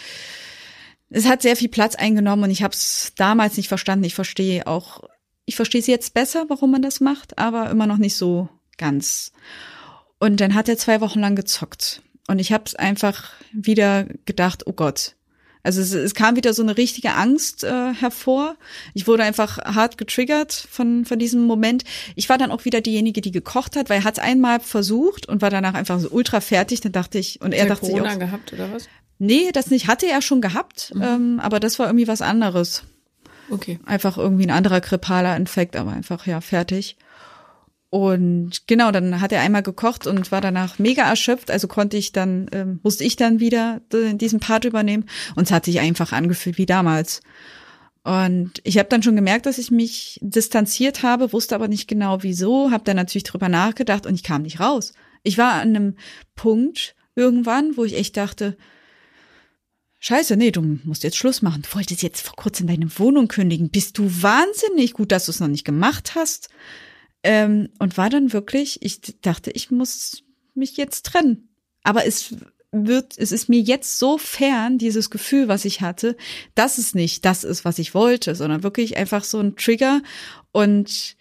es 1.09 1.27
hat 1.27 1.41
sehr 1.41 1.55
viel 1.55 1.69
Platz 1.69 1.95
eingenommen 1.95 2.43
und 2.43 2.51
ich 2.51 2.63
habe 2.63 2.73
es 2.73 3.13
damals 3.15 3.57
nicht 3.57 3.67
verstanden. 3.67 4.05
Ich 4.05 4.15
verstehe 4.15 4.67
auch, 4.67 5.03
ich 5.45 5.55
verstehe 5.55 5.81
es 5.81 5.87
jetzt 5.87 6.13
besser, 6.13 6.45
warum 6.49 6.71
man 6.71 6.81
das 6.81 6.99
macht, 6.99 7.37
aber 7.39 7.69
immer 7.69 7.87
noch 7.87 7.97
nicht 7.97 8.15
so 8.15 8.49
ganz. 8.77 9.31
Und 10.19 10.39
dann 10.39 10.53
hat 10.53 10.69
er 10.69 10.77
zwei 10.77 11.01
Wochen 11.01 11.19
lang 11.19 11.35
gezockt 11.35 12.01
und 12.27 12.39
ich 12.39 12.51
habe 12.51 12.65
es 12.65 12.75
einfach 12.75 13.31
wieder 13.51 14.05
gedacht, 14.25 14.67
oh 14.67 14.73
Gott, 14.73 15.15
also 15.69 15.81
es, 15.81 15.93
es 15.93 16.15
kam 16.15 16.35
wieder 16.35 16.55
so 16.55 16.63
eine 16.63 16.77
richtige 16.77 17.13
Angst 17.13 17.63
äh, 17.63 17.93
hervor. 17.93 18.55
Ich 18.95 19.05
wurde 19.05 19.23
einfach 19.23 19.59
hart 19.59 19.99
getriggert 19.99 20.51
von, 20.51 21.05
von 21.05 21.19
diesem 21.19 21.43
Moment. 21.43 21.83
Ich 22.15 22.27
war 22.27 22.39
dann 22.39 22.49
auch 22.49 22.65
wieder 22.65 22.81
diejenige, 22.81 23.21
die 23.21 23.29
gekocht 23.29 23.75
hat, 23.75 23.87
weil 23.87 23.99
er 23.99 24.03
hat 24.03 24.17
es 24.17 24.23
einmal 24.23 24.61
versucht 24.61 25.27
und 25.27 25.43
war 25.43 25.51
danach 25.51 25.75
einfach 25.75 25.99
so 25.99 26.09
ultra 26.09 26.41
fertig. 26.41 26.81
Dann 26.81 26.91
dachte 26.91 27.19
ich, 27.19 27.39
und 27.41 27.53
er 27.53 27.67
dachte 27.67 27.85
Corona 27.85 28.05
sich 28.05 28.15
auch, 28.15 28.19
gehabt 28.19 28.51
oder 28.53 28.73
was? 28.73 28.89
Nee, 29.19 29.51
das 29.53 29.69
nicht. 29.69 29.87
Hatte 29.87 30.07
er 30.07 30.23
schon 30.23 30.41
gehabt, 30.41 30.91
mhm. 30.95 31.01
ähm, 31.03 31.39
aber 31.39 31.59
das 31.59 31.77
war 31.77 31.85
irgendwie 31.85 32.07
was 32.07 32.23
anderes. 32.23 32.83
Okay. 33.51 33.79
Einfach 33.85 34.17
irgendwie 34.17 34.47
ein 34.47 34.51
anderer 34.51 34.81
grippaler 34.81 35.37
Infekt, 35.37 35.75
aber 35.75 35.91
einfach 35.91 36.25
ja 36.25 36.41
fertig. 36.41 36.97
Und 37.91 38.67
genau, 38.67 38.91
dann 38.91 39.19
hat 39.19 39.31
er 39.31 39.41
einmal 39.41 39.63
gekocht 39.63 40.05
und 40.05 40.31
war 40.31 40.41
danach 40.41 40.77
mega 40.77 41.03
erschöpft. 41.03 41.49
Also 41.49 41.67
konnte 41.67 41.97
ich 41.97 42.11
dann, 42.11 42.47
ähm, 42.51 42.79
musste 42.83 43.03
ich 43.03 43.15
dann 43.15 43.39
wieder 43.39 43.81
diesen 43.91 44.39
Part 44.39 44.65
übernehmen. 44.65 45.05
Und 45.35 45.45
es 45.45 45.51
hat 45.51 45.65
sich 45.65 45.79
einfach 45.79 46.11
angefühlt 46.11 46.57
wie 46.59 46.67
damals. 46.67 47.21
Und 48.03 48.61
ich 48.63 48.77
habe 48.77 48.89
dann 48.89 49.03
schon 49.03 49.15
gemerkt, 49.15 49.45
dass 49.45 49.57
ich 49.57 49.71
mich 49.71 50.19
distanziert 50.21 51.03
habe, 51.03 51.33
wusste 51.33 51.55
aber 51.55 51.67
nicht 51.67 51.87
genau 51.87 52.23
wieso, 52.23 52.71
habe 52.71 52.83
dann 52.83 52.95
natürlich 52.95 53.25
drüber 53.25 53.49
nachgedacht 53.49 54.05
und 54.05 54.15
ich 54.15 54.23
kam 54.23 54.43
nicht 54.43 54.59
raus. 54.59 54.93
Ich 55.23 55.37
war 55.37 55.53
an 55.53 55.69
einem 55.69 55.95
Punkt 56.35 56.95
irgendwann, 57.15 57.75
wo 57.75 57.83
ich 57.83 57.97
echt 57.97 58.17
dachte, 58.17 58.55
Scheiße, 60.01 60.37
nee, 60.37 60.51
du 60.51 60.61
musst 60.85 61.03
jetzt 61.03 61.17
Schluss 61.17 61.41
machen. 61.41 61.61
Du 61.61 61.75
wolltest 61.75 62.01
jetzt 62.01 62.21
vor 62.21 62.37
kurzem 62.37 62.67
deine 62.67 62.87
Wohnung 62.99 63.27
kündigen. 63.27 63.69
Bist 63.69 63.97
du 63.97 64.05
wahnsinnig 64.05 64.93
gut, 64.93 65.11
dass 65.11 65.25
du 65.25 65.31
es 65.31 65.41
noch 65.41 65.49
nicht 65.49 65.65
gemacht 65.65 66.15
hast? 66.15 66.49
Ähm, 67.23 67.69
und 67.79 67.97
war 67.97 68.09
dann 68.09 68.31
wirklich, 68.33 68.81
ich 68.81 69.21
dachte, 69.21 69.51
ich 69.51 69.71
muss 69.71 70.23
mich 70.53 70.77
jetzt 70.77 71.05
trennen. 71.05 71.49
Aber 71.83 72.05
es 72.05 72.35
wird, 72.71 73.17
es 73.17 73.31
ist 73.31 73.49
mir 73.49 73.59
jetzt 73.59 73.97
so 73.97 74.17
fern, 74.17 74.77
dieses 74.77 75.09
Gefühl, 75.09 75.47
was 75.47 75.65
ich 75.65 75.81
hatte, 75.81 76.15
dass 76.55 76.77
es 76.77 76.93
nicht 76.93 77.25
das 77.25 77.43
ist, 77.43 77.65
was 77.65 77.79
ich 77.79 77.93
wollte, 77.93 78.35
sondern 78.35 78.63
wirklich 78.63 78.97
einfach 78.97 79.23
so 79.23 79.39
ein 79.39 79.55
Trigger. 79.55 80.01
Und 80.51 81.17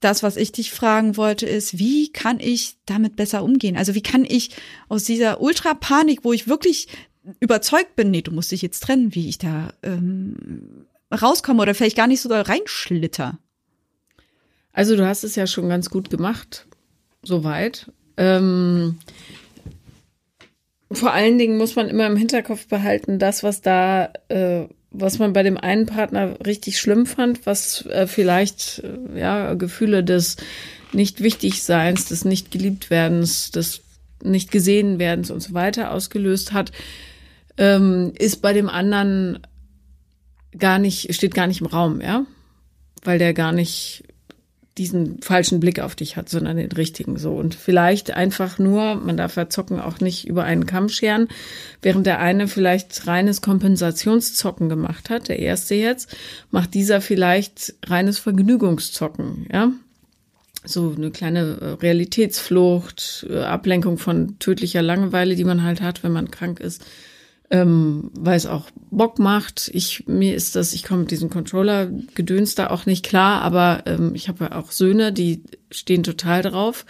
das, 0.00 0.22
was 0.22 0.36
ich 0.36 0.52
dich 0.52 0.70
fragen 0.70 1.16
wollte, 1.16 1.46
ist, 1.46 1.78
wie 1.78 2.12
kann 2.12 2.40
ich 2.40 2.76
damit 2.84 3.16
besser 3.16 3.42
umgehen? 3.42 3.76
Also 3.76 3.94
wie 3.94 4.02
kann 4.02 4.24
ich 4.24 4.50
aus 4.88 5.04
dieser 5.04 5.40
Ultra-Panik, 5.40 6.24
wo 6.24 6.32
ich 6.32 6.48
wirklich 6.48 6.88
überzeugt 7.40 7.96
bin, 7.96 8.10
nee, 8.10 8.22
du 8.22 8.32
musst 8.32 8.50
dich 8.52 8.62
jetzt 8.62 8.80
trennen, 8.80 9.14
wie 9.14 9.28
ich 9.28 9.38
da 9.38 9.72
ähm, 9.82 10.86
rauskomme 11.12 11.62
oder 11.62 11.74
vielleicht 11.74 11.96
gar 11.96 12.08
nicht 12.08 12.20
so 12.20 12.28
da 12.28 12.42
reinschlitter? 12.42 13.38
Also 14.72 14.96
du 14.96 15.06
hast 15.06 15.24
es 15.24 15.36
ja 15.36 15.46
schon 15.46 15.68
ganz 15.68 15.90
gut 15.90 16.10
gemacht, 16.10 16.66
soweit. 17.22 17.90
Ähm, 18.16 18.98
vor 20.90 21.12
allen 21.12 21.38
Dingen 21.38 21.58
muss 21.58 21.76
man 21.76 21.88
immer 21.88 22.06
im 22.06 22.16
Hinterkopf 22.16 22.66
behalten, 22.66 23.18
das, 23.18 23.42
was 23.42 23.60
da, 23.60 24.12
äh, 24.28 24.66
was 24.90 25.18
man 25.18 25.32
bei 25.32 25.42
dem 25.42 25.56
einen 25.56 25.86
Partner 25.86 26.36
richtig 26.44 26.78
schlimm 26.78 27.06
fand, 27.06 27.46
was 27.46 27.86
äh, 27.86 28.06
vielleicht 28.06 28.82
äh, 28.84 29.18
ja 29.18 29.54
Gefühle 29.54 30.04
des 30.04 30.36
nicht 30.92 31.22
wichtig 31.22 31.62
Seins, 31.62 32.06
des 32.06 32.24
nicht 32.24 32.50
geliebt 32.50 32.90
werdens, 32.90 33.50
des 33.50 33.82
nicht 34.22 34.50
gesehen 34.50 34.98
werdens 34.98 35.30
und 35.30 35.40
so 35.40 35.54
weiter 35.54 35.92
ausgelöst 35.92 36.52
hat, 36.52 36.72
ähm, 37.56 38.12
ist 38.18 38.42
bei 38.42 38.52
dem 38.52 38.68
anderen 38.68 39.40
gar 40.56 40.78
nicht, 40.78 41.14
steht 41.14 41.34
gar 41.34 41.46
nicht 41.46 41.60
im 41.60 41.66
Raum, 41.66 42.00
ja, 42.00 42.24
weil 43.02 43.18
der 43.18 43.32
gar 43.34 43.52
nicht 43.52 44.04
diesen 44.78 45.20
falschen 45.20 45.60
Blick 45.60 45.80
auf 45.80 45.94
dich 45.94 46.16
hat, 46.16 46.28
sondern 46.28 46.56
den 46.56 46.72
richtigen 46.72 47.18
so. 47.18 47.34
Und 47.34 47.54
vielleicht 47.54 48.12
einfach 48.12 48.58
nur, 48.58 48.94
man 48.94 49.16
darf 49.16 49.36
ja 49.36 49.48
Zocken 49.48 49.80
auch 49.80 50.00
nicht 50.00 50.26
über 50.26 50.44
einen 50.44 50.64
Kamm 50.64 50.88
scheren, 50.88 51.28
während 51.82 52.06
der 52.06 52.20
eine 52.20 52.48
vielleicht 52.48 53.06
reines 53.06 53.42
Kompensationszocken 53.42 54.68
gemacht 54.68 55.10
hat, 55.10 55.28
der 55.28 55.38
erste 55.38 55.74
jetzt, 55.74 56.16
macht 56.50 56.72
dieser 56.74 57.00
vielleicht 57.00 57.74
reines 57.86 58.18
Vergnügungszocken, 58.18 59.46
ja. 59.52 59.72
So 60.64 60.94
eine 60.96 61.10
kleine 61.10 61.58
äh, 61.60 61.64
Realitätsflucht, 61.82 63.26
äh, 63.28 63.40
Ablenkung 63.40 63.98
von 63.98 64.38
tödlicher 64.38 64.80
Langeweile, 64.80 65.34
die 65.34 65.44
man 65.44 65.64
halt 65.64 65.80
hat, 65.80 66.04
wenn 66.04 66.12
man 66.12 66.30
krank 66.30 66.60
ist 66.60 66.84
ähm, 67.52 68.10
weil 68.14 68.36
es 68.36 68.46
auch 68.46 68.70
Bock 68.90 69.18
macht. 69.18 69.70
Ich 69.74 70.08
mir 70.08 70.34
ist 70.34 70.56
das, 70.56 70.72
ich 70.72 70.84
komme 70.84 71.02
mit 71.02 71.10
diesem 71.10 71.28
Controller-Gedöns 71.28 72.54
da 72.54 72.70
auch 72.70 72.86
nicht 72.86 73.04
klar, 73.04 73.42
aber 73.42 73.82
ähm, 73.84 74.14
ich 74.14 74.28
habe 74.28 74.44
ja 74.44 74.58
auch 74.58 74.72
Söhne, 74.72 75.12
die 75.12 75.42
stehen 75.70 76.02
total 76.02 76.40
drauf. 76.40 76.86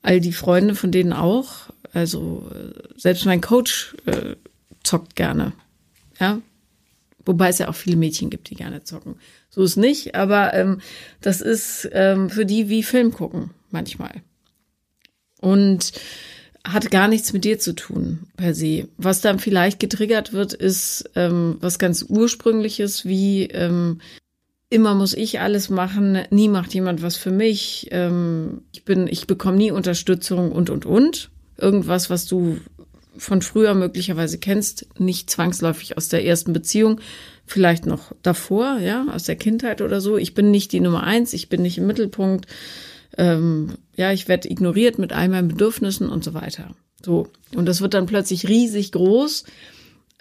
All 0.00 0.18
die 0.20 0.32
Freunde 0.32 0.74
von 0.74 0.90
denen 0.90 1.12
auch. 1.12 1.68
Also 1.92 2.50
äh, 2.54 2.72
selbst 2.96 3.26
mein 3.26 3.42
Coach 3.42 3.94
äh, 4.06 4.36
zockt 4.82 5.16
gerne. 5.16 5.52
Ja. 6.18 6.40
Wobei 7.26 7.50
es 7.50 7.58
ja 7.58 7.68
auch 7.68 7.74
viele 7.74 7.96
Mädchen 7.96 8.30
gibt, 8.30 8.48
die 8.48 8.54
gerne 8.54 8.82
zocken. 8.82 9.16
So 9.50 9.62
ist 9.62 9.76
nicht, 9.76 10.14
aber 10.14 10.54
ähm, 10.54 10.80
das 11.20 11.42
ist 11.42 11.86
ähm, 11.92 12.30
für 12.30 12.46
die 12.46 12.70
wie 12.70 12.82
Film 12.82 13.12
gucken 13.12 13.50
manchmal. 13.70 14.22
Und 15.40 15.92
hat 16.64 16.90
gar 16.90 17.08
nichts 17.08 17.32
mit 17.32 17.44
dir 17.44 17.58
zu 17.58 17.74
tun, 17.74 18.20
per 18.36 18.54
se. 18.54 18.88
Was 18.96 19.20
dann 19.20 19.38
vielleicht 19.38 19.80
getriggert 19.80 20.32
wird, 20.32 20.52
ist 20.52 21.10
ähm, 21.16 21.56
was 21.60 21.78
ganz 21.78 22.04
Ursprüngliches, 22.08 23.04
wie 23.04 23.44
ähm, 23.44 24.00
immer 24.68 24.94
muss 24.94 25.14
ich 25.14 25.40
alles 25.40 25.70
machen, 25.70 26.18
nie 26.30 26.48
macht 26.48 26.72
jemand 26.74 27.02
was 27.02 27.16
für 27.16 27.30
mich, 27.30 27.88
ähm, 27.90 28.62
ich 28.72 28.84
bin, 28.84 29.06
ich 29.08 29.26
bekomme 29.26 29.56
nie 29.56 29.70
Unterstützung 29.70 30.52
und 30.52 30.70
und 30.70 30.86
und. 30.86 31.30
Irgendwas, 31.56 32.08
was 32.08 32.26
du 32.26 32.58
von 33.16 33.42
früher 33.42 33.74
möglicherweise 33.74 34.38
kennst, 34.38 34.86
nicht 34.98 35.28
zwangsläufig 35.28 35.96
aus 35.96 36.08
der 36.08 36.24
ersten 36.24 36.52
Beziehung, 36.52 37.00
vielleicht 37.44 37.84
noch 37.84 38.12
davor, 38.22 38.78
ja, 38.78 39.06
aus 39.12 39.24
der 39.24 39.36
Kindheit 39.36 39.82
oder 39.82 40.00
so. 40.00 40.16
Ich 40.16 40.34
bin 40.34 40.50
nicht 40.50 40.72
die 40.72 40.80
Nummer 40.80 41.02
eins, 41.02 41.32
ich 41.32 41.48
bin 41.48 41.62
nicht 41.62 41.78
im 41.78 41.86
Mittelpunkt 41.86 42.46
ähm, 43.18 43.74
ja, 44.00 44.12
ich 44.12 44.28
werde 44.28 44.50
ignoriert 44.50 44.98
mit 44.98 45.12
all 45.12 45.28
meinen 45.28 45.48
Bedürfnissen 45.48 46.08
und 46.08 46.24
so 46.24 46.32
weiter. 46.32 46.74
So. 47.04 47.28
Und 47.54 47.66
das 47.66 47.82
wird 47.82 47.92
dann 47.92 48.06
plötzlich 48.06 48.48
riesig 48.48 48.92
groß, 48.92 49.44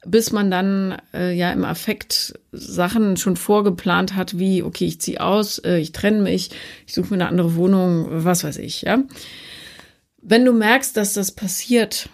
bis 0.05 0.33
man 0.33 0.51
dann 0.51 0.97
äh, 1.13 1.33
ja 1.33 1.53
im 1.53 1.63
Affekt 1.63 2.37
Sachen 2.51 3.15
schon 3.15 3.37
vorgeplant 3.37 4.17
hat, 4.17 4.37
wie, 4.37 4.63
okay, 4.63 4.85
ich 4.85 4.99
ziehe 4.99 5.21
aus, 5.21 5.59
äh, 5.59 5.77
ich 5.77 5.93
trenne 5.93 6.21
mich, 6.21 6.51
ich 6.87 6.93
suche 6.93 7.07
mir 7.07 7.21
eine 7.21 7.29
andere 7.29 7.55
Wohnung, 7.55 8.07
was 8.09 8.43
weiß 8.43 8.57
ich, 8.57 8.81
ja. 8.81 9.01
Wenn 10.21 10.43
du 10.43 10.51
merkst, 10.51 10.97
dass 10.97 11.13
das 11.13 11.31
passiert, 11.31 12.09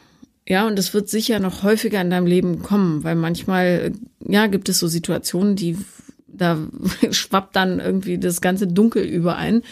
ja, 0.48 0.68
und 0.68 0.78
es 0.78 0.94
wird 0.94 1.10
sicher 1.10 1.40
noch 1.40 1.64
häufiger 1.64 2.00
in 2.00 2.12
deinem 2.12 2.28
Leben 2.28 2.62
kommen, 2.62 3.04
weil 3.04 3.16
manchmal, 3.16 3.94
ja, 4.20 4.46
gibt 4.46 4.70
es 4.70 4.78
so 4.78 4.88
Situationen, 4.88 5.56
die, 5.56 5.80
da 6.28 6.60
schwappt 7.10 7.56
dann 7.56 7.80
irgendwie 7.80 8.20
das 8.20 8.40
ganze 8.40 8.68
Dunkel 8.68 9.04
überein. 9.04 9.64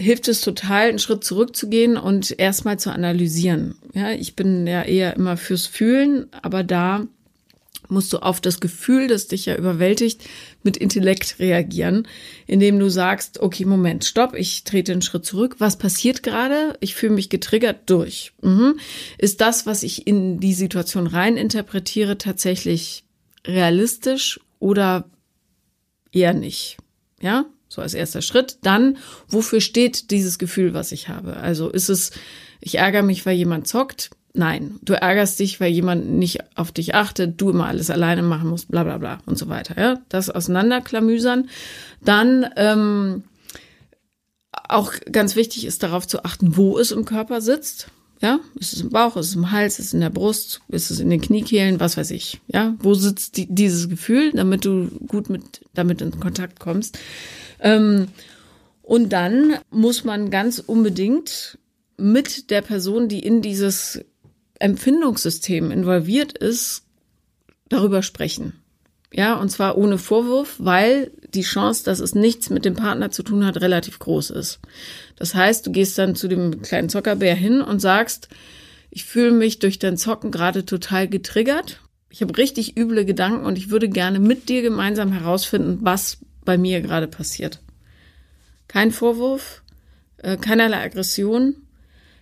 Hilft 0.00 0.28
es 0.28 0.42
total, 0.42 0.90
einen 0.90 1.00
Schritt 1.00 1.24
zurückzugehen 1.24 1.96
und 1.96 2.38
erstmal 2.38 2.78
zu 2.78 2.92
analysieren. 2.92 3.74
Ja, 3.94 4.12
ich 4.12 4.36
bin 4.36 4.66
ja 4.66 4.82
eher 4.82 5.16
immer 5.16 5.36
fürs 5.36 5.66
Fühlen, 5.66 6.26
aber 6.40 6.62
da 6.62 7.08
musst 7.88 8.12
du 8.12 8.18
auf 8.18 8.40
das 8.40 8.60
Gefühl, 8.60 9.08
das 9.08 9.26
dich 9.26 9.46
ja 9.46 9.56
überwältigt, 9.56 10.22
mit 10.62 10.76
Intellekt 10.76 11.38
reagieren, 11.38 12.06
indem 12.46 12.78
du 12.78 12.88
sagst, 12.88 13.40
okay, 13.40 13.64
Moment, 13.64 14.04
stopp, 14.04 14.34
ich 14.34 14.64
trete 14.64 14.92
einen 14.92 15.02
Schritt 15.02 15.24
zurück. 15.24 15.56
Was 15.58 15.78
passiert 15.78 16.22
gerade? 16.22 16.76
Ich 16.80 16.94
fühle 16.94 17.14
mich 17.14 17.28
getriggert 17.28 17.90
durch. 17.90 18.32
Mhm. 18.42 18.78
Ist 19.16 19.40
das, 19.40 19.66
was 19.66 19.82
ich 19.82 20.06
in 20.06 20.38
die 20.38 20.54
Situation 20.54 21.06
rein 21.06 21.36
interpretiere, 21.36 22.18
tatsächlich 22.18 23.04
realistisch 23.44 24.38
oder 24.58 25.08
eher 26.12 26.34
nicht? 26.34 26.76
Ja, 27.20 27.46
so 27.68 27.82
als 27.82 27.94
erster 27.94 28.22
Schritt. 28.22 28.58
Dann, 28.62 28.98
wofür 29.28 29.60
steht 29.60 30.10
dieses 30.10 30.38
Gefühl, 30.38 30.74
was 30.74 30.92
ich 30.92 31.08
habe? 31.08 31.36
Also 31.36 31.68
ist 31.68 31.88
es, 31.88 32.10
ich 32.60 32.76
ärgere 32.76 33.02
mich, 33.02 33.26
weil 33.26 33.36
jemand 33.36 33.68
zockt? 33.68 34.10
Nein, 34.34 34.78
du 34.82 34.92
ärgerst 34.92 35.40
dich, 35.40 35.60
weil 35.60 35.72
jemand 35.72 36.10
nicht 36.10 36.38
auf 36.56 36.70
dich 36.70 36.94
achtet, 36.94 37.40
du 37.40 37.50
immer 37.50 37.66
alles 37.66 37.90
alleine 37.90 38.22
machen 38.22 38.50
musst, 38.50 38.70
bla 38.70 38.84
bla 38.84 38.98
bla 38.98 39.18
und 39.26 39.38
so 39.38 39.48
weiter. 39.48 39.80
Ja? 39.80 40.00
Das 40.08 40.30
auseinanderklamüsern. 40.30 41.48
Dann 42.04 42.46
ähm, 42.56 43.24
auch 44.52 44.92
ganz 45.10 45.34
wichtig 45.34 45.64
ist 45.64 45.82
darauf 45.82 46.06
zu 46.06 46.24
achten, 46.24 46.56
wo 46.56 46.78
es 46.78 46.92
im 46.92 47.04
Körper 47.04 47.40
sitzt. 47.40 47.88
Ja, 48.20 48.40
ist 48.56 48.72
es 48.72 48.80
im 48.80 48.90
Bauch, 48.90 49.16
ist 49.16 49.28
es 49.28 49.36
im 49.36 49.52
Hals, 49.52 49.78
ist 49.78 49.86
es 49.86 49.94
in 49.94 50.00
der 50.00 50.10
Brust, 50.10 50.60
ist 50.68 50.90
es 50.90 50.98
in 50.98 51.08
den 51.08 51.20
Kniekehlen, 51.20 51.78
was 51.78 51.96
weiß 51.96 52.10
ich. 52.10 52.40
Ja, 52.48 52.74
wo 52.80 52.94
sitzt 52.94 53.36
die, 53.36 53.46
dieses 53.48 53.88
Gefühl, 53.88 54.32
damit 54.32 54.64
du 54.64 54.88
gut 55.06 55.30
mit 55.30 55.60
damit 55.72 56.00
in 56.00 56.18
Kontakt 56.18 56.58
kommst. 56.58 56.98
Ähm, 57.60 58.08
und 58.82 59.12
dann 59.12 59.58
muss 59.70 60.04
man 60.04 60.30
ganz 60.30 60.58
unbedingt 60.58 61.58
mit 61.98 62.50
der 62.50 62.62
Person, 62.62 63.08
die 63.08 63.20
in 63.20 63.42
dieses 63.42 64.04
Empfindungssystem 64.58 65.70
involviert 65.70 66.36
ist, 66.36 66.84
darüber 67.68 68.02
sprechen. 68.02 68.54
Ja, 69.12 69.34
und 69.34 69.50
zwar 69.50 69.78
ohne 69.78 69.96
Vorwurf, 69.96 70.56
weil 70.58 71.10
die 71.32 71.42
Chance, 71.42 71.84
dass 71.84 72.00
es 72.00 72.14
nichts 72.14 72.50
mit 72.50 72.64
dem 72.64 72.74
Partner 72.74 73.10
zu 73.10 73.22
tun 73.22 73.44
hat, 73.44 73.60
relativ 73.60 73.98
groß 73.98 74.30
ist. 74.30 74.60
Das 75.16 75.34
heißt, 75.34 75.66
du 75.66 75.72
gehst 75.72 75.96
dann 75.98 76.14
zu 76.14 76.28
dem 76.28 76.60
kleinen 76.62 76.88
Zockerbär 76.88 77.34
hin 77.34 77.62
und 77.62 77.80
sagst, 77.80 78.28
ich 78.90 79.04
fühle 79.04 79.32
mich 79.32 79.58
durch 79.58 79.78
dein 79.78 79.96
Zocken 79.96 80.30
gerade 80.30 80.64
total 80.64 81.08
getriggert. 81.08 81.80
Ich 82.10 82.22
habe 82.22 82.36
richtig 82.36 82.78
üble 82.78 83.04
Gedanken 83.04 83.44
und 83.44 83.58
ich 83.58 83.70
würde 83.70 83.88
gerne 83.88 84.18
mit 84.18 84.48
dir 84.48 84.62
gemeinsam 84.62 85.12
herausfinden, 85.12 85.78
was 85.82 86.18
bei 86.48 86.56
mir 86.56 86.80
gerade 86.80 87.08
passiert. 87.08 87.60
Kein 88.68 88.90
Vorwurf, 88.90 89.62
äh, 90.16 90.38
keinerlei 90.38 90.82
Aggression, 90.82 91.56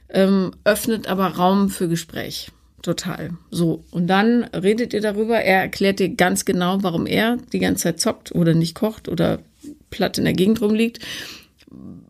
ähm, 0.08 0.50
öffnet 0.64 1.06
aber 1.06 1.28
Raum 1.28 1.70
für 1.70 1.86
Gespräch. 1.86 2.50
Total. 2.82 3.30
So. 3.52 3.84
Und 3.92 4.08
dann 4.08 4.42
redet 4.42 4.92
ihr 4.94 5.00
darüber. 5.00 5.36
Er 5.36 5.60
erklärt 5.60 6.00
dir 6.00 6.08
ganz 6.08 6.44
genau, 6.44 6.82
warum 6.82 7.06
er 7.06 7.36
die 7.52 7.60
ganze 7.60 7.84
Zeit 7.84 8.00
zockt 8.00 8.32
oder 8.32 8.52
nicht 8.52 8.74
kocht 8.74 9.08
oder 9.08 9.38
platt 9.90 10.18
in 10.18 10.24
der 10.24 10.34
Gegend 10.34 10.60
rumliegt. 10.60 10.98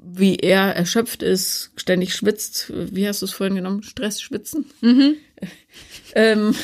Wie 0.02 0.36
er 0.36 0.74
erschöpft 0.74 1.22
ist, 1.22 1.70
ständig 1.76 2.14
schwitzt. 2.14 2.72
Wie 2.74 3.06
hast 3.06 3.20
du 3.20 3.26
es 3.26 3.32
vorhin 3.32 3.56
genommen? 3.56 3.82
Stress 3.82 4.22
schwitzen? 4.22 4.64
Mhm. 4.80 5.16
ähm, 6.14 6.54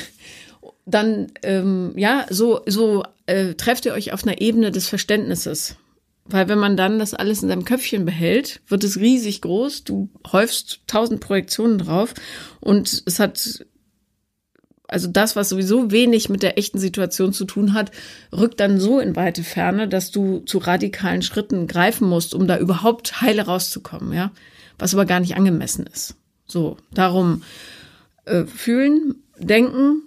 dann, 0.85 1.29
ähm, 1.43 1.93
ja, 1.97 2.27
so, 2.31 2.61
so 2.67 3.05
äh, 3.27 3.55
trefft 3.55 3.87
ihr 3.87 3.93
euch 3.93 4.13
auf 4.13 4.25
einer 4.25 4.41
Ebene 4.41 4.71
des 4.71 4.89
Verständnisses. 4.89 5.77
Weil 6.25 6.49
wenn 6.49 6.59
man 6.59 6.77
dann 6.77 6.99
das 6.99 7.15
alles 7.15 7.43
in 7.43 7.49
seinem 7.49 7.65
Köpfchen 7.65 8.05
behält, 8.05 8.61
wird 8.69 8.85
es 8.85 8.99
riesig 8.99 9.41
groß. 9.41 9.85
Du 9.85 10.09
häufst 10.31 10.81
tausend 10.87 11.21
Projektionen 11.21 11.79
drauf 11.79 12.15
und 12.61 13.03
es 13.07 13.19
hat 13.19 13.65
also 14.93 15.09
das, 15.09 15.37
was 15.37 15.49
sowieso 15.49 15.91
wenig 15.91 16.29
mit 16.29 16.43
der 16.43 16.59
echten 16.59 16.79
Situation 16.79 17.33
zu 17.33 17.47
tun 17.47 17.73
hat, 17.73 17.91
rückt 18.31 18.61
dann 18.61 18.79
so 18.79 19.01
in 19.01 19.17
weite 19.17 19.43
Ferne, 19.43 19.89
dass 19.89 20.11
du 20.11 20.41
zu 20.41 20.59
radikalen 20.59 21.23
Schritten 21.23 21.67
greifen 21.67 22.07
musst, 22.09 22.35
um 22.35 22.47
da 22.47 22.59
überhaupt 22.59 23.23
heile 23.23 23.47
rauszukommen, 23.47 24.13
ja. 24.13 24.33
Was 24.79 24.95
aber 24.95 25.07
gar 25.07 25.21
nicht 25.21 25.37
angemessen 25.37 25.87
ist. 25.87 26.17
So, 26.47 26.77
darum 26.93 27.43
äh, 28.27 28.45
fühlen, 28.45 29.15
denken, 29.39 30.03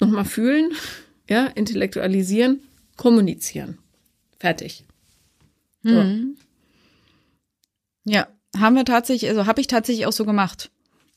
nochmal 0.00 0.24
fühlen, 0.24 0.72
ja, 1.28 1.46
intellektualisieren, 1.46 2.60
kommunizieren. 2.96 3.78
Fertig. 4.38 4.84
So. 5.82 5.90
Mhm. 5.90 6.36
Ja, 8.04 8.26
haben 8.58 8.76
wir 8.76 8.84
tatsächlich, 8.84 9.30
also 9.30 9.46
habe 9.46 9.60
ich 9.60 9.66
tatsächlich 9.66 10.06
auch 10.06 10.12
so 10.12 10.24
gemacht. 10.24 10.70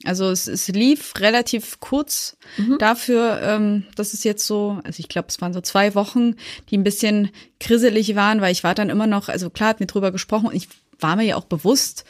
Also 0.06 0.30
es, 0.30 0.48
es 0.48 0.68
lief 0.68 1.14
relativ 1.20 1.80
kurz 1.80 2.38
mhm. 2.58 2.78
dafür, 2.78 3.40
ähm, 3.42 3.86
dass 3.96 4.14
es 4.14 4.24
jetzt 4.24 4.46
so, 4.46 4.82
also 4.84 5.00
ich 5.00 5.08
glaube, 5.08 5.30
es 5.30 5.40
waren 5.40 5.54
so 5.54 5.62
zwei 5.62 5.96
Wochen, 5.96 6.36
die 6.70 6.78
ein 6.78 6.84
bisschen 6.84 7.30
krisselig 7.60 8.16
waren, 8.16 8.42
weil 8.42 8.52
ich 8.52 8.64
war 8.64 8.76
dann 8.76 8.90
immer 8.90 9.08
noch, 9.08 9.30
also 9.30 9.50
klar 9.50 9.70
hat 9.70 9.80
mir 9.80 9.86
drüber 9.86 10.12
gesprochen 10.12 10.48
und 10.48 10.56
ich 10.56 10.68
war 11.00 11.16
mir 11.16 11.24
ja 11.24 11.38
auch 11.38 11.46
bewusst, 11.46 12.04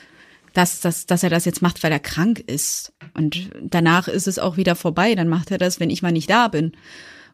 dass, 0.53 0.79
dass, 0.81 1.05
dass 1.05 1.23
er 1.23 1.29
das 1.29 1.45
jetzt 1.45 1.61
macht, 1.61 1.83
weil 1.83 1.91
er 1.91 1.99
krank 1.99 2.39
ist. 2.39 2.93
Und 3.13 3.49
danach 3.61 4.07
ist 4.07 4.27
es 4.27 4.39
auch 4.39 4.55
wieder 4.57 4.75
vorbei. 4.75 5.15
Dann 5.15 5.27
macht 5.27 5.51
er 5.51 5.57
das, 5.57 5.79
wenn 5.79 5.89
ich 5.89 6.01
mal 6.01 6.11
nicht 6.11 6.29
da 6.29 6.47
bin. 6.47 6.73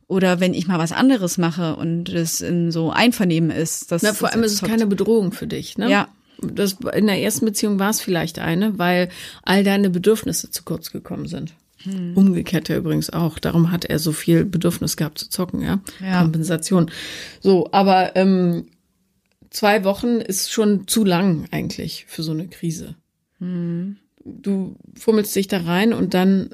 Oder 0.08 0.40
wenn 0.40 0.56
ich 0.56 0.68
mal 0.68 0.80
was 0.80 0.92
anderes 0.92 1.38
mache 1.38 1.76
und 1.76 2.10
es 2.10 2.42
in 2.42 2.72
so 2.72 2.92
Einvernehmen 2.92 3.52
ist. 3.52 3.92
Das, 3.92 4.02
Na, 4.02 4.14
vor 4.14 4.32
allem 4.32 4.42
ist 4.44 4.54
es 4.54 4.62
keine 4.62 4.88
Bedrohung 4.88 5.32
für 5.32 5.46
dich, 5.46 5.78
ne? 5.78 5.90
Ja. 5.90 6.08
Das, 6.42 6.78
in 6.96 7.06
der 7.06 7.22
ersten 7.22 7.46
Beziehung 7.46 7.80
war 7.80 7.90
es 7.90 8.00
vielleicht 8.00 8.40
eine, 8.40 8.80
weil 8.80 9.10
all 9.44 9.64
deine 9.64 9.90
Bedürfnisse 9.90 10.50
zu 10.50 10.64
kurz 10.64 10.92
gekommen 10.92 11.28
sind. 11.28 11.54
Hm. 11.84 12.14
Umgekehrt 12.16 12.70
ja 12.70 12.78
übrigens 12.78 13.10
auch. 13.10 13.40
Darum 13.40 13.72
hat 13.72 13.86
er 13.86 14.00
so 14.00 14.14
viel 14.14 14.46
Bedürfnis 14.46 14.98
gehabt 14.98 15.20
zu 15.20 15.30
zocken, 15.30 15.62
ja. 15.62 15.80
ja. 16.02 16.22
Kompensation. 16.22 16.90
So, 17.42 17.70
aber 17.72 18.16
ähm, 18.16 18.68
zwei 19.50 19.84
Wochen 19.84 20.22
ist 20.22 20.52
schon 20.52 20.88
zu 20.88 21.04
lang 21.06 21.46
eigentlich 21.52 22.06
für 22.08 22.24
so 22.24 22.32
eine 22.32 22.48
Krise. 22.48 22.96
Du 23.40 24.76
fummelst 24.96 25.36
dich 25.36 25.48
da 25.48 25.62
rein 25.62 25.94
und 25.94 26.14
dann 26.14 26.50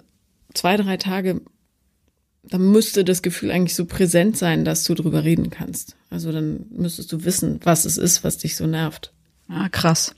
zwei, 0.54 0.78
drei 0.78 0.98
Tage 0.98 1.42
dann 2.50 2.72
müsste 2.72 3.04
das 3.04 3.22
Gefühl 3.22 3.52
eigentlich 3.52 3.76
so 3.76 3.86
präsent 3.86 4.38
sein, 4.38 4.66
dass 4.66 4.84
du 4.84 4.94
drüber 4.94 5.24
reden 5.24 5.50
kannst. 5.50 5.96
Also 6.10 6.32
dann 6.32 6.66
müsstest 6.70 7.12
du 7.12 7.24
wissen, 7.24 7.60
was 7.64 7.86
es 7.86 7.98
ist, 7.98 8.24
was 8.24 8.38
dich 8.38 8.56
so 8.56 8.68
nervt. 8.68 9.14
Ah, 9.48 9.70
krass. 9.70 10.16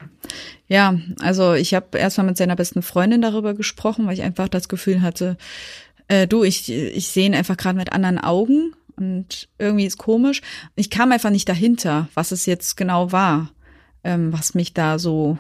Ja, 0.68 1.00
also 1.20 1.54
ich 1.54 1.74
habe 1.74 1.98
erstmal 1.98 2.28
mit 2.28 2.38
seiner 2.38 2.56
besten 2.56 2.82
Freundin 2.82 3.22
darüber 3.22 3.54
gesprochen, 3.54 4.06
weil 4.06 4.14
ich 4.14 4.22
einfach 4.22 4.48
das 4.48 4.70
Gefühl 4.70 5.02
hatte, 5.02 5.38
äh, 6.08 6.28
du, 6.28 6.44
ich, 6.44 6.70
ich 6.70 7.10
sehe 7.10 7.26
ihn 7.26 7.36
einfach 7.36 7.58
gerade 7.58 7.78
mit 7.78 7.92
anderen 7.92 8.20
Augen 8.20 8.74
und 8.96 9.50
irgendwie 9.58 9.86
ist 9.86 9.98
komisch. 9.98 10.42
Ich 10.76 10.90
kam 10.90 11.12
einfach 11.12 11.30
nicht 11.30 11.48
dahinter, 11.50 12.08
was 12.14 12.32
es 12.32 12.46
jetzt 12.46 12.78
genau 12.78 13.12
war, 13.12 13.52
ähm, 14.04 14.32
was 14.32 14.54
mich 14.54 14.74
da 14.74 14.98
so 14.98 15.38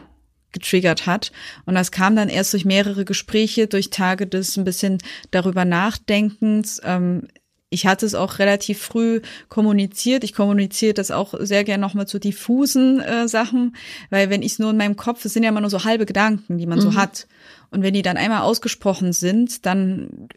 getriggert 0.51 1.05
hat. 1.05 1.31
Und 1.65 1.75
das 1.75 1.91
kam 1.91 2.15
dann 2.15 2.29
erst 2.29 2.53
durch 2.53 2.65
mehrere 2.65 3.05
Gespräche, 3.05 3.67
durch 3.67 3.89
Tage 3.89 4.27
des 4.27 4.57
ein 4.57 4.63
bisschen 4.63 4.99
darüber 5.31 5.65
Nachdenkens. 5.65 6.81
Ähm, 6.83 7.27
ich 7.69 7.85
hatte 7.85 8.05
es 8.05 8.15
auch 8.15 8.39
relativ 8.39 8.79
früh 8.79 9.21
kommuniziert. 9.49 10.23
Ich 10.23 10.33
kommuniziere 10.33 10.93
das 10.93 11.11
auch 11.11 11.33
sehr 11.37 11.65
gerne 11.65 11.81
nochmal 11.81 12.07
zu 12.07 12.17
diffusen 12.19 13.01
äh, 13.01 13.27
Sachen, 13.27 13.75
weil 14.09 14.29
wenn 14.29 14.41
ich 14.41 14.53
es 14.53 14.59
nur 14.59 14.71
in 14.71 14.77
meinem 14.77 14.95
Kopf, 14.95 15.25
es 15.25 15.33
sind 15.33 15.43
ja 15.43 15.49
immer 15.49 15.61
nur 15.61 15.69
so 15.69 15.83
halbe 15.83 16.05
Gedanken, 16.05 16.57
die 16.57 16.65
man 16.65 16.79
mhm. 16.79 16.83
so 16.83 16.95
hat. 16.95 17.27
Und 17.69 17.83
wenn 17.83 17.93
die 17.93 18.01
dann 18.01 18.15
einmal 18.15 18.41
ausgesprochen 18.41 19.11
sind, 19.11 19.65
dann 19.65 20.29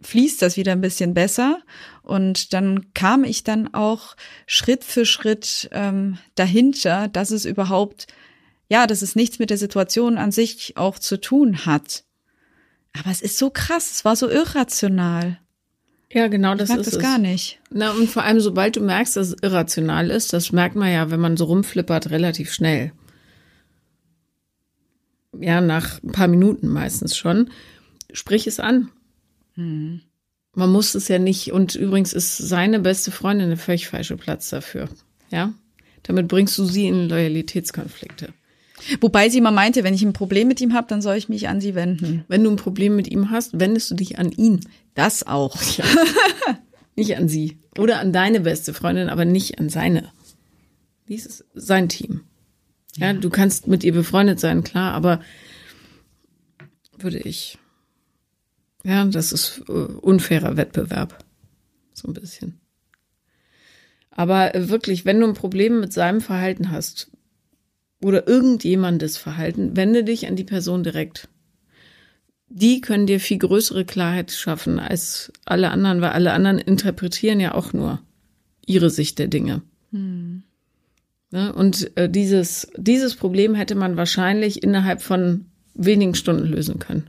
fließt 0.00 0.40
das 0.40 0.56
wieder 0.56 0.72
ein 0.72 0.80
bisschen 0.80 1.14
besser. 1.14 1.58
Und 2.02 2.52
dann 2.52 2.92
kam 2.94 3.24
ich 3.24 3.42
dann 3.42 3.74
auch 3.74 4.14
Schritt 4.46 4.84
für 4.84 5.04
Schritt 5.04 5.68
ähm, 5.72 6.18
dahinter, 6.36 7.08
dass 7.08 7.32
es 7.32 7.44
überhaupt 7.44 8.06
ja, 8.68 8.86
dass 8.86 9.02
es 9.02 9.16
nichts 9.16 9.38
mit 9.38 9.50
der 9.50 9.58
Situation 9.58 10.18
an 10.18 10.32
sich 10.32 10.76
auch 10.76 10.98
zu 10.98 11.20
tun 11.20 11.66
hat. 11.66 12.04
Aber 12.98 13.10
es 13.10 13.22
ist 13.22 13.38
so 13.38 13.50
krass, 13.50 13.90
es 13.90 14.04
war 14.04 14.16
so 14.16 14.28
irrational. 14.28 15.38
Ja, 16.10 16.28
genau, 16.28 16.54
das 16.54 16.70
ich 16.70 16.76
mag 16.76 16.80
ist 16.80 16.86
das 16.86 16.94
es. 16.96 17.02
gar 17.02 17.18
nicht. 17.18 17.60
Na, 17.70 17.90
und 17.92 18.08
vor 18.08 18.24
allem, 18.24 18.40
sobald 18.40 18.76
du 18.76 18.80
merkst, 18.80 19.16
dass 19.16 19.28
es 19.28 19.36
irrational 19.42 20.10
ist, 20.10 20.32
das 20.32 20.52
merkt 20.52 20.74
man 20.74 20.90
ja, 20.90 21.10
wenn 21.10 21.20
man 21.20 21.36
so 21.36 21.44
rumflippert, 21.44 22.10
relativ 22.10 22.52
schnell. 22.52 22.92
Ja, 25.38 25.60
nach 25.60 26.02
ein 26.02 26.12
paar 26.12 26.28
Minuten 26.28 26.68
meistens 26.68 27.16
schon. 27.16 27.50
sprich 28.12 28.46
es 28.46 28.58
an. 28.58 28.88
Mhm. 29.54 30.00
Man 30.54 30.72
muss 30.72 30.94
es 30.94 31.08
ja 31.08 31.18
nicht. 31.18 31.52
Und 31.52 31.74
übrigens 31.74 32.12
ist 32.12 32.38
seine 32.38 32.80
beste 32.80 33.10
Freundin 33.10 33.48
der 33.48 33.58
völlig 33.58 33.86
falsche 33.88 34.16
Platz 34.16 34.48
dafür. 34.48 34.88
Ja? 35.30 35.52
Damit 36.02 36.26
bringst 36.26 36.56
du 36.58 36.64
sie 36.64 36.86
in 36.88 37.08
Loyalitätskonflikte. 37.08 38.32
Wobei 39.00 39.28
sie 39.28 39.40
mal 39.40 39.50
meinte, 39.50 39.84
wenn 39.84 39.94
ich 39.94 40.02
ein 40.02 40.12
Problem 40.12 40.48
mit 40.48 40.60
ihm 40.60 40.74
habe, 40.74 40.86
dann 40.88 41.02
soll 41.02 41.16
ich 41.16 41.28
mich 41.28 41.48
an 41.48 41.60
sie 41.60 41.74
wenden. 41.74 42.24
Wenn 42.28 42.44
du 42.44 42.50
ein 42.50 42.56
Problem 42.56 42.96
mit 42.96 43.08
ihm 43.08 43.30
hast, 43.30 43.58
wendest 43.58 43.90
du 43.90 43.94
dich 43.94 44.18
an 44.18 44.32
ihn. 44.32 44.60
Das 44.94 45.26
auch. 45.26 45.60
Ja. 45.76 45.84
nicht 46.96 47.16
an 47.16 47.28
sie. 47.28 47.58
Oder 47.76 48.00
an 48.00 48.12
deine 48.12 48.40
beste 48.40 48.74
Freundin, 48.74 49.08
aber 49.08 49.24
nicht 49.24 49.58
an 49.58 49.68
seine. 49.68 50.10
Dies 51.08 51.26
ist 51.26 51.44
sein 51.54 51.88
Team. 51.88 52.22
Ja, 52.96 53.08
ja, 53.08 53.12
du 53.12 53.30
kannst 53.30 53.66
mit 53.66 53.84
ihr 53.84 53.92
befreundet 53.92 54.40
sein, 54.40 54.64
klar, 54.64 54.92
aber 54.92 55.20
würde 56.98 57.18
ich 57.18 57.58
ja, 58.84 59.04
das 59.04 59.32
ist 59.32 59.62
äh, 59.68 59.72
unfairer 59.72 60.56
Wettbewerb. 60.56 61.24
So 61.92 62.08
ein 62.08 62.14
bisschen. 62.14 62.60
Aber 64.10 64.54
äh, 64.54 64.68
wirklich, 64.68 65.04
wenn 65.04 65.20
du 65.20 65.26
ein 65.26 65.34
Problem 65.34 65.80
mit 65.80 65.92
seinem 65.92 66.20
Verhalten 66.20 66.70
hast 66.70 67.10
oder 68.00 68.28
irgendjemandes 68.28 69.16
Verhalten, 69.16 69.76
wende 69.76 70.04
dich 70.04 70.26
an 70.26 70.36
die 70.36 70.44
Person 70.44 70.82
direkt. 70.82 71.28
Die 72.48 72.80
können 72.80 73.06
dir 73.06 73.20
viel 73.20 73.38
größere 73.38 73.84
Klarheit 73.84 74.30
schaffen 74.30 74.78
als 74.78 75.32
alle 75.44 75.70
anderen, 75.70 76.00
weil 76.00 76.10
alle 76.10 76.32
anderen 76.32 76.58
interpretieren 76.58 77.40
ja 77.40 77.54
auch 77.54 77.72
nur 77.72 78.00
ihre 78.64 78.90
Sicht 78.90 79.18
der 79.18 79.28
Dinge. 79.28 79.62
Hm. 79.92 80.42
Ja, 81.30 81.50
und 81.50 81.94
äh, 81.96 82.08
dieses, 82.08 82.70
dieses 82.76 83.14
Problem 83.14 83.54
hätte 83.54 83.74
man 83.74 83.96
wahrscheinlich 83.96 84.62
innerhalb 84.62 85.02
von 85.02 85.46
wenigen 85.74 86.14
Stunden 86.14 86.46
lösen 86.46 86.78
können. 86.78 87.08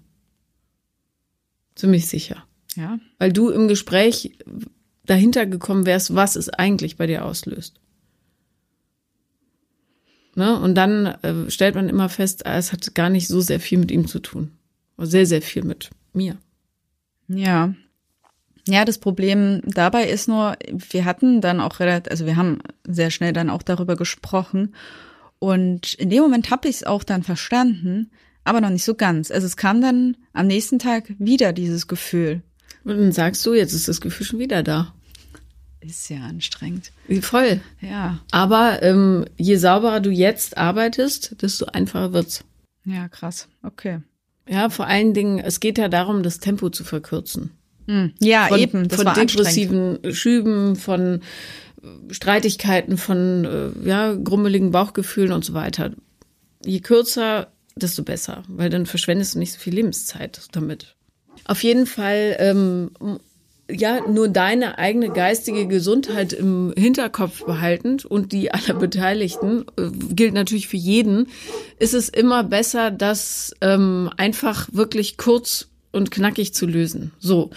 Ziemlich 1.75 2.07
sicher. 2.07 2.43
Ja. 2.75 2.99
Weil 3.17 3.31
du 3.31 3.49
im 3.49 3.69
Gespräch 3.69 4.37
dahinter 5.05 5.45
gekommen 5.45 5.85
wärst, 5.85 6.13
was 6.15 6.35
es 6.35 6.49
eigentlich 6.49 6.97
bei 6.97 7.07
dir 7.07 7.23
auslöst. 7.23 7.79
Ne? 10.39 10.57
Und 10.57 10.75
dann 10.75 11.05
äh, 11.05 11.51
stellt 11.51 11.75
man 11.75 11.89
immer 11.89 12.07
fest, 12.07 12.45
ah, 12.45 12.57
es 12.57 12.71
hat 12.71 12.95
gar 12.95 13.09
nicht 13.09 13.27
so 13.27 13.41
sehr 13.41 13.59
viel 13.59 13.77
mit 13.77 13.91
ihm 13.91 14.07
zu 14.07 14.19
tun. 14.19 14.51
Sehr, 14.97 15.25
sehr 15.25 15.41
viel 15.41 15.65
mit 15.65 15.89
mir. 16.13 16.37
Ja. 17.27 17.73
Ja, 18.65 18.85
das 18.85 18.99
Problem 18.99 19.61
dabei 19.65 20.07
ist 20.07 20.29
nur, 20.29 20.55
wir 20.71 21.03
hatten 21.03 21.41
dann 21.41 21.59
auch 21.59 21.81
relativ, 21.81 22.09
also 22.09 22.25
wir 22.25 22.37
haben 22.37 22.59
sehr 22.87 23.11
schnell 23.11 23.33
dann 23.33 23.49
auch 23.49 23.63
darüber 23.63 23.97
gesprochen. 23.97 24.75
Und 25.39 25.95
in 25.95 26.09
dem 26.09 26.23
Moment 26.23 26.51
habe 26.51 26.69
ich 26.69 26.77
es 26.77 26.83
auch 26.85 27.03
dann 27.03 27.23
verstanden, 27.23 28.09
aber 28.45 28.61
noch 28.61 28.69
nicht 28.69 28.85
so 28.85 28.95
ganz. 28.95 29.31
Also 29.31 29.45
es 29.45 29.57
kam 29.57 29.81
dann 29.81 30.15
am 30.31 30.47
nächsten 30.47 30.79
Tag 30.79 31.13
wieder 31.19 31.51
dieses 31.51 31.87
Gefühl. 31.87 32.43
Und 32.85 32.97
dann 32.97 33.11
sagst 33.11 33.45
du, 33.45 33.53
jetzt 33.53 33.73
ist 33.73 33.89
das 33.89 33.99
Gefühl 33.99 34.25
schon 34.25 34.39
wieder 34.39 34.63
da. 34.63 34.93
Ist 35.81 36.09
ja 36.09 36.19
anstrengend. 36.19 36.91
Voll. 37.21 37.61
Ja. 37.79 38.19
Aber 38.31 38.83
ähm, 38.83 39.25
je 39.37 39.55
sauberer 39.55 40.01
du 40.01 40.09
jetzt 40.09 40.57
arbeitest, 40.57 41.41
desto 41.41 41.65
einfacher 41.67 42.11
wird's. 42.11 42.43
Ja, 42.83 43.07
krass. 43.07 43.47
Okay. 43.63 44.01
Ja, 44.47 44.69
vor 44.69 44.87
allen 44.87 45.13
Dingen, 45.13 45.39
es 45.39 45.59
geht 45.59 45.77
ja 45.77 45.87
darum, 45.87 46.23
das 46.23 46.39
Tempo 46.39 46.69
zu 46.69 46.83
verkürzen. 46.83 47.51
Hm. 47.87 48.13
Ja, 48.19 48.47
von, 48.47 48.59
eben. 48.59 48.87
Das 48.87 49.01
von 49.01 49.13
depressiven 49.13 49.99
Schüben, 50.11 50.75
von 50.75 51.21
äh, 51.81 52.13
Streitigkeiten, 52.13 52.97
von 52.97 53.45
äh, 53.45 53.87
ja, 53.87 54.13
grummeligen 54.15 54.71
Bauchgefühlen 54.71 55.31
und 55.31 55.45
so 55.45 55.53
weiter. 55.53 55.91
Je 56.63 56.81
kürzer 56.81 57.47
desto 57.75 58.03
besser, 58.03 58.43
weil 58.47 58.69
dann 58.69 58.85
verschwendest 58.85 59.35
du 59.35 59.39
nicht 59.39 59.53
so 59.53 59.59
viel 59.59 59.73
Lebenszeit 59.73 60.41
damit. 60.51 60.95
Auf 61.45 61.63
jeden 61.63 61.85
Fall, 61.85 62.35
ähm, 62.39 62.91
ja, 63.69 64.01
nur 64.07 64.27
deine 64.27 64.77
eigene 64.77 65.09
geistige 65.09 65.67
Gesundheit 65.67 66.33
im 66.33 66.73
Hinterkopf 66.77 67.45
behaltend 67.45 68.05
und 68.05 68.31
die 68.31 68.51
aller 68.53 68.73
Beteiligten, 68.73 69.65
äh, 69.77 69.89
gilt 69.91 70.33
natürlich 70.33 70.67
für 70.67 70.77
jeden, 70.77 71.27
ist 71.77 71.93
es 71.93 72.09
immer 72.09 72.43
besser, 72.43 72.91
das 72.91 73.53
ähm, 73.61 74.09
einfach 74.17 74.67
wirklich 74.71 75.17
kurz 75.17 75.67
und 75.91 76.11
knackig 76.11 76.53
zu 76.53 76.65
lösen. 76.65 77.11
So, 77.19 77.49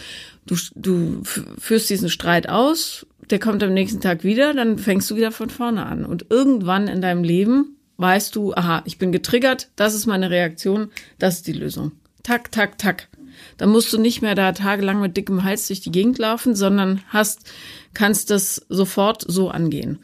du, 0.47 0.57
du 0.75 1.23
führst 1.59 1.91
diesen 1.91 2.09
Streit 2.09 2.49
aus, 2.49 3.07
der 3.31 3.39
kommt 3.39 3.63
am 3.63 3.75
nächsten 3.75 4.01
Tag 4.01 4.25
wieder, 4.25 4.55
dann 4.55 4.79
fängst 4.79 5.11
du 5.11 5.17
wieder 5.17 5.33
von 5.33 5.51
vorne 5.51 5.87
an. 5.87 6.05
Und 6.05 6.27
irgendwann 6.31 6.89
in 6.89 7.01
deinem 7.01 7.25
Leben 7.25 7.77
weißt 7.97 8.35
du, 8.35 8.55
aha, 8.55 8.83
ich 8.85 8.99
bin 8.99 9.13
getriggert, 9.13 9.69
das 9.77 9.95
ist 9.95 10.07
meine 10.07 10.31
Reaktion, 10.31 10.91
das 11.19 11.37
ist 11.37 11.47
die 11.47 11.53
Lösung. 11.53 11.93
Tak, 12.23 12.53
tak, 12.53 12.79
tak. 12.79 13.09
Dann 13.57 13.71
musst 13.71 13.93
du 13.93 13.99
nicht 13.99 14.23
mehr 14.23 14.35
da 14.35 14.53
tagelang 14.53 15.01
mit 15.01 15.17
dickem 15.17 15.45
Hals 15.45 15.67
durch 15.67 15.81
die 15.81 15.93
Gegend 15.93 16.19
laufen, 16.19 16.55
sondern 16.55 17.03
hast, 17.09 17.51
kannst 17.95 18.31
das 18.31 18.65
sofort 18.69 19.25
so 19.27 19.51
angehen. 19.51 19.99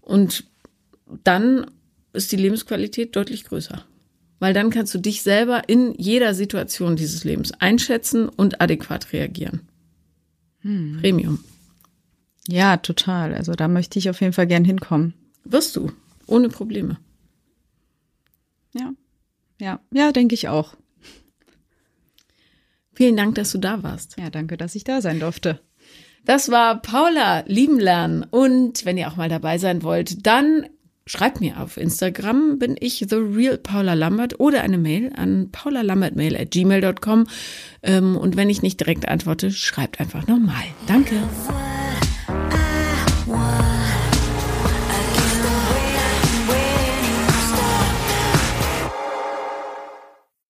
Und 0.00 0.44
dann 1.24 1.66
ist 2.12 2.32
die 2.32 2.36
Lebensqualität 2.36 3.14
deutlich 3.16 3.44
größer. 3.44 3.84
Weil 4.38 4.54
dann 4.54 4.70
kannst 4.70 4.92
du 4.94 4.98
dich 4.98 5.22
selber 5.22 5.68
in 5.68 5.94
jeder 5.94 6.34
Situation 6.34 6.96
dieses 6.96 7.24
Lebens 7.24 7.52
einschätzen 7.52 8.28
und 8.28 8.60
adäquat 8.60 9.12
reagieren. 9.12 9.68
Hm. 10.60 10.98
Premium. 11.00 11.44
Ja, 12.48 12.76
total. 12.76 13.34
Also 13.34 13.52
da 13.52 13.68
möchte 13.68 13.98
ich 13.98 14.10
auf 14.10 14.20
jeden 14.20 14.32
Fall 14.32 14.46
gern 14.46 14.64
hinkommen. 14.64 15.14
Wirst 15.44 15.76
du, 15.76 15.92
ohne 16.26 16.48
Probleme. 16.48 16.98
Ja. 18.74 18.92
Ja, 19.60 19.80
ja, 19.92 20.10
denke 20.10 20.34
ich 20.34 20.48
auch. 20.48 20.74
Vielen 22.94 23.16
Dank, 23.16 23.34
dass 23.36 23.52
du 23.52 23.58
da 23.58 23.82
warst. 23.82 24.16
Ja, 24.18 24.30
danke, 24.30 24.56
dass 24.56 24.74
ich 24.74 24.84
da 24.84 25.00
sein 25.00 25.20
durfte. 25.20 25.60
Das 26.24 26.50
war 26.50 26.80
Paula 26.80 27.44
lieben 27.46 27.80
lernen. 27.80 28.24
Und 28.30 28.84
wenn 28.84 28.98
ihr 28.98 29.08
auch 29.08 29.16
mal 29.16 29.28
dabei 29.28 29.58
sein 29.58 29.82
wollt, 29.82 30.26
dann 30.26 30.66
schreibt 31.06 31.40
mir 31.40 31.60
auf 31.60 31.76
Instagram, 31.76 32.58
bin 32.58 32.76
ich 32.78 33.04
the 33.08 33.16
real 33.16 33.58
Paula 33.58 33.94
Lambert 33.94 34.38
oder 34.38 34.62
eine 34.62 34.78
Mail 34.78 35.12
an 35.16 35.50
paulalambertmail 35.50 36.36
at 36.36 36.50
gmail.com. 36.52 37.26
Ähm, 37.82 38.16
und 38.16 38.36
wenn 38.36 38.50
ich 38.50 38.62
nicht 38.62 38.78
direkt 38.78 39.08
antworte, 39.08 39.50
schreibt 39.50 40.00
einfach 40.00 40.26
nochmal. 40.26 40.64
Danke. 40.86 41.16